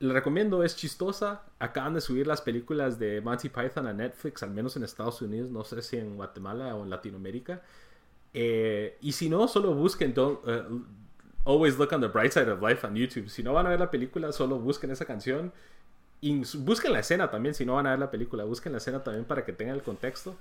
le 0.00 0.12
recomiendo, 0.12 0.62
es 0.62 0.76
chistosa. 0.76 1.42
Acaban 1.58 1.94
de 1.94 2.00
subir 2.00 2.26
las 2.26 2.40
películas 2.42 2.98
de 2.98 3.20
Monty 3.20 3.48
Python 3.48 3.86
a 3.86 3.92
Netflix, 3.92 4.42
al 4.42 4.50
menos 4.50 4.76
en 4.76 4.84
Estados 4.84 5.22
Unidos, 5.22 5.50
no 5.50 5.64
sé 5.64 5.82
si 5.82 5.96
en 5.96 6.16
Guatemala 6.16 6.74
o 6.74 6.84
en 6.84 6.90
Latinoamérica. 6.90 7.62
Eh, 8.32 8.98
y 9.00 9.12
si 9.12 9.28
no, 9.28 9.46
solo 9.46 9.74
busquen 9.74 10.14
eh, 10.16 10.62
Always 11.44 11.78
Look 11.78 11.92
on 11.92 12.00
the 12.00 12.08
Bright 12.08 12.32
Side 12.32 12.50
of 12.50 12.62
Life 12.62 12.86
on 12.86 12.94
YouTube. 12.94 13.28
Si 13.28 13.42
no 13.42 13.52
van 13.52 13.66
a 13.66 13.70
ver 13.70 13.80
la 13.80 13.90
película, 13.90 14.32
solo 14.32 14.58
busquen 14.58 14.90
esa 14.90 15.04
canción. 15.04 15.52
Y 16.20 16.42
busquen 16.58 16.92
la 16.92 17.00
escena 17.00 17.30
también, 17.30 17.54
si 17.54 17.66
no 17.66 17.74
van 17.74 17.86
a 17.86 17.90
ver 17.90 17.98
la 17.98 18.10
película, 18.10 18.44
busquen 18.44 18.72
la 18.72 18.78
escena 18.78 19.02
también 19.04 19.26
para 19.26 19.44
que 19.44 19.52
tengan 19.52 19.76
el 19.76 19.82
contexto. 19.82 20.36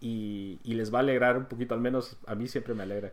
Y 0.00 0.58
les 0.64 0.92
va 0.92 0.98
a 0.98 1.00
alegrar 1.02 1.36
un 1.36 1.46
poquito, 1.46 1.74
al 1.74 1.80
menos 1.80 2.16
a 2.26 2.34
mí 2.34 2.48
siempre 2.48 2.74
me 2.74 2.82
alegra. 2.84 3.12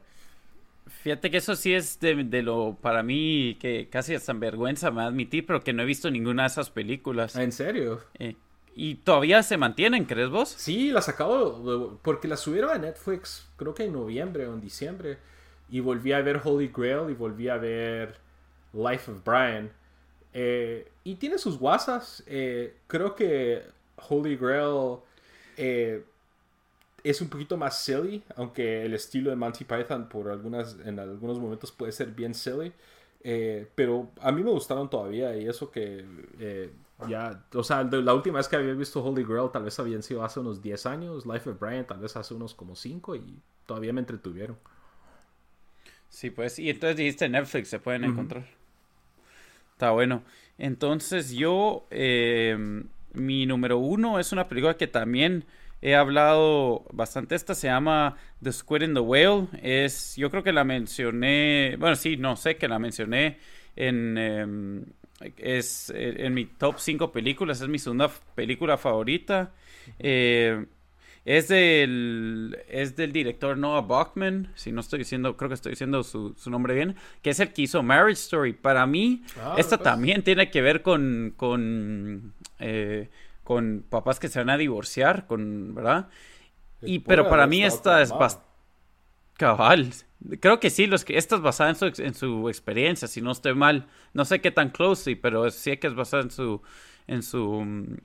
Fíjate 0.88 1.32
que 1.32 1.38
eso 1.38 1.56
sí 1.56 1.74
es 1.74 2.00
de, 2.00 2.42
lo, 2.42 2.78
para 2.80 3.02
mí, 3.02 3.58
que 3.60 3.90
casi 3.90 4.14
hasta 4.14 4.34
vergüenza 4.34 4.92
me 4.92 5.02
admití, 5.04 5.42
pero 5.42 5.64
que 5.64 5.74
no 5.74 5.84
he 5.84 5.86
visto 5.86 6.12
ninguna 6.12 6.44
de 6.44 6.48
esas 6.48 6.70
películas. 6.70 7.36
¿En 7.36 7.52
serio? 7.52 8.02
Eh, 8.20 8.36
¿Y 8.76 8.96
todavía 8.96 9.42
se 9.42 9.58
mantienen, 9.58 10.06
crees 10.06 10.30
vos? 10.30 10.50
Sí, 10.50 10.92
las 10.92 11.10
acabo, 11.10 12.00
porque 12.04 12.28
las 12.28 12.42
subieron 12.42 12.72
a 12.72 12.78
Netflix, 12.78 13.48
creo 13.56 13.74
que 13.74 13.86
en 13.86 13.94
noviembre 13.94 14.46
o 14.48 14.54
en 14.54 14.62
diciembre, 14.62 15.18
y 15.70 15.80
volví 15.80 16.12
a 16.12 16.22
ver 16.22 16.42
Holy 16.44 16.72
Grail 16.76 17.10
y 17.10 17.14
volví 17.14 17.50
a 17.50 17.58
ver 17.58 18.18
Life 18.74 19.10
of 19.10 19.24
Brian. 19.24 19.72
Eh, 20.34 20.88
y 21.04 21.16
tiene 21.16 21.38
sus 21.38 21.58
guasas, 21.58 22.24
eh, 22.28 22.76
creo 22.88 23.16
que 23.16 23.64
Holy 24.10 24.36
Grail 24.36 25.00
es 27.10 27.22
un 27.22 27.30
poquito 27.30 27.56
más 27.56 27.80
silly, 27.80 28.24
aunque 28.36 28.84
el 28.84 28.94
estilo 28.96 29.30
de 29.30 29.36
Monty 29.36 29.64
Python 29.64 30.10
por 30.10 30.30
algunas, 30.30 30.78
en 30.86 30.98
algunos 31.00 31.40
momentos 31.40 31.72
puede 31.72 31.92
ser 31.92 32.12
bien 32.12 32.34
silly. 32.34 32.74
Eh, 33.28 33.68
pero 33.76 34.12
a 34.22 34.32
mí 34.32 34.44
me 34.44 34.52
gustaron 34.52 34.90
todavía 34.90 35.36
y 35.36 35.48
eso 35.48 35.72
que 35.72 36.06
eh, 36.40 36.72
ya, 37.08 37.44
o 37.54 37.64
sea, 37.64 37.84
la 37.84 38.14
última 38.14 38.38
vez 38.38 38.48
que 38.48 38.56
había 38.56 38.74
visto 38.74 39.04
Holy 39.04 39.24
Grail 39.24 39.50
tal 39.52 39.64
vez 39.64 39.80
habían 39.80 40.04
sido 40.04 40.24
hace 40.24 40.40
unos 40.40 40.62
10 40.62 40.86
años, 40.86 41.26
Life 41.26 41.50
of 41.50 41.60
Brian 41.60 41.86
tal 41.86 42.00
vez 42.00 42.16
hace 42.16 42.34
unos 42.34 42.54
como 42.54 42.76
5 42.76 43.16
y 43.16 43.40
todavía 43.66 43.94
me 43.94 44.02
entretuvieron. 44.02 44.58
Sí, 46.10 46.30
pues, 46.30 46.60
y 46.60 46.70
entonces 46.70 46.98
dijiste 46.98 47.28
Netflix, 47.28 47.68
se 47.68 47.80
pueden 47.80 48.04
encontrar. 48.04 48.46
Está 49.74 49.92
bueno. 49.92 50.24
Entonces 50.58 51.32
yo, 51.32 51.86
eh, 51.92 52.84
mi 53.14 53.46
número 53.46 53.78
uno 53.78 54.20
es 54.20 54.32
una 54.32 54.48
película 54.48 54.78
que 54.78 54.88
también 54.88 55.46
he 55.86 55.94
hablado 55.94 56.84
bastante. 56.92 57.36
Esta 57.36 57.54
se 57.54 57.68
llama 57.68 58.18
The 58.42 58.52
Squid 58.52 58.82
in 58.82 58.96
the 58.96 59.02
Whale. 59.02 59.48
Es, 59.62 60.16
yo 60.16 60.32
creo 60.32 60.42
que 60.42 60.52
la 60.52 60.64
mencioné, 60.64 61.76
bueno, 61.78 61.96
sí, 61.96 62.18
no 62.18 62.36
sé 62.36 62.58
que 62.58 62.68
la 62.68 62.80
mencioné 62.80 63.38
en, 63.76 64.18
em, 64.18 64.86
es, 65.38 65.94
en 65.96 66.34
mi 66.34 66.46
top 66.46 66.80
5 66.80 67.12
películas. 67.12 67.62
Es 67.62 67.68
mi 67.68 67.78
segunda 67.78 68.10
película 68.34 68.80
favorita. 68.80 69.54
Eh, 70.00 70.66
es 71.24 71.50
del, 71.50 72.58
es 72.68 72.96
del 72.96 73.12
director 73.12 73.56
Noah 73.56 73.82
Bachman, 73.82 74.52
si 74.56 74.72
no 74.72 74.82
estoy 74.82 75.00
diciendo, 75.00 75.38
creo 75.38 75.50
que 75.50 75.56
estoy 75.56 75.72
diciendo 75.72 76.04
su, 76.04 76.36
nombre 76.48 76.74
bien, 76.74 76.96
que 77.22 77.32
es 77.32 77.40
el 77.40 77.54
que 77.54 77.64
hizo 77.64 77.84
Marriage 77.84 78.22
Story. 78.22 78.54
Para 78.54 78.88
mí, 78.88 79.24
ah, 79.40 79.54
esta 79.58 79.78
pues. 79.78 79.84
también 79.84 80.24
tiene 80.24 80.50
que 80.50 80.62
ver 80.62 80.82
con, 80.82 81.34
con 81.38 82.34
eh, 82.58 83.10
con 83.46 83.86
papás 83.88 84.20
que 84.20 84.28
se 84.28 84.40
van 84.40 84.50
a 84.50 84.58
divorciar, 84.58 85.28
con, 85.28 85.74
¿verdad? 85.76 86.10
Y, 86.82 87.00
pero 87.00 87.30
para 87.30 87.48
mí 87.48 87.64
esta 87.64 88.02
es 88.02 88.10
bastante... 88.10 88.50
Cabal. 89.38 89.94
Creo 90.40 90.60
que 90.60 90.70
sí, 90.70 90.88
los 90.88 91.06
que, 91.06 91.18
esta 91.18 91.36
es 91.36 91.42
basada 91.42 91.70
en 91.70 91.76
su, 91.76 92.02
en 92.02 92.14
su 92.14 92.50
experiencia, 92.50 93.08
si 93.08 93.22
no 93.22 93.32
estoy 93.32 93.54
mal. 93.54 93.88
No 94.14 94.26
sé 94.26 94.42
qué 94.42 94.50
tan 94.50 94.70
closely, 94.70 95.16
pero 95.16 95.50
sí 95.52 95.78
que 95.78 95.88
es 95.88 95.94
basada 95.94 96.24
en 96.24 96.32
su, 96.32 96.62
en 97.06 97.22
su 97.22 97.62
mm, 97.62 97.98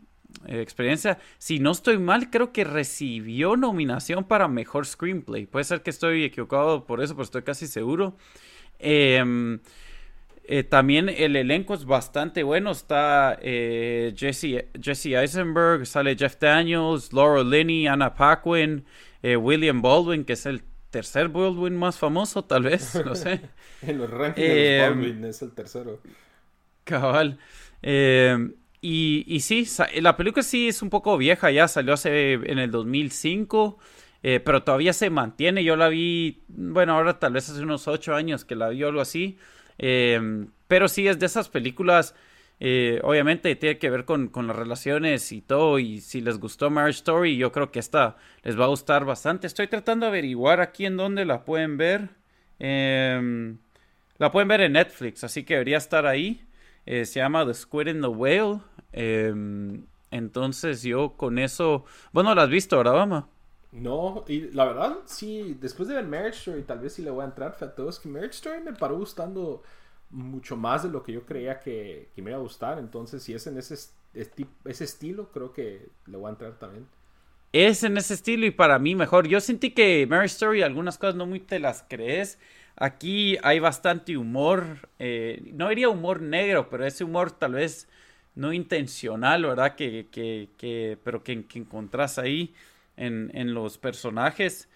experiencia. 0.48 1.18
Si 1.38 1.58
no 1.58 1.70
estoy 1.70 1.98
mal, 1.98 2.30
creo 2.30 2.52
que 2.52 2.64
recibió 2.64 3.56
nominación 3.56 4.24
para 4.24 4.48
Mejor 4.48 4.86
Screenplay. 4.86 5.46
Puede 5.46 5.64
ser 5.64 5.82
que 5.82 5.90
estoy 5.90 6.24
equivocado 6.24 6.84
por 6.84 7.02
eso, 7.02 7.14
pero 7.14 7.24
estoy 7.24 7.42
casi 7.42 7.66
seguro. 7.66 8.16
Eh, 8.78 9.58
eh, 10.52 10.64
también 10.64 11.08
el 11.08 11.36
elenco 11.36 11.74
es 11.74 11.84
bastante 11.84 12.42
bueno. 12.42 12.72
Está 12.72 13.38
eh, 13.40 14.12
Jesse, 14.16 14.64
Jesse, 14.82 15.14
Eisenberg, 15.14 15.86
sale 15.86 16.16
Jeff 16.16 16.38
Daniels, 16.40 17.12
Laura 17.12 17.44
Linney, 17.44 17.86
Anna 17.86 18.12
Paquin, 18.12 18.84
eh, 19.22 19.36
William 19.36 19.80
Baldwin, 19.80 20.24
que 20.24 20.32
es 20.32 20.46
el 20.46 20.64
tercer 20.90 21.28
Baldwin 21.28 21.76
más 21.76 21.98
famoso, 21.98 22.42
tal 22.42 22.64
vez, 22.64 23.00
no 23.06 23.14
sé. 23.14 23.42
en 23.82 23.98
los 23.98 24.10
rankings 24.10 24.48
de 24.48 24.78
Baldwin 24.80 25.24
es 25.26 25.40
el 25.40 25.52
tercero. 25.52 26.00
Cabal. 26.82 27.38
y, 27.80 29.24
y 29.28 29.40
sí, 29.40 29.68
la 30.00 30.16
película 30.16 30.42
sí 30.42 30.66
es 30.66 30.82
un 30.82 30.90
poco 30.90 31.16
vieja, 31.16 31.52
ya 31.52 31.68
salió 31.68 31.94
hace 31.94 32.32
en 32.32 32.58
el 32.58 32.72
2005. 32.72 33.78
pero 34.20 34.64
todavía 34.64 34.94
se 34.94 35.10
mantiene. 35.10 35.62
Yo 35.62 35.76
la 35.76 35.86
vi, 35.88 36.42
bueno, 36.48 36.94
ahora 36.94 37.20
tal 37.20 37.34
vez 37.34 37.48
hace 37.48 37.62
unos 37.62 37.86
ocho 37.86 38.16
años 38.16 38.44
que 38.44 38.56
la 38.56 38.70
vi 38.70 38.82
o 38.82 38.88
algo 38.88 39.00
así. 39.00 39.38
Em, 39.82 40.48
pero 40.68 40.88
sí 40.88 41.08
es 41.08 41.18
de 41.18 41.26
esas 41.26 41.48
películas, 41.48 42.14
eh, 42.60 43.00
obviamente 43.02 43.56
tiene 43.56 43.78
que 43.78 43.88
ver 43.88 44.04
con, 44.04 44.30
las 44.46 44.56
relaciones 44.56 45.32
y 45.32 45.40
todo. 45.40 45.78
Y 45.78 46.00
si 46.00 46.20
les 46.20 46.38
gustó 46.38 46.70
Marriage 46.70 46.98
Story, 46.98 47.36
yo 47.36 47.50
creo 47.52 47.72
que 47.72 47.78
esta 47.80 48.16
les 48.42 48.58
va 48.60 48.66
a 48.66 48.68
gustar 48.68 49.04
bastante. 49.06 49.46
Estoy 49.46 49.68
tratando 49.68 50.06
de 50.06 50.10
averiguar 50.10 50.60
aquí 50.60 50.86
en 50.86 50.96
dónde 50.98 51.24
la 51.24 51.44
pueden 51.44 51.78
ver. 51.78 52.10
Em, 52.58 53.58
la 54.18 54.30
pueden 54.30 54.48
ver 54.48 54.60
en 54.60 54.72
Netflix, 54.72 55.24
así 55.24 55.44
que 55.44 55.54
debería 55.54 55.78
estar 55.78 56.06
ahí. 56.06 56.44
Eh, 56.86 57.06
se 57.06 57.20
llama 57.20 57.46
The 57.46 57.54
Squid 57.54 57.88
in 57.88 58.00
the 58.02 58.08
Whale. 58.08 58.60
Em, 58.92 59.86
Entonces 60.10 60.82
yo 60.82 61.12
con 61.16 61.38
eso... 61.38 61.84
Bueno, 62.12 62.34
¿la 62.34 62.42
has 62.42 62.50
visto, 62.50 62.76
ahora, 62.76 62.92
Bama? 62.92 63.28
No, 63.72 64.24
y 64.26 64.50
la 64.50 64.64
verdad, 64.64 64.98
sí, 65.06 65.56
después 65.60 65.88
de 65.88 65.94
ver 65.94 66.04
Marriage 66.04 66.38
Story, 66.38 66.62
tal 66.62 66.80
vez 66.80 66.94
sí 66.94 67.02
le 67.02 67.10
voy 67.10 67.22
a 67.22 67.26
entrar, 67.26 67.54
Fat 67.54 67.78
es 67.78 68.00
que 68.00 68.08
Marriage 68.08 68.34
Story 68.34 68.62
me 68.62 68.72
paró 68.72 68.98
gustando 68.98 69.62
mucho 70.10 70.56
más 70.56 70.82
de 70.82 70.88
lo 70.88 71.02
que 71.04 71.12
yo 71.12 71.24
creía 71.24 71.60
que, 71.60 72.08
me 72.16 72.30
iba 72.30 72.38
a 72.38 72.42
gustar. 72.42 72.78
Entonces, 72.78 73.22
si 73.22 73.32
es 73.32 73.46
en 73.46 73.58
ese, 73.58 73.76
ese 74.12 74.84
estilo, 74.84 75.30
creo 75.30 75.52
que 75.52 75.88
le 76.06 76.16
voy 76.16 76.28
a 76.28 76.30
entrar 76.30 76.58
también. 76.58 76.86
Es 77.52 77.82
en 77.82 77.96
ese 77.96 78.14
estilo 78.14 78.46
y 78.46 78.50
para 78.50 78.78
mí 78.78 78.94
mejor. 78.94 79.26
Yo 79.26 79.40
sentí 79.40 79.70
que 79.70 80.06
Marriage 80.08 80.34
Story, 80.34 80.62
algunas 80.62 80.98
cosas 80.98 81.14
no 81.14 81.26
muy 81.26 81.40
te 81.40 81.58
las 81.60 81.84
crees. 81.88 82.38
Aquí 82.76 83.38
hay 83.42 83.60
bastante 83.60 84.16
humor. 84.16 84.88
Eh, 84.98 85.42
no 85.52 85.68
diría 85.68 85.88
humor 85.88 86.22
negro, 86.22 86.68
pero 86.70 86.84
ese 86.86 87.04
humor 87.04 87.30
tal 87.30 87.54
vez 87.54 87.88
no 88.34 88.52
intencional, 88.52 89.44
¿verdad? 89.44 89.74
Que, 89.74 90.08
que, 90.10 90.48
que 90.56 90.98
pero 91.04 91.22
que, 91.22 91.44
que 91.46 91.58
encontrás 91.58 92.18
ahí 92.18 92.54
en, 93.00 93.30
en 93.34 93.54
los 93.54 93.78
personajes. 93.78 94.68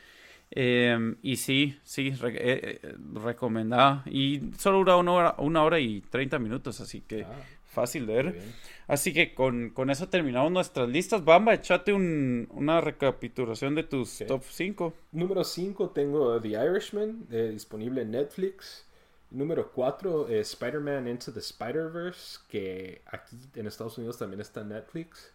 Em, 0.50 1.16
y 1.20 1.36
sí, 1.36 1.78
sí, 1.82 2.14
eh, 2.22 2.80
eh, 2.82 2.94
recomendada. 3.14 4.02
Y 4.06 4.52
solo 4.58 4.78
dura 4.78 4.96
una 4.96 5.12
hora, 5.12 5.34
una 5.38 5.64
hora 5.64 5.80
y 5.80 6.00
30 6.00 6.38
minutos, 6.38 6.80
así 6.80 7.00
que 7.00 7.24
ah, 7.24 7.32
fácil 7.64 8.06
de 8.06 8.14
ver. 8.14 8.42
Así 8.86 9.12
que 9.12 9.34
con, 9.34 9.70
con, 9.70 9.90
eso 9.90 10.08
terminamos 10.08 10.52
nuestras 10.52 10.88
listas. 10.88 11.24
Bamba, 11.24 11.54
echate 11.54 11.92
un, 11.92 12.46
una 12.52 12.80
recapitulación 12.80 13.74
de 13.74 13.82
tus 13.82 14.18
top 14.28 14.44
5. 14.48 14.94
Número 15.12 15.42
5 15.42 15.90
tengo 15.90 16.40
The 16.40 16.48
Irishman, 16.50 17.26
eh, 17.30 17.50
disponible 17.52 18.02
en 18.02 18.12
Netflix. 18.12 18.86
Número 19.30 19.72
4 19.72 20.28
es 20.28 20.50
Spider-Man 20.50 21.08
Into 21.08 21.32
the 21.32 21.40
Spider-Verse, 21.40 22.38
que 22.48 23.02
aquí 23.06 23.36
en 23.56 23.66
Estados 23.66 23.98
Unidos 23.98 24.18
también 24.18 24.40
está 24.40 24.60
en 24.60 24.68
Netflix. 24.68 25.32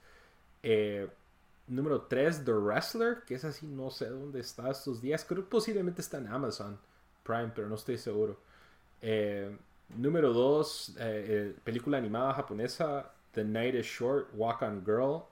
Eh, 0.64 1.08
Número 1.70 2.02
3, 2.02 2.46
The 2.46 2.52
Wrestler, 2.52 3.22
que 3.28 3.36
es 3.36 3.46
así, 3.46 3.68
no 3.68 3.92
sé 3.92 4.10
dónde 4.10 4.40
está 4.40 4.72
estos 4.72 5.02
días. 5.02 5.24
Creo 5.24 5.44
que 5.44 5.52
posiblemente 5.52 6.02
está 6.02 6.18
en 6.18 6.28
Amazon 6.28 6.80
Prime, 7.24 7.52
pero 7.54 7.70
no 7.70 7.76
estoy 7.76 8.00
seguro. 8.00 8.40
Eh, 9.04 9.56
número 9.96 10.34
2, 10.34 10.90
eh, 10.90 10.96
eh, 11.00 11.56
película 11.64 12.00
animada 12.00 12.34
japonesa, 12.34 13.12
The 13.34 13.44
Night 13.44 13.76
is 13.76 13.86
Short, 13.86 14.30
Walk 14.34 14.64
on 14.64 14.84
Girl. 14.84 15.26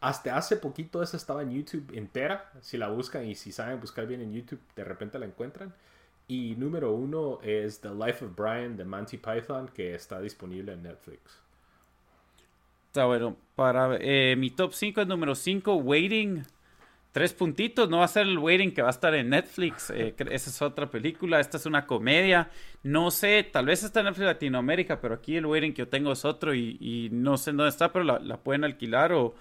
Hasta 0.00 0.36
hace 0.36 0.56
poquito 0.56 1.02
esa 1.02 1.16
estaba 1.16 1.42
en 1.42 1.50
YouTube 1.50 1.92
entera. 1.92 2.52
Si 2.60 2.76
la 2.76 2.88
buscan 2.88 3.26
y 3.26 3.34
si 3.34 3.50
saben 3.50 3.80
buscar 3.80 4.06
bien 4.06 4.20
en 4.20 4.32
YouTube, 4.32 4.60
de 4.76 4.84
repente 4.84 5.18
la 5.18 5.26
encuentran. 5.26 5.74
Y 6.28 6.54
número 6.56 6.92
1 6.92 7.40
es 7.42 7.80
The 7.80 7.90
Life 7.90 8.24
of 8.24 8.36
Brian 8.36 8.76
de 8.76 8.84
Monty 8.84 9.18
Python, 9.18 9.68
que 9.74 9.94
está 9.94 10.20
disponible 10.20 10.72
en 10.72 10.84
Netflix. 10.84 11.43
Está 12.94 13.06
bueno. 13.06 13.36
Para 13.56 13.98
eh, 14.00 14.36
mi 14.38 14.50
top 14.50 14.72
5 14.72 15.00
es 15.00 15.08
número 15.08 15.34
5, 15.34 15.74
Waiting. 15.74 16.44
Tres 17.10 17.32
puntitos, 17.32 17.90
no 17.90 17.98
va 17.98 18.04
a 18.04 18.08
ser 18.08 18.24
el 18.24 18.38
Waiting 18.38 18.72
que 18.72 18.82
va 18.82 18.88
a 18.88 18.92
estar 18.92 19.12
en 19.16 19.30
Netflix. 19.30 19.90
Eh, 19.96 20.14
esa 20.30 20.50
es 20.50 20.62
otra 20.62 20.88
película. 20.88 21.40
Esta 21.40 21.56
es 21.56 21.66
una 21.66 21.88
comedia. 21.88 22.50
No 22.84 23.10
sé, 23.10 23.42
tal 23.52 23.66
vez 23.66 23.82
está 23.82 23.98
en 23.98 24.06
Netflix 24.06 24.26
Latinoamérica, 24.26 25.00
pero 25.00 25.14
aquí 25.14 25.36
el 25.36 25.44
Waiting 25.44 25.72
que 25.74 25.78
yo 25.82 25.88
tengo 25.88 26.12
es 26.12 26.24
otro 26.24 26.54
y, 26.54 27.08
no 27.10 27.36
sé 27.36 27.50
dónde 27.50 27.70
está, 27.70 27.92
pero 27.92 28.04
la, 28.04 28.36
pueden 28.36 28.62
alquilar 28.62 29.12
o, 29.12 29.34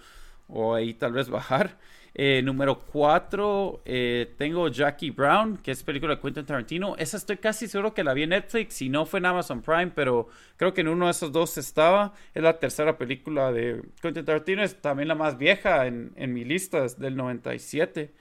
o 0.48 0.74
ahí 0.74 0.96
tal 0.96 1.14
vez 1.14 1.30
bajar. 1.30 1.78
Eh, 2.16 2.44
número 2.44 2.78
4, 2.80 3.82
eh, 3.86 4.34
tengo 4.38 4.68
Jackie 4.68 5.10
Brown, 5.10 5.58
que 5.58 5.72
es 5.72 5.82
película 5.82 6.16
de 6.16 6.22
Quentin 6.22 6.46
Tarantino. 6.46 6.96
Esa 6.98 7.18
estoy 7.18 7.38
casi 7.38 7.68
seguro 7.68 7.96
que 7.96 8.04
la 8.04 8.14
vi 8.14 8.24
en 8.24 8.30
Netflix, 8.30 8.76
si 8.76 8.88
no 8.88 9.08
fue 9.08 9.20
en 9.20 9.26
Amazon 9.26 9.64
Prime, 9.64 9.92
pero 9.96 10.28
creo 10.56 10.76
que 10.76 10.82
en 10.82 10.90
uno 10.90 11.06
de 11.06 11.12
esos 11.12 11.32
dos 11.32 11.58
estaba. 11.58 12.14
Es 12.36 12.44
la 12.44 12.60
tercera 12.60 13.00
película 13.00 13.52
de 13.52 13.82
Quentin 14.00 14.26
Tarantino, 14.26 14.62
es 14.62 14.80
también 14.80 15.08
la 15.08 15.16
más 15.16 15.40
vieja 15.40 15.88
en, 15.88 16.12
en 16.16 16.34
mi 16.34 16.46
lista, 16.46 16.86
es 16.86 17.00
del 17.00 17.16
97. 17.16 18.12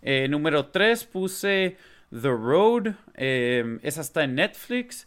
Eh, 0.00 0.28
número 0.28 0.66
3 0.66 1.04
puse 1.04 1.76
The 2.10 2.28
Road, 2.28 2.94
esa 3.14 4.00
está 4.00 4.24
en 4.24 4.36
Netflix. 4.36 5.06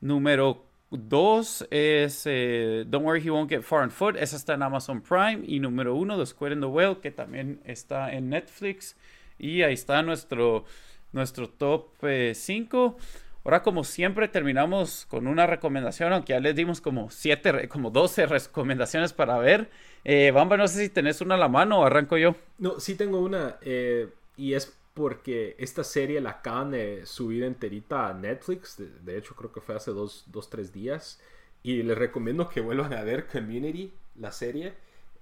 Número 0.00 0.67
Dos 0.90 1.66
es 1.70 2.22
eh, 2.24 2.84
Don't 2.86 3.04
Worry 3.04 3.26
He 3.26 3.30
Won't 3.30 3.50
Get 3.50 3.62
Far 3.62 3.82
on 3.82 3.90
Foot. 3.90 4.16
Esa 4.16 4.36
está 4.36 4.54
en 4.54 4.62
Amazon 4.62 5.02
Prime. 5.02 5.40
Y 5.46 5.60
número 5.60 5.94
uno, 5.94 6.18
The 6.18 6.26
Square 6.26 6.54
in 6.54 6.60
the 6.60 6.66
Whale, 6.66 6.98
que 6.98 7.10
también 7.10 7.60
está 7.64 8.12
en 8.12 8.30
Netflix. 8.30 8.96
Y 9.38 9.62
ahí 9.62 9.74
está 9.74 10.02
nuestro, 10.02 10.64
nuestro 11.12 11.48
top 11.48 11.88
5. 12.32 12.96
Eh, 12.98 13.02
Ahora, 13.48 13.62
como 13.62 13.82
siempre, 13.82 14.28
terminamos 14.28 15.06
con 15.06 15.26
una 15.26 15.46
recomendación, 15.46 16.12
aunque 16.12 16.34
ya 16.34 16.40
les 16.40 16.54
dimos 16.54 16.82
como 16.82 17.08
7, 17.10 17.66
como 17.68 17.90
12 17.90 18.26
recomendaciones 18.26 19.14
para 19.14 19.38
ver. 19.38 19.70
Eh, 20.04 20.32
Bamba, 20.32 20.58
no 20.58 20.68
sé 20.68 20.82
si 20.82 20.88
tenés 20.90 21.22
una 21.22 21.36
a 21.36 21.38
la 21.38 21.48
mano 21.48 21.80
o 21.80 21.84
arranco 21.86 22.18
yo. 22.18 22.34
No, 22.58 22.78
sí 22.78 22.94
tengo 22.94 23.20
una. 23.20 23.56
Eh, 23.62 24.08
y 24.36 24.52
es 24.52 24.76
porque 24.98 25.54
esta 25.60 25.84
serie 25.84 26.20
la 26.20 26.30
acaban 26.30 26.72
de 26.72 27.06
subir 27.06 27.44
enterita 27.44 28.08
a 28.08 28.14
Netflix. 28.14 28.82
De, 29.04 29.16
hecho, 29.16 29.36
creo 29.36 29.52
que 29.52 29.60
fue 29.60 29.76
hace 29.76 29.92
dos, 29.92 30.24
dos, 30.26 30.50
tres 30.50 30.72
días. 30.72 31.20
Y 31.62 31.84
les 31.84 31.96
recomiendo 31.96 32.48
que 32.48 32.60
vuelvan 32.60 32.92
a 32.94 33.04
ver 33.04 33.28
Community, 33.28 33.92
la 34.16 34.32
serie. 34.32 34.74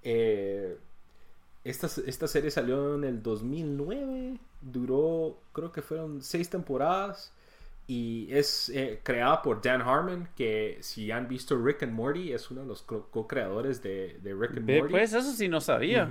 Eh, 0.03 0.79
esta, 1.63 1.89
esta, 2.07 2.27
serie 2.27 2.51
salió 2.51 2.95
en 2.95 3.05
el 3.05 3.23
2009. 3.23 4.39
Duró, 4.63 5.39
creo 5.53 5.71
que 5.73 5.83
fueron 5.83 6.23
seis 6.23 6.49
temporadas. 6.49 7.35
Y 7.87 8.29
es 8.31 8.71
eh, 8.71 9.01
creada 9.03 9.43
por 9.43 9.61
Dan 9.61 9.83
Harmon, 9.83 10.27
que 10.37 10.79
si 10.81 11.11
han 11.11 11.29
visto 11.29 11.63
Rick 11.63 11.83
and 11.83 11.93
Morty, 11.93 12.33
es 12.33 12.51
uno 12.51 12.63
de 12.63 12.67
los 12.67 12.81
co-creadores 12.81 13.83
de, 13.83 14.19
Rick 14.25 14.57
and 14.57 14.71
Morty. 14.71 14.91
Pues 14.91 15.13
eso 15.13 15.33
sí 15.33 15.49
no 15.49 15.61
sabía. 15.61 16.09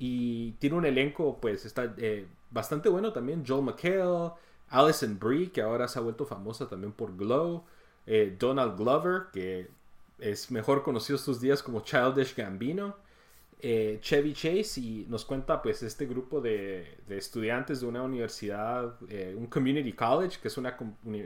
Y 0.00 0.52
tiene 0.58 0.74
un 0.74 0.84
elenco, 0.84 1.38
pues 1.40 1.64
está 1.64 1.94
eh, 1.98 2.26
bastante 2.54 2.88
bueno 2.88 3.12
también. 3.12 3.44
Joel 3.46 3.64
McHale, 3.64 4.32
Alison 4.68 5.18
Brie, 5.18 5.50
que 5.50 5.60
ahora 5.60 5.88
se 5.88 5.98
ha 5.98 6.02
vuelto 6.02 6.24
famosa 6.24 6.68
también 6.68 6.92
por 6.92 7.14
Glow. 7.16 7.64
Eh, 8.06 8.34
Donald 8.38 8.78
Glover, 8.78 9.24
que 9.32 9.68
es 10.18 10.50
mejor 10.50 10.82
conocido 10.82 11.16
estos 11.16 11.40
días 11.40 11.62
como 11.62 11.80
Childish 11.80 12.34
Gambino. 12.34 12.96
Eh, 13.60 13.98
Chevy 14.00 14.34
Chase 14.34 14.80
y 14.80 15.06
nos 15.08 15.24
cuenta 15.24 15.60
pues 15.62 15.82
este 15.82 16.06
grupo 16.06 16.40
de, 16.40 16.98
estudiantes 17.08 17.80
de 17.80 17.86
una 17.86 18.02
universidad, 18.02 18.96
un 19.36 19.46
community 19.46 19.92
college, 19.92 20.38
que 20.40 20.48
es 20.48 20.56
una 20.58 20.76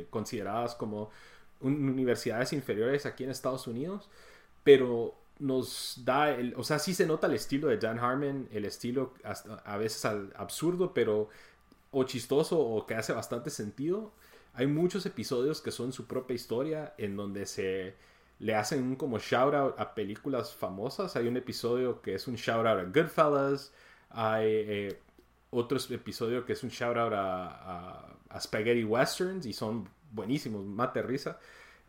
consideradas 0.08 0.74
como 0.74 1.10
universidades 1.60 2.52
inferiores 2.52 3.06
aquí 3.06 3.24
en 3.24 3.30
Estados 3.30 3.66
Unidos, 3.66 4.08
pero 4.62 5.14
nos 5.38 6.02
da, 6.04 6.30
el, 6.30 6.54
o 6.56 6.64
sea, 6.64 6.78
sí 6.78 6.94
se 6.94 7.06
nota 7.06 7.26
el 7.26 7.34
estilo 7.34 7.68
de 7.68 7.78
Dan 7.78 7.98
Harmon, 7.98 8.48
el 8.52 8.64
estilo 8.64 9.14
a 9.64 9.76
veces 9.76 10.04
absurdo, 10.36 10.92
pero 10.94 11.28
o 11.90 12.04
chistoso 12.04 12.58
o 12.58 12.86
que 12.86 12.94
hace 12.94 13.12
bastante 13.12 13.50
sentido. 13.50 14.12
Hay 14.54 14.66
muchos 14.66 15.06
episodios 15.06 15.60
que 15.60 15.70
son 15.70 15.92
su 15.92 16.06
propia 16.06 16.34
historia 16.34 16.94
en 16.98 17.16
donde 17.16 17.46
se 17.46 17.94
le 18.40 18.54
hacen 18.54 18.82
un 18.82 18.96
como 18.96 19.18
shout 19.18 19.54
out 19.54 19.74
a 19.78 19.94
películas 19.94 20.54
famosas. 20.54 21.16
Hay 21.16 21.28
un 21.28 21.36
episodio 21.36 22.00
que 22.02 22.14
es 22.14 22.26
un 22.28 22.36
shout 22.36 22.66
out 22.66 22.80
a 22.80 22.84
Goodfellas. 22.84 23.72
Hay 24.10 24.46
eh, 24.46 25.00
otro 25.50 25.78
episodio 25.90 26.44
que 26.44 26.52
es 26.52 26.62
un 26.62 26.70
shout 26.70 26.96
out 26.96 27.12
a, 27.12 28.16
a, 28.30 28.40
Spaghetti 28.40 28.84
Westerns 28.84 29.46
y 29.46 29.52
son 29.52 29.88
buenísimos, 30.12 30.64
mate 30.64 31.02
risa. 31.02 31.38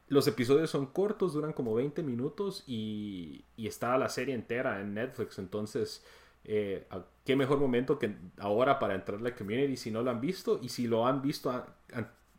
Los 0.10 0.28
episodios 0.28 0.72
son 0.72 0.88
cortos, 0.88 1.34
duran 1.34 1.54
como 1.54 1.76
20 1.76 2.02
minutos 2.02 2.64
y, 2.66 3.46
está 3.58 3.96
la 3.98 4.10
serie 4.10 4.34
entera 4.34 4.82
en 4.82 4.96
Netflix. 4.96 5.38
Entonces, 5.38 6.04
eh, 6.44 6.88
qué 7.24 7.36
mejor 7.36 7.60
momento 7.60 8.00
que 8.00 8.16
ahora 8.40 8.80
para 8.80 8.96
entrar 8.96 9.20
a 9.20 9.22
la 9.22 9.36
community 9.36 9.78
si 9.78 9.92
no 9.92 10.02
lo 10.02 10.10
han 10.10 10.20
visto 10.20 10.60
y 10.64 10.70
si 10.70 10.88
lo 10.88 11.06
han 11.06 11.22
visto 11.22 11.64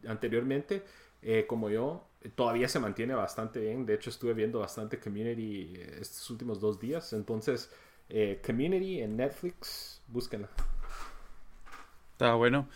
anteriormente, 0.05 0.83
eh, 1.23 1.45
como 1.47 1.71
yo, 1.71 2.09
todavía 2.35 2.67
se 2.67 2.81
mantiene 2.81 3.15
bastante 3.15 3.61
bien. 3.61 3.87
De 3.87 3.95
hecho, 3.95 4.11
estuve 4.11 4.35
viendo 4.35 4.59
bastante 4.59 4.99
community 4.99 5.73
eh, 5.77 5.99
estos 6.01 6.29
últimos 6.29 6.61
dos 6.61 6.81
días. 6.81 7.13
Entonces, 7.13 7.71
community 8.45 9.01
en 9.01 9.17
Netflix, 9.17 10.03
búsquenla. 10.09 10.49
Está 12.13 12.35
bueno. 12.35 12.69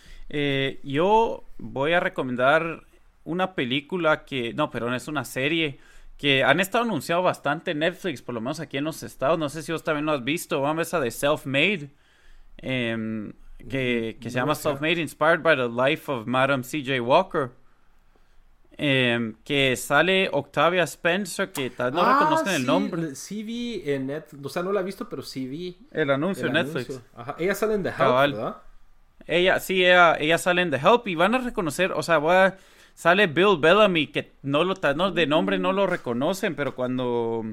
yo 0.84 1.42
voy 1.58 1.92
a 1.94 1.98
recomendar 1.98 2.86
una 3.24 3.54
película 3.54 4.24
que, 4.24 4.54
no, 4.54 4.70
pero 4.70 4.94
es 4.94 5.08
una 5.08 5.24
serie 5.24 5.78
que 6.16 6.44
han 6.44 6.60
estado 6.60 6.84
anunciado 6.84 7.22
bastante 7.22 7.72
en 7.72 7.80
Netflix, 7.80 8.22
por 8.22 8.34
lo 8.34 8.40
menos 8.40 8.60
aquí 8.60 8.76
en 8.76 8.84
los 8.84 9.02
estados. 9.02 9.38
No 9.38 9.48
sé 9.48 9.62
si 9.62 9.72
vos 9.72 9.82
también 9.82 10.06
lo 10.06 10.12
has 10.12 10.24
visto. 10.24 10.60
Vamos 10.60 10.78
a 10.78 10.82
esa 10.82 11.00
de 11.00 11.10
Self-Made, 11.10 11.90
em, 12.58 13.32
que, 13.68 14.16
que 14.20 14.30
se 14.30 14.36
llama 14.36 14.54
Self-Made, 14.54 15.00
Inspired 15.00 15.42
by 15.42 15.56
the 15.56 15.68
Life 15.68 16.10
of 16.10 16.26
Madam 16.26 16.62
C.J. 16.62 17.00
Walker. 17.00 17.50
Em, 18.76 19.34
que 19.44 19.76
sale 19.76 20.28
Octavia 20.32 20.82
Spencer, 20.82 21.52
que 21.52 21.70
tal 21.70 21.94
no 21.94 22.02
ah, 22.02 22.42
el 22.48 22.66
nombre. 22.66 23.14
Sí 23.14 23.44
vi 23.44 23.82
en 23.84 24.08
Netflix, 24.08 24.44
o 24.44 24.48
sea, 24.48 24.64
no 24.64 24.72
la 24.72 24.80
he 24.80 24.84
visto, 24.84 25.08
pero 25.08 25.22
sí 25.22 25.46
vi. 25.46 25.78
El 25.92 26.10
anuncio 26.10 26.48
en 26.48 26.54
Netflix. 26.54 27.00
Ella 27.38 27.54
sale 27.54 27.74
en 27.74 27.84
The 27.84 27.90
Help, 27.90 28.32
¿verdad? 28.32 28.56
Ella, 29.26 29.60
sí, 29.60 29.84
ella, 29.84 30.16
ella 30.18 30.38
sale 30.38 30.62
en 30.62 30.70
The 30.72 30.78
Help 30.78 31.06
y 31.06 31.14
van 31.14 31.36
a 31.36 31.38
reconocer, 31.38 31.92
o 31.92 32.02
sea, 32.02 32.18
voy 32.18 32.34
a 32.34 32.56
Sale 32.94 33.26
Bill 33.26 33.58
Bellamy, 33.60 34.06
que 34.08 34.32
no 34.42 34.64
lo 34.64 34.74
no, 34.96 35.10
de 35.10 35.26
nombre 35.26 35.58
no 35.58 35.72
lo 35.72 35.86
reconocen, 35.86 36.54
pero 36.54 36.74
cuando 36.74 37.44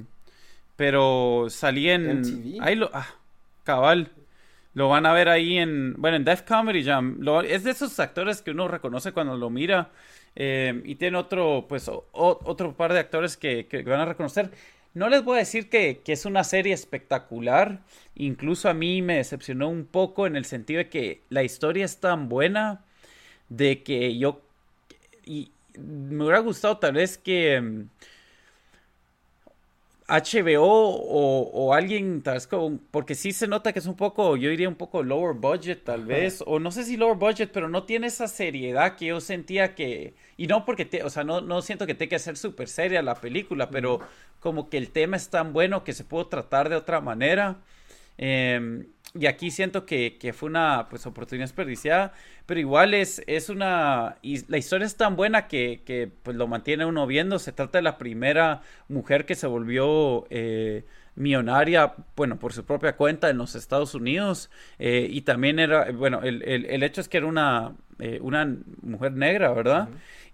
pero 0.81 1.45
salí 1.49 1.91
en... 1.91 2.57
Ahí 2.59 2.75
lo... 2.75 2.89
Ah, 2.91 3.07
cabal. 3.63 4.09
Lo 4.73 4.89
van 4.89 5.05
a 5.05 5.13
ver 5.13 5.29
ahí 5.29 5.59
en, 5.59 5.93
bueno, 5.97 6.17
en 6.17 6.23
Death 6.23 6.47
Comedy 6.47 6.83
Jam. 6.83 7.19
es 7.47 7.63
de 7.63 7.69
esos 7.69 7.99
actores 7.99 8.41
que 8.41 8.49
uno 8.49 8.67
reconoce 8.67 9.11
cuando 9.11 9.37
lo 9.37 9.51
mira. 9.51 9.91
Eh, 10.35 10.81
y 10.85 10.95
tiene 10.95 11.17
otro, 11.17 11.67
pues, 11.69 11.87
otro 12.13 12.73
par 12.75 12.93
de 12.93 12.99
actores 12.99 13.37
que, 13.37 13.67
que, 13.67 13.83
van 13.83 13.99
a 13.99 14.05
reconocer. 14.05 14.49
No 14.95 15.07
les 15.07 15.23
voy 15.23 15.35
a 15.35 15.39
decir 15.39 15.69
que, 15.69 16.01
que, 16.03 16.13
es 16.13 16.25
una 16.25 16.43
serie 16.43 16.73
espectacular. 16.73 17.81
Incluso 18.15 18.67
a 18.67 18.73
mí 18.73 19.03
me 19.03 19.17
decepcionó 19.17 19.69
un 19.69 19.85
poco 19.85 20.25
en 20.25 20.35
el 20.35 20.45
sentido 20.45 20.79
de 20.79 20.89
que 20.89 21.21
la 21.29 21.43
historia 21.43 21.85
es 21.85 21.99
tan 21.99 22.27
buena 22.27 22.83
de 23.49 23.83
que 23.83 24.17
yo... 24.17 24.41
Y 25.31 25.49
me 25.79 26.25
hubiera 26.25 26.39
gustado 26.39 26.77
tal 26.77 26.95
vez 26.95 27.17
que 27.17 27.87
HBO 30.09 30.65
o, 30.65 31.73
alguien, 31.73 32.21
tal 32.21 32.33
vez 32.33 32.47
como, 32.47 32.79
porque 32.91 33.15
sí 33.15 33.31
se 33.31 33.47
nota 33.47 33.71
que 33.71 33.79
es 33.79 33.85
un 33.85 33.95
poco, 33.95 34.35
yo 34.35 34.49
diría 34.49 34.67
un 34.67 34.75
poco 34.75 35.03
lower 35.03 35.33
budget 35.33 35.85
tal 35.85 36.03
vez, 36.03 36.43
o 36.45 36.59
no 36.59 36.69
sé 36.71 36.83
si 36.83 36.97
lower 36.97 37.15
budget, 37.15 37.49
pero 37.53 37.69
no 37.69 37.83
tiene 37.85 38.07
esa 38.07 38.27
seriedad 38.27 38.97
que 38.97 39.05
yo 39.05 39.21
sentía 39.21 39.73
que, 39.73 40.13
y 40.35 40.47
no 40.47 40.65
porque, 40.65 40.83
te, 40.83 41.01
o 41.03 41.09
sea, 41.09 41.23
no, 41.23 41.39
no 41.39 41.61
siento 41.61 41.87
que 41.87 41.95
tenga 41.95 42.09
que 42.09 42.19
ser 42.19 42.35
súper 42.35 42.67
seria 42.67 43.01
la 43.01 43.15
película, 43.15 43.69
pero 43.69 44.01
como 44.41 44.69
que 44.69 44.77
el 44.77 44.89
tema 44.89 45.15
es 45.15 45.29
tan 45.29 45.53
bueno 45.53 45.85
que 45.85 45.93
se 45.93 46.03
pudo 46.03 46.27
tratar 46.27 46.67
de 46.67 46.75
otra 46.75 46.99
manera. 46.99 47.61
Eh, 48.17 48.83
y 49.13 49.25
aquí 49.25 49.51
siento 49.51 49.85
que, 49.85 50.17
que, 50.17 50.31
fue 50.31 50.49
una 50.49 50.87
pues, 50.89 51.05
oportunidad 51.05 51.45
desperdiciada, 51.45 52.13
pero 52.45 52.59
igual 52.59 52.93
es, 52.93 53.21
es 53.27 53.49
una... 53.49 54.17
Y 54.21 54.49
la 54.49 54.57
historia 54.57 54.85
es 54.85 54.95
tan 54.95 55.15
buena 55.15 55.47
que, 55.47 55.81
que 55.85 56.09
pues, 56.23 56.37
lo 56.37 56.47
mantiene 56.47 56.85
uno 56.85 57.05
viendo. 57.07 57.37
Se 57.37 57.51
trata 57.51 57.79
de 57.79 57.81
la 57.81 57.97
primera 57.97 58.61
mujer 58.87 59.25
que 59.25 59.35
se 59.35 59.47
volvió 59.47 60.27
eh, 60.29 60.85
millonaria, 61.15 61.93
bueno, 62.15 62.39
por 62.39 62.53
su 62.53 62.63
propia 62.63 62.95
cuenta 62.95 63.29
en 63.29 63.37
los 63.37 63.55
Estados 63.55 63.95
Unidos. 63.95 64.49
Eh, 64.79 65.07
y 65.09 65.21
también 65.21 65.59
era, 65.59 65.91
bueno, 65.91 66.21
el, 66.23 66.43
el, 66.43 66.65
el, 66.65 66.83
hecho 66.83 67.01
es 67.01 67.09
que 67.09 67.17
era 67.17 67.27
una, 67.27 67.75
eh, 67.99 68.19
una 68.21 68.47
mujer 68.81 69.11
negra, 69.11 69.51
¿verdad? 69.51 69.89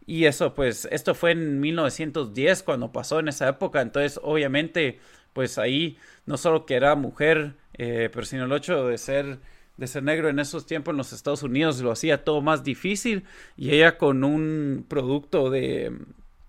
Y 0.06 0.26
eso, 0.26 0.54
pues, 0.54 0.88
esto 0.92 1.16
fue 1.16 1.32
en 1.32 1.60
1910 1.60 2.64
cuando 2.64 2.92
pasó 2.92 3.20
en 3.20 3.28
esa 3.28 3.50
época. 3.50 3.82
Entonces, 3.82 4.20
obviamente, 4.24 5.00
pues 5.34 5.58
ahí 5.58 5.98
no 6.26 6.38
solo 6.38 6.66
que 6.66 6.76
era 6.76 6.96
mujer, 6.96 7.54
eh, 7.78 8.10
pero 8.12 8.26
sino 8.26 8.46
el 8.46 8.52
hecho 8.52 8.88
de 8.88 8.98
ser 8.98 9.40
de 9.78 9.88
ser 9.88 10.04
negro 10.04 10.28
en 10.30 10.40
esos 10.40 10.66
tiempos 10.66 10.92
en 10.94 10.98
los 10.98 11.14
Estados 11.14 11.44
Unidos 11.44 11.80
lo 11.82 11.92
hacía 11.92 12.24
todo 12.24 12.42
más 12.42 12.64
difícil 12.64 13.24
y 13.56 13.70
ella 13.70 13.98
con 13.98 14.24
un 14.24 14.86
producto 14.88 15.50
de, 15.50 15.96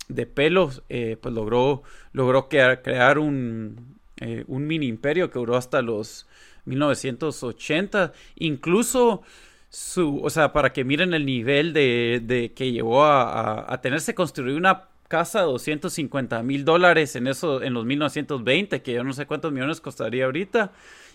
de 0.09 0.27
pelos 0.27 0.83
eh, 0.89 1.19
pues 1.21 1.35
logró 1.35 1.83
logró 2.13 2.49
crear 2.49 3.19
un, 3.19 3.99
eh, 4.17 4.45
un 4.47 4.67
mini 4.67 4.87
imperio 4.87 5.31
que 5.31 5.39
duró 5.39 5.57
hasta 5.57 5.83
los 5.83 6.27
1980 6.65 8.13
incluso 8.37 9.23
su 9.69 10.21
o 10.23 10.31
sea 10.31 10.55
para 10.55 10.73
que 10.73 10.85
miren 10.85 11.13
el 11.13 11.27
nivel 11.27 11.75
de, 11.75 12.23
de 12.25 12.53
que 12.55 12.73
llegó 12.73 13.05
a, 13.05 13.71
a 13.73 13.81
tenerse 13.83 14.15
construir 14.15 14.57
una 14.57 14.85
casa 15.09 15.43
250 15.43 16.43
mil 16.43 16.65
dólares 16.65 17.17
en 17.17 17.27
eso 17.27 17.63
en 17.63 17.75
los 17.75 17.85
1920 17.85 18.81
que 18.81 18.93
yo 18.95 19.05
no 19.05 19.13
sé 19.13 19.27
cuántos 19.27 19.53
millones 19.53 19.83
costaría 19.83 20.25
ahorita 20.25 20.73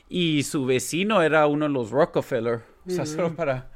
y 0.09 0.43
su 0.43 0.65
vecino 0.65 1.21
era 1.21 1.47
uno 1.47 1.65
de 1.65 1.71
los 1.71 1.91
Rockefeller 1.91 2.61
o 2.85 2.89
sea 2.89 3.05
solo 3.05 3.35
para 3.35 3.69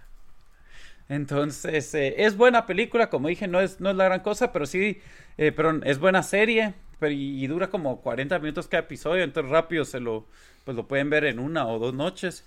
entonces 1.09 1.93
eh, 1.95 2.15
es 2.17 2.36
buena 2.36 2.65
película 2.65 3.09
como 3.09 3.28
dije 3.28 3.47
no 3.47 3.59
es 3.59 3.80
no 3.80 3.89
es 3.89 3.95
la 3.95 4.05
gran 4.05 4.19
cosa 4.21 4.51
pero 4.51 4.65
sí 4.65 4.99
eh, 5.38 5.51
pero 5.51 5.82
es 5.84 5.99
buena 5.99 6.23
serie 6.23 6.73
pero 6.99 7.13
y, 7.13 7.45
dura 7.47 7.69
como 7.69 8.01
40 8.01 8.39
minutos 8.39 8.67
cada 8.67 8.84
episodio 8.84 9.23
entonces 9.23 9.51
rápido 9.51 9.86
se 9.86 9.99
lo 9.99 10.25
pues 10.65 10.75
lo 10.75 10.88
pueden 10.88 11.09
ver 11.09 11.25
en 11.25 11.39
una 11.39 11.67
o 11.67 11.80
dos 11.80 11.93
noches 11.93 12.45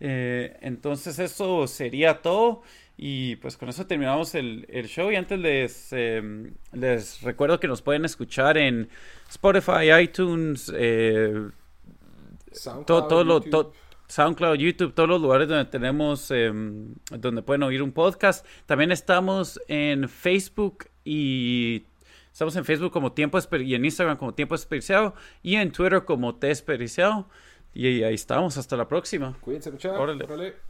eh, 0.00 0.56
entonces 0.60 1.18
eso 1.18 1.66
sería 1.66 2.22
todo 2.22 2.62
y 3.00 3.36
pues 3.36 3.56
con 3.56 3.68
eso 3.68 3.86
terminamos 3.86 4.34
el, 4.34 4.66
show. 4.88 5.10
Y 5.12 5.16
antes 5.16 5.38
les, 5.38 5.92
em, 5.92 6.54
les 6.72 7.22
recuerdo 7.22 7.60
que 7.60 7.68
nos 7.68 7.80
pueden 7.80 8.04
escuchar 8.04 8.58
en 8.58 8.88
Spotify, 9.30 9.92
iTunes, 10.02 10.70
eh, 10.74 11.32
SoundCloud, 12.58 13.08
todo, 13.08 13.24
lo, 13.24 13.42
YouTube. 13.42 13.72
SoundCloud, 14.08 14.56
YouTube, 14.56 14.94
todos 14.94 15.08
los 15.08 15.20
lugares 15.20 15.48
donde 15.48 15.66
tenemos, 15.66 16.30
em, 16.30 16.94
donde 17.10 17.42
pueden 17.42 17.62
oír 17.62 17.82
un 17.82 17.92
podcast. 17.92 18.44
También 18.66 18.90
estamos 18.90 19.60
en 19.68 20.08
Facebook 20.08 20.86
y 21.04 21.84
estamos 22.32 22.56
en 22.56 22.64
Facebook 22.64 22.90
como 22.90 23.12
Tiempo 23.12 23.38
y 23.52 23.74
en 23.74 23.84
Instagram 23.84 24.16
como 24.16 24.34
Tiempo 24.34 24.54
Desperdiciado 24.54 25.14
y 25.42 25.56
en 25.56 25.72
Twitter 25.72 26.04
como 26.04 26.34
T 26.36 26.46
Desperdiciado. 26.46 27.28
Y 27.74 28.02
ahí 28.02 28.14
estamos, 28.14 28.56
hasta 28.56 28.76
la 28.76 28.88
próxima. 28.88 29.36
Cuídense 29.40 29.70
mucho. 29.70 29.92
Órale. 29.92 30.67